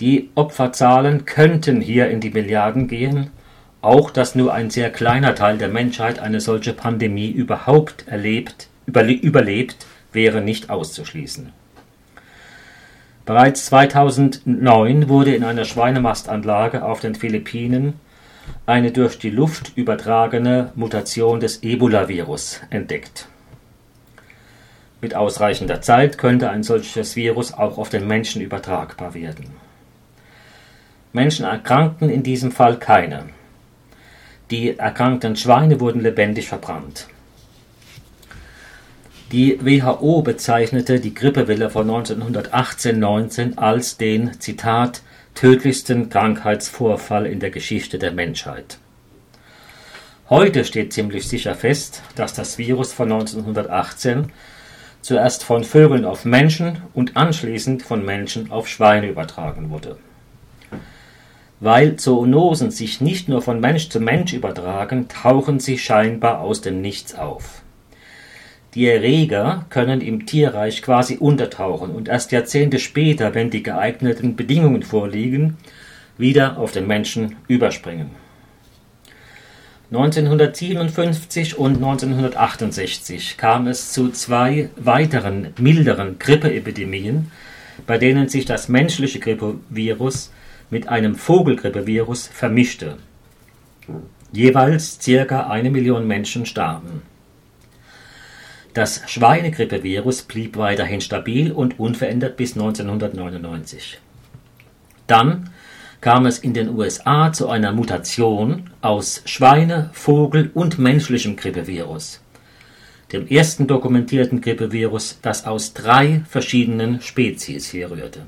Die 0.01 0.31
Opferzahlen 0.35 1.27
könnten 1.27 1.83
hier 1.83 2.09
in 2.09 2.21
die 2.21 2.31
Milliarden 2.31 2.89
gehen, 2.89 3.31
auch 3.83 4.11
dass 4.11 4.35
nur 4.35 4.55
ein 4.55 4.71
sehr 4.71 4.91
kleiner 4.91 5.35
Teil 5.35 5.59
der 5.59 5.69
Menschheit 5.69 6.19
eine 6.19 6.41
solche 6.41 6.73
Pandemie 6.73 7.31
überhaupt 7.31 8.09
erlebt, 8.09 8.69
überlebt, 8.87 9.87
wäre 10.13 10.41
nicht 10.41 10.71
auszuschließen. 10.71 11.53
Bereits 13.25 13.67
2009 13.67 15.09
wurde 15.09 15.35
in 15.35 15.45
einer 15.45 15.65
Schweinemastanlage 15.65 16.85
auf 16.85 17.01
den 17.01 17.15
Philippinen 17.15 17.95
eine 18.67 18.91
durch 18.91 19.19
die 19.19 19.31
Luft 19.31 19.73
übertragene 19.77 20.73
Mutation 20.75 21.39
des 21.39 21.63
Ebola-Virus 21.63 22.61
entdeckt. 22.71 23.29
Mit 25.01 25.15
ausreichender 25.15 25.81
Zeit 25.83 26.19
könnte 26.19 26.51
ein 26.51 26.65
solches 26.65 27.15
Virus 27.15 27.53
auch 27.53 27.79
auf 27.79 27.91
den 27.91 28.07
Menschen 28.09 28.43
übertragbar 28.43 29.15
werden. 29.15 29.47
Menschen 31.13 31.45
erkrankten 31.45 32.09
in 32.09 32.23
diesem 32.23 32.51
Fall 32.51 32.79
keine. 32.79 33.27
Die 34.51 34.79
erkrankten 34.79 35.37
Schweine 35.37 35.81
wurden 35.81 36.01
lebendig 36.01 36.49
verbrannt. 36.49 37.07
Die 39.33 39.59
WHO 39.65 40.21
bezeichnete 40.21 41.01
die 41.01 41.15
Grippewelle 41.15 41.71
von 41.71 41.89
1918-19 41.89 43.57
als 43.57 43.97
den 43.97 44.39
Zitat 44.39 45.01
tödlichsten 45.35 46.11
Krankheitsvorfall 46.11 47.25
in 47.25 47.41
der 47.41 47.49
Geschichte 47.49 47.99
der 47.99 48.13
Menschheit. 48.13 48.77
Heute 50.29 50.67
steht 50.67 50.93
ziemlich 50.93 51.27
sicher 51.27 51.55
fest, 51.55 52.03
dass 52.15 52.35
das 52.35 52.59
Virus 52.59 52.93
von 52.93 53.11
1918 53.11 54.31
zuerst 55.01 55.45
von 55.45 55.65
Vögeln 55.65 56.05
auf 56.05 56.27
Menschen 56.27 56.83
und 56.93 57.17
anschließend 57.17 57.83
von 57.83 58.05
Menschen 58.05 58.51
auf 58.51 58.69
Schweine 58.69 59.09
übertragen 59.09 59.71
wurde. 59.71 59.97
Weil 61.59 61.97
Zoonosen 61.97 62.71
sich 62.71 63.01
nicht 63.01 63.31
nur 63.31 63.41
von 63.41 63.61
Mensch 63.61 63.89
zu 63.89 63.99
Mensch 63.99 64.35
übertragen, 64.35 65.09
tauchen 65.09 65.59
sie 65.59 65.79
scheinbar 65.79 66.41
aus 66.41 66.61
dem 66.61 66.83
Nichts 66.83 67.15
auf. 67.15 67.62
Die 68.75 68.87
Erreger 68.87 69.67
können 69.69 70.01
im 70.01 70.25
Tierreich 70.25 70.81
quasi 70.81 71.19
untertauchen 71.19 71.91
und 71.91 72.09
erst 72.09 72.33
Jahrzehnte 72.33 72.79
später, 72.79 73.35
wenn 73.35 73.51
die 73.51 73.63
geeigneten 73.63 74.35
Bedingungen 74.35 74.83
vorliegen, 74.83 75.59
wieder 76.17 76.57
auf 76.59 76.73
den 76.73 76.87
Menschen 76.87 77.37
überspringen. 77.49 78.11
1957 79.91 81.59
und 81.59 81.77
1968 81.77 83.37
kam 83.37 83.67
es 83.67 83.93
zu 83.93 84.09
zwei 84.11 84.71
weiteren 84.77 85.49
milderen 85.59 86.19
Grippeepidemien, 86.19 87.31
bei 87.87 87.99
denen 87.99 88.31
sich 88.31 88.47
das 88.47 88.71
menschliche 88.71 89.21
Grippevirus 89.21 90.33
mit 90.71 90.89
einem 90.89 91.15
Vogelgrippevirus 91.15 92.27
vermischte. 92.27 92.97
Jeweils 94.33 94.99
circa 94.99 95.49
eine 95.49 95.71
Million 95.71 96.07
Menschen 96.07 96.47
starben. 96.47 97.03
Das 98.75 99.03
Schweinegrippevirus 99.07 100.23
blieb 100.23 100.57
weiterhin 100.57 101.03
stabil 101.03 101.53
und 101.53 101.79
unverändert 101.79 102.39
bis 102.39 102.55
1999. 102.55 103.99
Dann 105.07 105.51
kam 106.01 106.25
es 106.25 106.39
in 106.39 106.55
den 106.55 106.71
USA 106.71 107.33
zu 107.33 107.51
einer 107.51 107.73
Mutation 107.73 108.71
aus 108.81 109.23
Schweine-, 109.27 109.91
Vogel- 109.93 110.51
und 110.55 110.79
menschlichem 110.79 111.37
Grippevirus, 111.37 112.23
dem 113.13 113.29
ersten 113.29 113.67
dokumentierten 113.67 114.41
Grippevirus, 114.41 115.19
das 115.21 115.45
aus 115.45 115.75
drei 115.75 116.23
verschiedenen 116.27 117.03
Spezies 117.03 117.75
herrührte. 117.75 118.23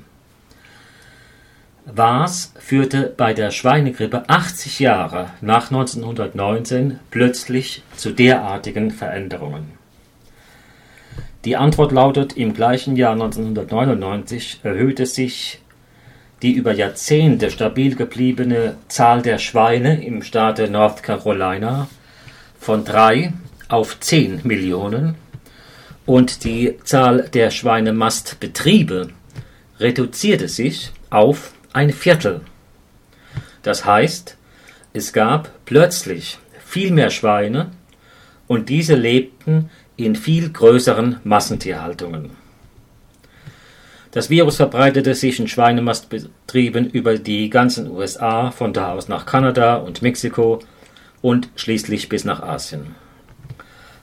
Was 1.87 2.53
führte 2.59 3.13
bei 3.17 3.33
der 3.33 3.51
Schweinegrippe 3.51 4.29
80 4.29 4.79
Jahre 4.81 5.31
nach 5.41 5.71
1919 5.71 7.01
plötzlich 7.11 7.83
zu 7.97 8.11
derartigen 8.11 8.91
Veränderungen? 8.91 9.74
Die 11.45 11.57
Antwort 11.57 11.93
lautet, 11.93 12.37
im 12.39 12.55
gleichen 12.55 12.97
Jahr 12.97 13.13
1999 13.13 14.61
erhöhte 14.63 15.05
sich 15.05 15.61
die 16.41 16.53
über 16.53 16.73
Jahrzehnte 16.73 17.51
stabil 17.51 17.97
gebliebene 17.97 18.77
Zahl 18.89 19.21
der 19.21 19.39
Schweine 19.39 20.05
im 20.05 20.23
Staate 20.23 20.71
North 20.71 21.03
Carolina 21.03 21.89
von 22.59 22.85
3 22.85 23.33
auf 23.69 24.01
10 24.01 24.41
Millionen 24.45 25.17
und 26.07 26.45
die 26.45 26.79
Zahl 26.85 27.29
der 27.29 27.51
Schweinemastbetriebe 27.51 29.09
reduzierte 29.79 30.49
sich 30.49 30.93
auf 31.11 31.53
ein 31.73 31.93
Viertel. 31.93 32.41
Das 33.63 33.85
heißt, 33.85 34.37
es 34.95 35.13
gab 35.13 35.51
plötzlich 35.67 36.39
viel 36.65 36.91
mehr 36.91 37.11
Schweine 37.11 37.71
und 38.47 38.69
diese 38.69 38.95
lebten 38.95 39.71
in 39.97 40.17
viel 40.17 40.51
größeren 40.51 41.21
Massentierhaltungen. 41.25 42.31
Das 44.11 44.31
Virus 44.31 44.57
verbreitete 44.57 45.15
sich 45.15 45.41
in 45.41 45.49
Schweinemastbetrieben 45.49 46.89
über 46.89 47.19
die 47.19 47.51
ganzen 47.51 47.91
USA, 47.91 48.53
von 48.53 48.73
da 48.73 48.93
aus 48.93 49.09
nach 49.09 49.27
Kanada 49.27 49.77
und 49.77 50.03
Mexiko 50.03 50.61
und 51.21 51.49
schließlich 51.57 52.09
bis 52.09 52.25
nach 52.25 52.41
Asien. 52.41 52.95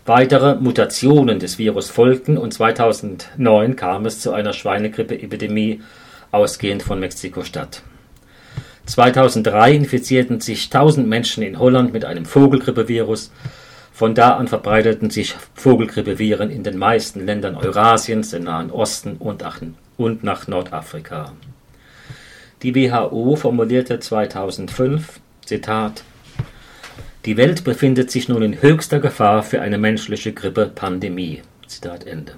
Weitere 0.06 0.56
Mutationen 0.56 1.39
des 1.39 1.58
Virus 1.60 1.89
folgten 1.89 2.38
und 2.38 2.54
2009 2.54 3.76
kam 3.76 4.06
es 4.06 4.20
zu 4.20 4.34
einer 4.34 4.52
Schweinegrippe-Epidemie 4.52 5.82
ausgehend 6.32 6.84
von 6.84 7.00
Mexiko-Stadt. 7.00 7.84
2003 8.88 9.74
infizierten 9.74 10.42
sich 10.42 10.66
1000 10.66 11.08
Menschen 11.08 11.44
in 11.44 11.60
Holland 11.60 11.94
mit 11.94 12.04
einem 12.04 12.26
Vogelgrippevirus 12.26 13.32
von 14.02 14.16
da 14.16 14.32
an 14.32 14.47
verbreiteten 14.47 15.12
sich 15.12 15.36
Vogelgrippeviren 15.54 16.49
in 16.49 16.64
den 16.64 16.76
meisten 16.76 17.24
Ländern 17.24 17.56
Eurasiens, 17.56 18.34
im 18.34 18.45
Nahen 18.45 18.72
Osten 18.72 19.18
und 19.18 20.24
nach 20.24 20.47
Nordafrika. 20.47 21.34
Die 22.64 22.74
WHO 22.74 23.36
formulierte 23.36 23.99
2005, 23.99 25.20
Zitat, 25.45 26.04
die 27.26 27.38
Welt 27.38 27.64
befindet 27.64 28.10
sich 28.10 28.28
nun 28.28 28.41
in 28.41 28.60
höchster 28.64 28.99
Gefahr 28.99 29.43
für 29.43 29.62
eine 29.62 29.78
menschliche 29.78 30.34
Grippe-Pandemie. 30.34 31.43
Zitat 31.68 32.08
Ende. 32.08 32.34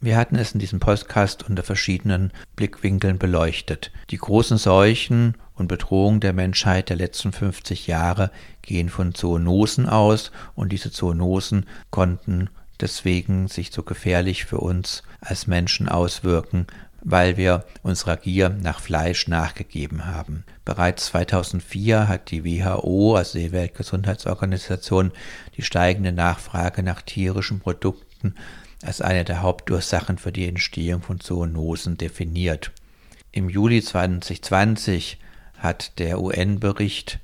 Wir 0.00 0.16
hatten 0.16 0.36
es 0.36 0.52
in 0.52 0.60
diesem 0.60 0.80
Podcast 0.80 1.46
unter 1.46 1.64
verschiedenen 1.64 2.32
Blickwinkeln 2.54 3.18
beleuchtet. 3.18 3.92
Die 4.08 4.16
großen 4.16 4.56
Seuchen 4.56 5.34
und 5.56 5.68
Bedrohungen 5.68 6.20
der 6.20 6.32
Menschheit 6.32 6.88
der 6.90 6.96
letzten 6.96 7.32
50 7.32 7.86
Jahre 7.86 8.30
gehen 8.62 8.88
von 8.88 9.14
Zoonosen 9.14 9.88
aus 9.88 10.30
und 10.54 10.70
diese 10.70 10.92
Zoonosen 10.92 11.66
konnten 11.90 12.50
deswegen 12.80 13.48
sich 13.48 13.72
so 13.72 13.82
gefährlich 13.82 14.44
für 14.44 14.58
uns 14.58 15.02
als 15.20 15.46
Menschen 15.46 15.88
auswirken, 15.88 16.66
weil 17.02 17.36
wir 17.36 17.64
unserer 17.82 18.16
Gier 18.16 18.50
nach 18.50 18.80
Fleisch 18.80 19.28
nachgegeben 19.28 20.06
haben. 20.06 20.44
Bereits 20.64 21.06
2004 21.06 22.08
hat 22.08 22.30
die 22.30 22.44
WHO, 22.44 23.16
also 23.16 23.38
die 23.38 23.52
Weltgesundheitsorganisation, 23.52 25.12
die 25.56 25.62
steigende 25.62 26.12
Nachfrage 26.12 26.82
nach 26.82 27.02
tierischen 27.02 27.60
Produkten 27.60 28.34
als 28.82 29.00
eine 29.00 29.24
der 29.24 29.40
Hauptursachen 29.40 30.18
für 30.18 30.32
die 30.32 30.48
Entstehung 30.48 31.00
von 31.00 31.20
Zoonosen 31.20 31.96
definiert. 31.96 32.72
Im 33.32 33.48
Juli 33.48 33.82
2020 33.82 35.18
hat 35.66 35.98
der 35.98 36.20
UN-Bericht 36.20 37.18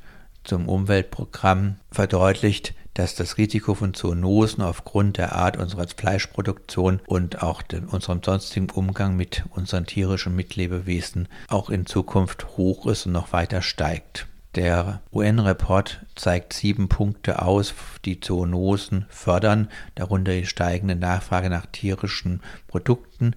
zum 0.45 0.69
Umweltprogramm 0.69 1.77
verdeutlicht, 1.91 2.75
dass 2.95 3.15
das 3.15 3.39
Risiko 3.39 3.75
von 3.75 3.95
Zoonosen 3.95 4.63
aufgrund 4.63 5.17
der 5.17 5.35
Art 5.35 5.57
unserer 5.57 5.87
Fleischproduktion 5.87 7.01
und 7.07 7.43
auch 7.43 7.63
unserem 7.91 8.21
sonstigen 8.23 8.69
Umgang 8.69 9.17
mit 9.17 9.45
unseren 9.51 9.87
tierischen 9.87 10.37
Mitlebewesen 10.37 11.29
auch 11.49 11.71
in 11.71 11.87
Zukunft 11.87 12.57
hoch 12.57 12.87
ist 12.87 13.07
und 13.07 13.13
noch 13.13 13.33
weiter 13.33 13.63
steigt. 13.63 14.27
Der 14.57 15.01
UN-Report 15.13 16.05
zeigt 16.15 16.53
sieben 16.53 16.89
Punkte 16.89 17.41
aus, 17.41 17.73
die 18.05 18.21
Zoonosen 18.21 19.07
fördern, 19.09 19.69
darunter 19.95 20.33
die 20.33 20.45
steigende 20.45 20.97
Nachfrage 20.97 21.49
nach 21.49 21.65
tierischen 21.65 22.43
Produkten, 22.67 23.35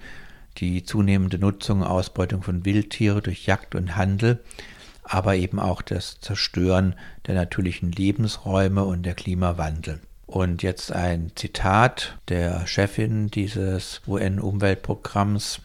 die 0.57 0.83
zunehmende 0.83 1.37
Nutzung 1.37 1.81
und 1.81 1.87
Ausbeutung 1.87 2.43
von 2.43 2.65
Wildtieren 2.65 3.23
durch 3.23 3.45
Jagd 3.45 3.75
und 3.75 3.95
Handel, 3.95 4.43
aber 5.05 5.35
eben 5.35 5.59
auch 5.59 5.81
das 5.81 6.19
Zerstören 6.19 6.95
der 7.27 7.35
natürlichen 7.35 7.91
Lebensräume 7.91 8.83
und 8.83 9.03
der 9.03 9.13
Klimawandel. 9.13 10.01
Und 10.25 10.63
jetzt 10.63 10.91
ein 10.91 11.31
Zitat 11.35 12.17
der 12.29 12.65
Chefin 12.65 13.29
dieses 13.29 14.01
UN-Umweltprogramms. 14.07 15.61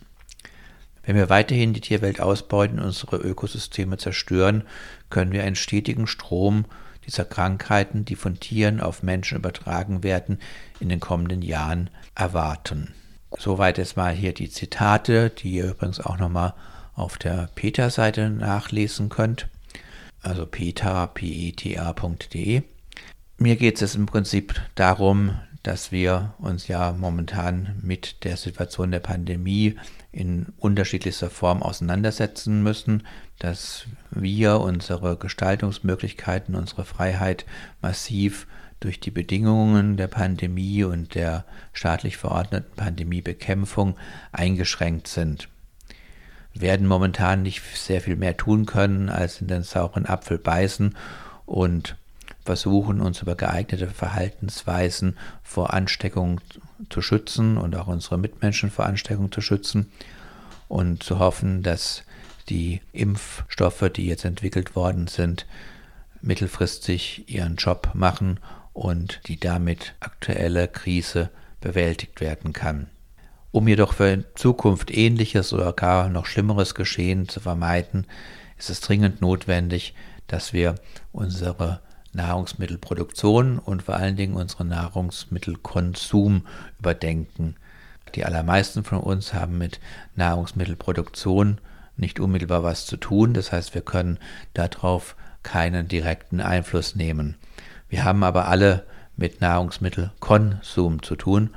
Wenn 1.02 1.16
wir 1.16 1.30
weiterhin 1.30 1.72
die 1.72 1.80
Tierwelt 1.80 2.20
ausbeuten 2.20 2.78
und 2.78 2.84
unsere 2.84 3.16
Ökosysteme 3.16 3.96
zerstören, 3.96 4.64
können 5.08 5.32
wir 5.32 5.42
einen 5.42 5.56
stetigen 5.56 6.06
Strom 6.06 6.66
dieser 7.06 7.24
Krankheiten, 7.24 8.04
die 8.04 8.16
von 8.16 8.38
Tieren 8.38 8.80
auf 8.80 9.02
Menschen 9.02 9.38
übertragen 9.38 10.02
werden, 10.02 10.38
in 10.78 10.90
den 10.90 11.00
kommenden 11.00 11.40
Jahren 11.40 11.88
erwarten. 12.14 12.94
Soweit 13.38 13.78
jetzt 13.78 13.96
mal 13.96 14.12
hier 14.12 14.34
die 14.34 14.50
Zitate, 14.50 15.30
die 15.30 15.52
ihr 15.52 15.70
übrigens 15.70 16.00
auch 16.00 16.18
nochmal 16.18 16.52
auf 17.00 17.18
der 17.18 17.48
PETA-Seite 17.54 18.30
nachlesen 18.30 19.08
könnt. 19.08 19.48
Also 20.22 20.46
peta, 20.46 21.06
peta.de. 21.06 22.62
Mir 23.38 23.56
geht 23.56 23.80
es 23.80 23.94
im 23.94 24.06
Prinzip 24.06 24.60
darum, 24.74 25.38
dass 25.62 25.92
wir 25.92 26.34
uns 26.38 26.68
ja 26.68 26.92
momentan 26.92 27.78
mit 27.82 28.24
der 28.24 28.36
Situation 28.36 28.90
der 28.90 29.00
Pandemie 29.00 29.76
in 30.12 30.46
unterschiedlichster 30.58 31.30
Form 31.30 31.62
auseinandersetzen 31.62 32.62
müssen, 32.62 33.06
dass 33.38 33.86
wir 34.10 34.60
unsere 34.60 35.16
Gestaltungsmöglichkeiten, 35.16 36.54
unsere 36.54 36.84
Freiheit 36.84 37.46
massiv 37.80 38.46
durch 38.80 39.00
die 39.00 39.10
Bedingungen 39.10 39.96
der 39.96 40.08
Pandemie 40.08 40.84
und 40.84 41.14
der 41.14 41.44
staatlich 41.72 42.16
verordneten 42.16 42.74
Pandemiebekämpfung 42.76 43.96
eingeschränkt 44.32 45.08
sind 45.08 45.48
werden 46.60 46.86
momentan 46.86 47.42
nicht 47.42 47.62
sehr 47.74 48.00
viel 48.00 48.16
mehr 48.16 48.36
tun 48.36 48.66
können, 48.66 49.08
als 49.08 49.40
in 49.40 49.48
den 49.48 49.62
sauren 49.62 50.06
Apfel 50.06 50.38
beißen 50.38 50.96
und 51.46 51.96
versuchen, 52.44 53.00
uns 53.00 53.22
über 53.22 53.34
geeignete 53.34 53.86
Verhaltensweisen 53.88 55.16
vor 55.42 55.72
Ansteckung 55.74 56.40
zu 56.88 57.02
schützen 57.02 57.56
und 57.56 57.76
auch 57.76 57.86
unsere 57.86 58.18
Mitmenschen 58.18 58.70
vor 58.70 58.86
Ansteckung 58.86 59.30
zu 59.30 59.40
schützen 59.40 59.90
und 60.68 61.02
zu 61.02 61.18
hoffen, 61.18 61.62
dass 61.62 62.04
die 62.48 62.80
Impfstoffe, 62.92 63.90
die 63.94 64.06
jetzt 64.06 64.24
entwickelt 64.24 64.74
worden 64.74 65.06
sind, 65.06 65.46
mittelfristig 66.22 67.28
ihren 67.28 67.56
Job 67.56 67.90
machen 67.94 68.40
und 68.72 69.20
die 69.26 69.38
damit 69.38 69.94
aktuelle 70.00 70.68
Krise 70.68 71.30
bewältigt 71.60 72.20
werden 72.20 72.52
kann. 72.52 72.88
Um 73.52 73.66
jedoch 73.66 73.94
für 73.94 74.24
Zukunft 74.36 74.90
ähnliches 74.96 75.52
oder 75.52 75.72
gar 75.72 76.08
noch 76.08 76.26
schlimmeres 76.26 76.74
Geschehen 76.74 77.28
zu 77.28 77.40
vermeiden, 77.40 78.06
ist 78.58 78.70
es 78.70 78.80
dringend 78.80 79.20
notwendig, 79.20 79.94
dass 80.28 80.52
wir 80.52 80.76
unsere 81.12 81.80
Nahrungsmittelproduktion 82.12 83.58
und 83.58 83.82
vor 83.82 83.96
allen 83.96 84.16
Dingen 84.16 84.34
unseren 84.34 84.68
Nahrungsmittelkonsum 84.68 86.46
überdenken. 86.78 87.56
Die 88.14 88.24
allermeisten 88.24 88.84
von 88.84 88.98
uns 88.98 89.34
haben 89.34 89.58
mit 89.58 89.80
Nahrungsmittelproduktion 90.16 91.60
nicht 91.96 92.20
unmittelbar 92.20 92.62
was 92.62 92.86
zu 92.86 92.96
tun, 92.96 93.34
das 93.34 93.52
heißt 93.52 93.74
wir 93.74 93.82
können 93.82 94.18
darauf 94.54 95.16
keinen 95.42 95.88
direkten 95.88 96.40
Einfluss 96.40 96.94
nehmen. 96.94 97.36
Wir 97.88 98.04
haben 98.04 98.22
aber 98.22 98.48
alle 98.48 98.86
mit 99.16 99.40
Nahrungsmittelkonsum 99.40 101.02
zu 101.02 101.16
tun 101.16 101.50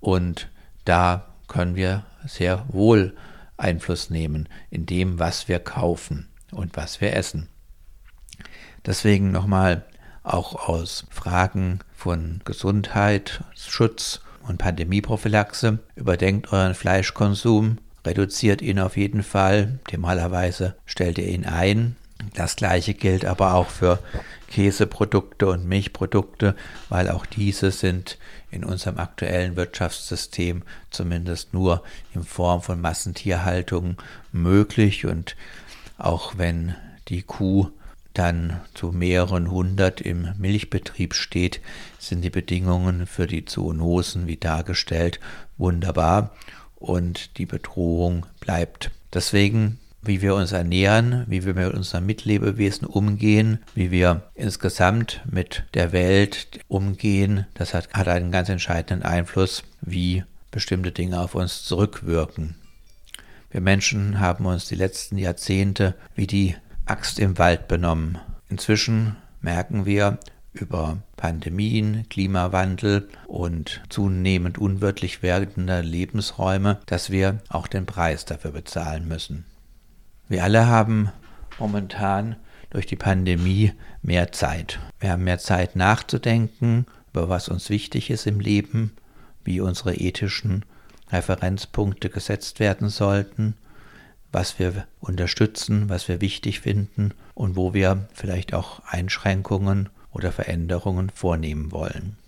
und 0.00 0.48
da 0.86 1.34
können 1.48 1.76
wir 1.76 2.04
sehr 2.26 2.64
wohl 2.68 3.14
Einfluss 3.56 4.10
nehmen 4.10 4.48
in 4.70 4.86
dem, 4.86 5.18
was 5.18 5.48
wir 5.48 5.58
kaufen. 5.58 6.28
und 6.52 6.76
was 6.76 7.00
wir 7.00 7.14
essen. 7.14 7.48
Deswegen 8.84 9.30
nochmal 9.30 9.84
auch 10.22 10.68
aus 10.68 11.06
Fragen 11.10 11.80
von 11.94 12.40
Gesundheit, 12.44 13.44
Schutz 13.54 14.20
und 14.46 14.58
Pandemieprophylaxe. 14.58 15.78
Überdenkt 15.94 16.52
euren 16.52 16.74
Fleischkonsum, 16.74 17.78
reduziert 18.04 18.62
ihn 18.62 18.78
auf 18.78 18.96
jeden 18.96 19.22
Fall. 19.22 19.78
Optimalerweise 19.82 20.76
stellt 20.84 21.18
ihr 21.18 21.28
ihn 21.28 21.46
ein. 21.46 21.96
Das 22.34 22.56
gleiche 22.56 22.94
gilt 22.94 23.24
aber 23.24 23.54
auch 23.54 23.68
für 23.68 23.98
Käseprodukte 24.48 25.48
und 25.48 25.66
Milchprodukte, 25.66 26.54
weil 26.88 27.10
auch 27.10 27.26
diese 27.26 27.70
sind 27.70 28.18
in 28.50 28.64
unserem 28.64 28.98
aktuellen 28.98 29.56
Wirtschaftssystem 29.56 30.62
zumindest 30.90 31.52
nur 31.52 31.82
in 32.14 32.24
Form 32.24 32.62
von 32.62 32.80
Massentierhaltung 32.80 33.96
möglich 34.32 35.06
und 35.06 35.36
auch 35.98 36.38
wenn 36.38 36.74
die 37.08 37.22
Kuh 37.22 37.70
dann 38.14 38.60
zu 38.72 38.92
mehreren 38.92 39.50
hundert 39.50 40.00
im 40.00 40.28
Milchbetrieb 40.38 41.14
steht, 41.14 41.60
sind 41.98 42.22
die 42.22 42.30
Bedingungen 42.30 43.06
für 43.06 43.26
die 43.26 43.44
Zoonosen 43.44 44.26
wie 44.26 44.38
dargestellt 44.38 45.20
wunderbar 45.58 46.34
und 46.76 47.36
die 47.38 47.46
Bedrohung 47.46 48.24
bleibt. 48.40 48.90
Deswegen 49.12 49.78
wie 50.06 50.22
wir 50.22 50.34
uns 50.34 50.52
ernähren, 50.52 51.24
wie 51.26 51.44
wir 51.44 51.54
mit 51.54 51.74
unseren 51.74 52.06
Mitlebewesen 52.06 52.86
umgehen, 52.86 53.58
wie 53.74 53.90
wir 53.90 54.22
insgesamt 54.34 55.22
mit 55.30 55.64
der 55.74 55.92
Welt 55.92 56.60
umgehen, 56.68 57.46
das 57.54 57.74
hat, 57.74 57.92
hat 57.92 58.08
einen 58.08 58.30
ganz 58.30 58.48
entscheidenden 58.48 59.04
Einfluss, 59.04 59.62
wie 59.80 60.24
bestimmte 60.50 60.92
Dinge 60.92 61.20
auf 61.20 61.34
uns 61.34 61.64
zurückwirken. 61.64 62.54
Wir 63.50 63.60
Menschen 63.60 64.20
haben 64.20 64.46
uns 64.46 64.66
die 64.66 64.74
letzten 64.74 65.18
Jahrzehnte 65.18 65.94
wie 66.14 66.26
die 66.26 66.56
Axt 66.84 67.18
im 67.18 67.38
Wald 67.38 67.68
benommen. 67.68 68.18
Inzwischen 68.48 69.16
merken 69.40 69.86
wir 69.86 70.18
über 70.52 70.98
Pandemien, 71.16 72.08
Klimawandel 72.08 73.08
und 73.26 73.82
zunehmend 73.88 74.58
unwirtlich 74.58 75.22
werdende 75.22 75.80
Lebensräume, 75.80 76.80
dass 76.86 77.10
wir 77.10 77.38
auch 77.48 77.66
den 77.66 77.86
Preis 77.86 78.24
dafür 78.24 78.52
bezahlen 78.52 79.08
müssen. 79.08 79.44
Wir 80.28 80.42
alle 80.44 80.66
haben 80.66 81.10
momentan 81.58 82.36
durch 82.70 82.86
die 82.86 82.96
Pandemie 82.96 83.72
mehr 84.02 84.32
Zeit. 84.32 84.80
Wir 84.98 85.12
haben 85.12 85.24
mehr 85.24 85.38
Zeit 85.38 85.76
nachzudenken 85.76 86.86
über 87.12 87.28
was 87.30 87.48
uns 87.48 87.70
wichtig 87.70 88.10
ist 88.10 88.26
im 88.26 88.40
Leben, 88.40 88.92
wie 89.42 89.60
unsere 89.60 89.94
ethischen 89.94 90.66
Referenzpunkte 91.10 92.10
gesetzt 92.10 92.60
werden 92.60 92.90
sollten, 92.90 93.54
was 94.32 94.58
wir 94.58 94.86
unterstützen, 95.00 95.88
was 95.88 96.08
wir 96.08 96.20
wichtig 96.20 96.60
finden 96.60 97.14
und 97.34 97.56
wo 97.56 97.72
wir 97.72 98.06
vielleicht 98.12 98.52
auch 98.52 98.80
Einschränkungen 98.84 99.88
oder 100.10 100.30
Veränderungen 100.32 101.08
vornehmen 101.08 101.72
wollen. 101.72 102.18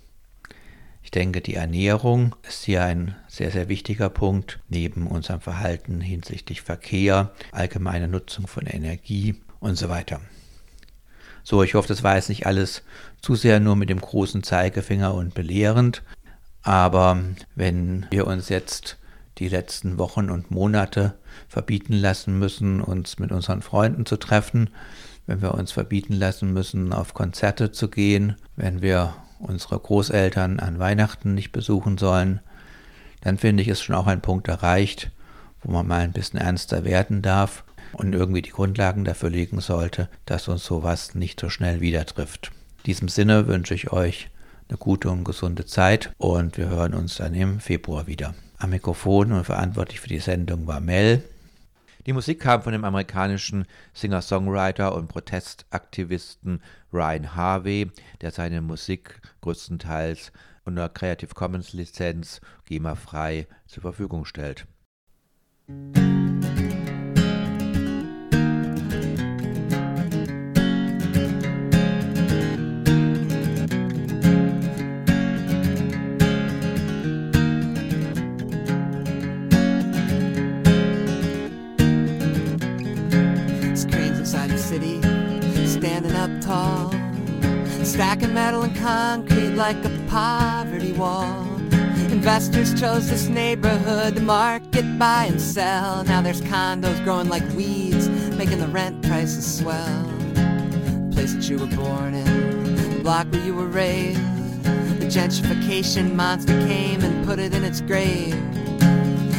Ich 1.09 1.11
denke, 1.11 1.41
die 1.41 1.55
Ernährung 1.55 2.37
ist 2.47 2.65
hier 2.65 2.85
ein 2.85 3.17
sehr, 3.29 3.51
sehr 3.51 3.71
wichtiger 3.71 4.11
Punkt, 4.11 4.61
neben 4.69 5.07
unserem 5.07 5.41
Verhalten 5.41 6.03
hinsichtlich 6.03 6.61
Verkehr, 6.61 7.33
allgemeine 7.51 8.09
Nutzung 8.09 8.47
von 8.47 8.67
Energie 8.67 9.37
und 9.59 9.79
so 9.79 9.89
weiter. 9.89 10.21
So, 11.43 11.63
ich 11.63 11.73
hoffe, 11.73 11.89
das 11.89 12.03
war 12.03 12.17
jetzt 12.17 12.29
nicht 12.29 12.47
alles 12.47 12.83
zu 13.23 13.37
sehr 13.37 13.59
nur 13.59 13.75
mit 13.75 13.89
dem 13.89 14.03
großen 14.03 14.43
Zeigefinger 14.43 15.15
und 15.15 15.33
belehrend, 15.33 16.03
aber 16.61 17.19
wenn 17.55 18.05
wir 18.11 18.27
uns 18.27 18.51
jetzt 18.51 18.99
die 19.39 19.49
letzten 19.49 19.97
Wochen 19.97 20.29
und 20.29 20.51
Monate 20.51 21.15
verbieten 21.49 21.95
lassen 21.95 22.39
müssen, 22.39 22.83
uns 22.83 23.19
mit 23.19 23.33
unseren 23.33 23.63
Freunden 23.63 24.05
zu 24.05 24.19
treffen, 24.19 24.69
wenn 25.25 25.41
wir 25.41 25.55
uns 25.55 25.73
verbieten 25.73 26.13
lassen 26.13 26.53
müssen, 26.53 26.93
auf 26.93 27.15
Konzerte 27.15 27.73
zu 27.73 27.89
gehen, 27.89 28.37
wenn 28.57 28.83
wir 28.83 29.15
unsere 29.39 29.79
Großeltern 29.79 30.61
an 30.61 30.79
Weihnachten 30.79 31.35
nicht 31.35 31.53
besuchen 31.53 31.99
sollen, 31.99 32.41
dann 33.21 33.39
finde 33.39 33.63
ich 33.63 33.69
es 33.69 33.81
schon 33.81 33.95
auch 33.95 34.07
ein 34.07 34.21
Punkt 34.21 34.49
erreicht, 34.49 35.11
wo 35.63 35.73
man 35.73 35.87
mal 35.87 36.01
ein 36.01 36.13
bisschen 36.13 36.41
ernster 36.41 36.85
werden 36.85 37.23
darf 37.23 37.65
und 37.93 38.15
irgendwie 38.15 38.43
die 38.43 38.51
Grundlagen 38.51 39.05
dafür 39.05 39.31
legen 39.31 39.61
sollte, 39.61 40.09
dass 40.27 40.49
uns 40.49 40.65
sowas 40.65 41.15
nicht 41.15 41.41
so 41.41 41.49
schnell 41.49 41.81
wieder 41.81 42.05
trifft. 42.07 42.53
In 42.79 42.83
diesem 42.85 43.09
Sinne 43.09 43.47
wünsche 43.47 43.75
ich 43.75 43.93
euch 43.93 44.31
eine 44.69 44.79
gute 44.79 45.11
und 45.11 45.25
gesunde 45.25 45.65
Zeit 45.65 46.13
und 46.19 46.59
wir 46.59 46.69
hören 46.69 46.95
uns 46.95 47.17
dann 47.17 47.35
im 47.35 47.61
Februar 47.61 48.07
wieder. 48.07 48.35
Am 48.59 48.71
Mikrofon 48.71 49.33
und 49.33 49.45
verantwortlich 49.45 50.01
für 50.01 50.09
die 50.09 50.19
Sendung 50.19 50.67
war 50.67 50.81
Mel. 50.81 51.23
Die 52.07 52.13
Musik 52.13 52.41
kam 52.41 52.63
von 52.63 52.73
dem 52.73 52.85
amerikanischen 52.85 53.67
Singer-Songwriter 53.95 54.95
und 54.95 55.09
Protestaktivisten 55.09 56.63
Ryan 56.93 57.35
Harvey, 57.35 57.91
der 58.21 58.31
seine 58.31 58.63
Musik 58.63 59.21
größtenteils 59.41 60.33
unter 60.65 60.89
Creative 60.89 61.35
Commons 61.35 61.73
Lizenz 61.73 62.41
GEMA-frei 62.67 63.47
zur 63.67 63.83
Verfügung 63.83 64.25
stellt. 64.25 64.67
Up 86.19 86.41
tall, 86.41 86.91
stacking 87.85 88.35
metal 88.35 88.63
and 88.63 88.75
concrete 88.77 89.51
like 89.51 89.77
a 89.85 90.05
poverty 90.09 90.91
wall. 90.91 91.47
Investors 92.11 92.79
chose 92.79 93.09
this 93.09 93.29
neighborhood 93.29 94.17
to 94.17 94.23
market, 94.23 94.99
buy 94.99 95.27
and 95.27 95.41
sell. 95.41 96.03
Now 96.03 96.21
there's 96.21 96.41
condos 96.41 97.03
growing 97.05 97.29
like 97.29 97.45
weeds, 97.55 98.09
making 98.37 98.59
the 98.59 98.67
rent 98.67 99.01
prices 99.05 99.61
swell. 99.61 100.03
The 100.35 101.11
place 101.13 101.35
that 101.35 101.49
you 101.49 101.59
were 101.59 101.77
born 101.77 102.15
in, 102.15 102.75
the 102.95 103.01
block 103.01 103.31
where 103.31 103.45
you 103.45 103.55
were 103.55 103.69
raised. 103.69 104.21
The 104.99 105.07
gentrification 105.07 106.17
monster 106.17 106.59
came 106.67 107.01
and 107.03 107.25
put 107.25 107.39
it 107.39 107.55
in 107.55 107.63
its 107.63 107.81
grave. 107.81 108.35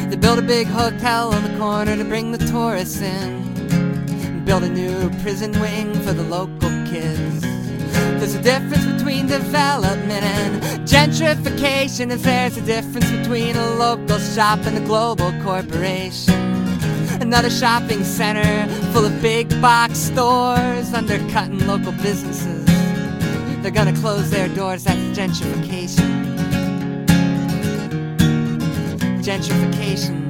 They 0.10 0.16
built 0.16 0.40
a 0.40 0.44
big 0.44 0.68
hotel 0.68 1.34
on 1.34 1.44
the 1.44 1.58
corner 1.60 1.98
to 1.98 2.06
bring 2.06 2.32
the 2.32 2.38
tourists 2.48 3.02
in. 3.02 3.50
Built 4.46 4.64
a 4.64 4.70
new 4.70 5.12
prison 5.22 5.52
wing 5.60 5.94
for 6.02 6.12
the 6.12 6.24
local 6.24 6.69
kids. 6.90 7.42
There's 8.20 8.36
a 8.36 8.42
difference 8.42 8.86
between 8.86 9.28
development 9.28 10.24
and 10.24 10.62
gentrification, 10.88 12.12
as 12.12 12.24
there's 12.24 12.58
a 12.58 12.62
difference 12.62 13.10
between 13.12 13.56
a 13.56 13.70
local 13.76 14.18
shop 14.18 14.60
and 14.66 14.78
a 14.78 14.82
global 14.82 15.32
corporation. 15.44 16.34
Another 17.22 17.50
shopping 17.50 18.04
center 18.04 18.68
full 18.92 19.06
of 19.06 19.22
big 19.22 19.50
box 19.62 20.00
stores 20.00 20.94
undercutting 20.94 21.66
local 21.68 21.92
businesses. 21.92 22.66
They're 23.62 23.72
gonna 23.72 23.96
close 23.96 24.30
their 24.32 24.48
doors, 24.50 24.84
that's 24.84 25.00
gentrification. 25.18 26.10
Gentrification. 29.22 30.28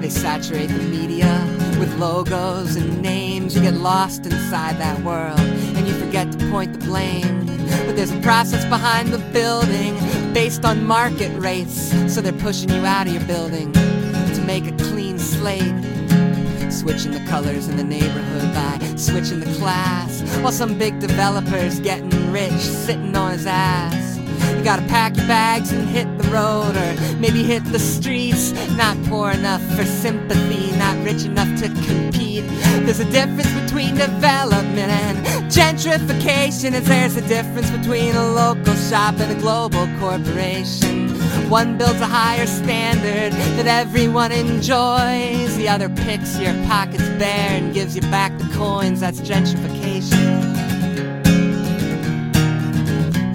They 0.00 0.08
saturate 0.08 0.68
the 0.68 0.82
media 0.84 1.61
with 1.82 1.98
logos 1.98 2.76
and 2.76 3.02
names. 3.02 3.56
You 3.56 3.62
get 3.62 3.74
lost 3.74 4.24
inside 4.24 4.78
that 4.78 5.02
world 5.02 5.40
and 5.40 5.88
you 5.88 5.92
forget 5.94 6.30
to 6.30 6.38
point 6.48 6.72
the 6.72 6.78
blame. 6.78 7.44
But 7.86 7.96
there's 7.96 8.12
a 8.12 8.20
process 8.20 8.64
behind 8.66 9.08
the 9.08 9.18
building 9.32 9.96
based 10.32 10.64
on 10.64 10.86
market 10.86 11.36
rates. 11.40 11.90
So 12.14 12.20
they're 12.20 12.32
pushing 12.32 12.70
you 12.70 12.86
out 12.86 13.08
of 13.08 13.12
your 13.12 13.24
building 13.24 13.72
to 13.72 14.44
make 14.46 14.68
a 14.68 14.76
clean 14.76 15.18
slate. 15.18 15.74
Switching 16.70 17.10
the 17.10 17.24
colors 17.28 17.66
in 17.66 17.76
the 17.76 17.84
neighborhood 17.84 18.54
by 18.54 18.78
switching 18.94 19.40
the 19.40 19.52
class. 19.58 20.22
While 20.40 20.52
some 20.52 20.78
big 20.78 21.00
developer's 21.00 21.80
getting 21.80 22.30
rich, 22.30 22.60
sitting 22.60 23.16
on 23.16 23.32
his 23.32 23.44
ass. 23.44 24.21
You 24.56 24.64
gotta 24.64 24.86
pack 24.88 25.16
your 25.16 25.26
bags 25.26 25.72
and 25.72 25.88
hit 25.88 26.06
the 26.18 26.28
road, 26.28 26.76
or 26.76 27.16
maybe 27.16 27.42
hit 27.42 27.64
the 27.64 27.78
streets. 27.78 28.52
Not 28.76 28.96
poor 29.04 29.30
enough 29.30 29.62
for 29.76 29.84
sympathy, 29.84 30.72
not 30.76 30.96
rich 31.04 31.24
enough 31.24 31.48
to 31.60 31.68
compete. 31.86 32.44
There's 32.84 33.00
a 33.00 33.10
difference 33.10 33.52
between 33.60 33.94
development 33.94 34.90
and 34.90 35.18
gentrification, 35.50 36.72
as 36.72 36.84
there's 36.86 37.16
a 37.16 37.26
difference 37.28 37.70
between 37.70 38.14
a 38.14 38.32
local 38.32 38.74
shop 38.74 39.20
and 39.20 39.30
a 39.30 39.40
global 39.40 39.86
corporation. 39.98 41.10
One 41.48 41.76
builds 41.78 42.00
a 42.00 42.06
higher 42.06 42.46
standard 42.46 43.32
that 43.56 43.66
everyone 43.66 44.32
enjoys. 44.32 45.56
The 45.56 45.68
other 45.68 45.88
picks 45.88 46.38
your 46.38 46.54
pockets 46.66 47.08
bare 47.18 47.50
and 47.50 47.74
gives 47.74 47.94
you 47.94 48.02
back 48.02 48.36
the 48.38 48.48
coins. 48.54 49.00
That's 49.00 49.20
gentrification 49.20 50.41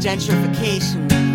gentrification. 0.08 1.27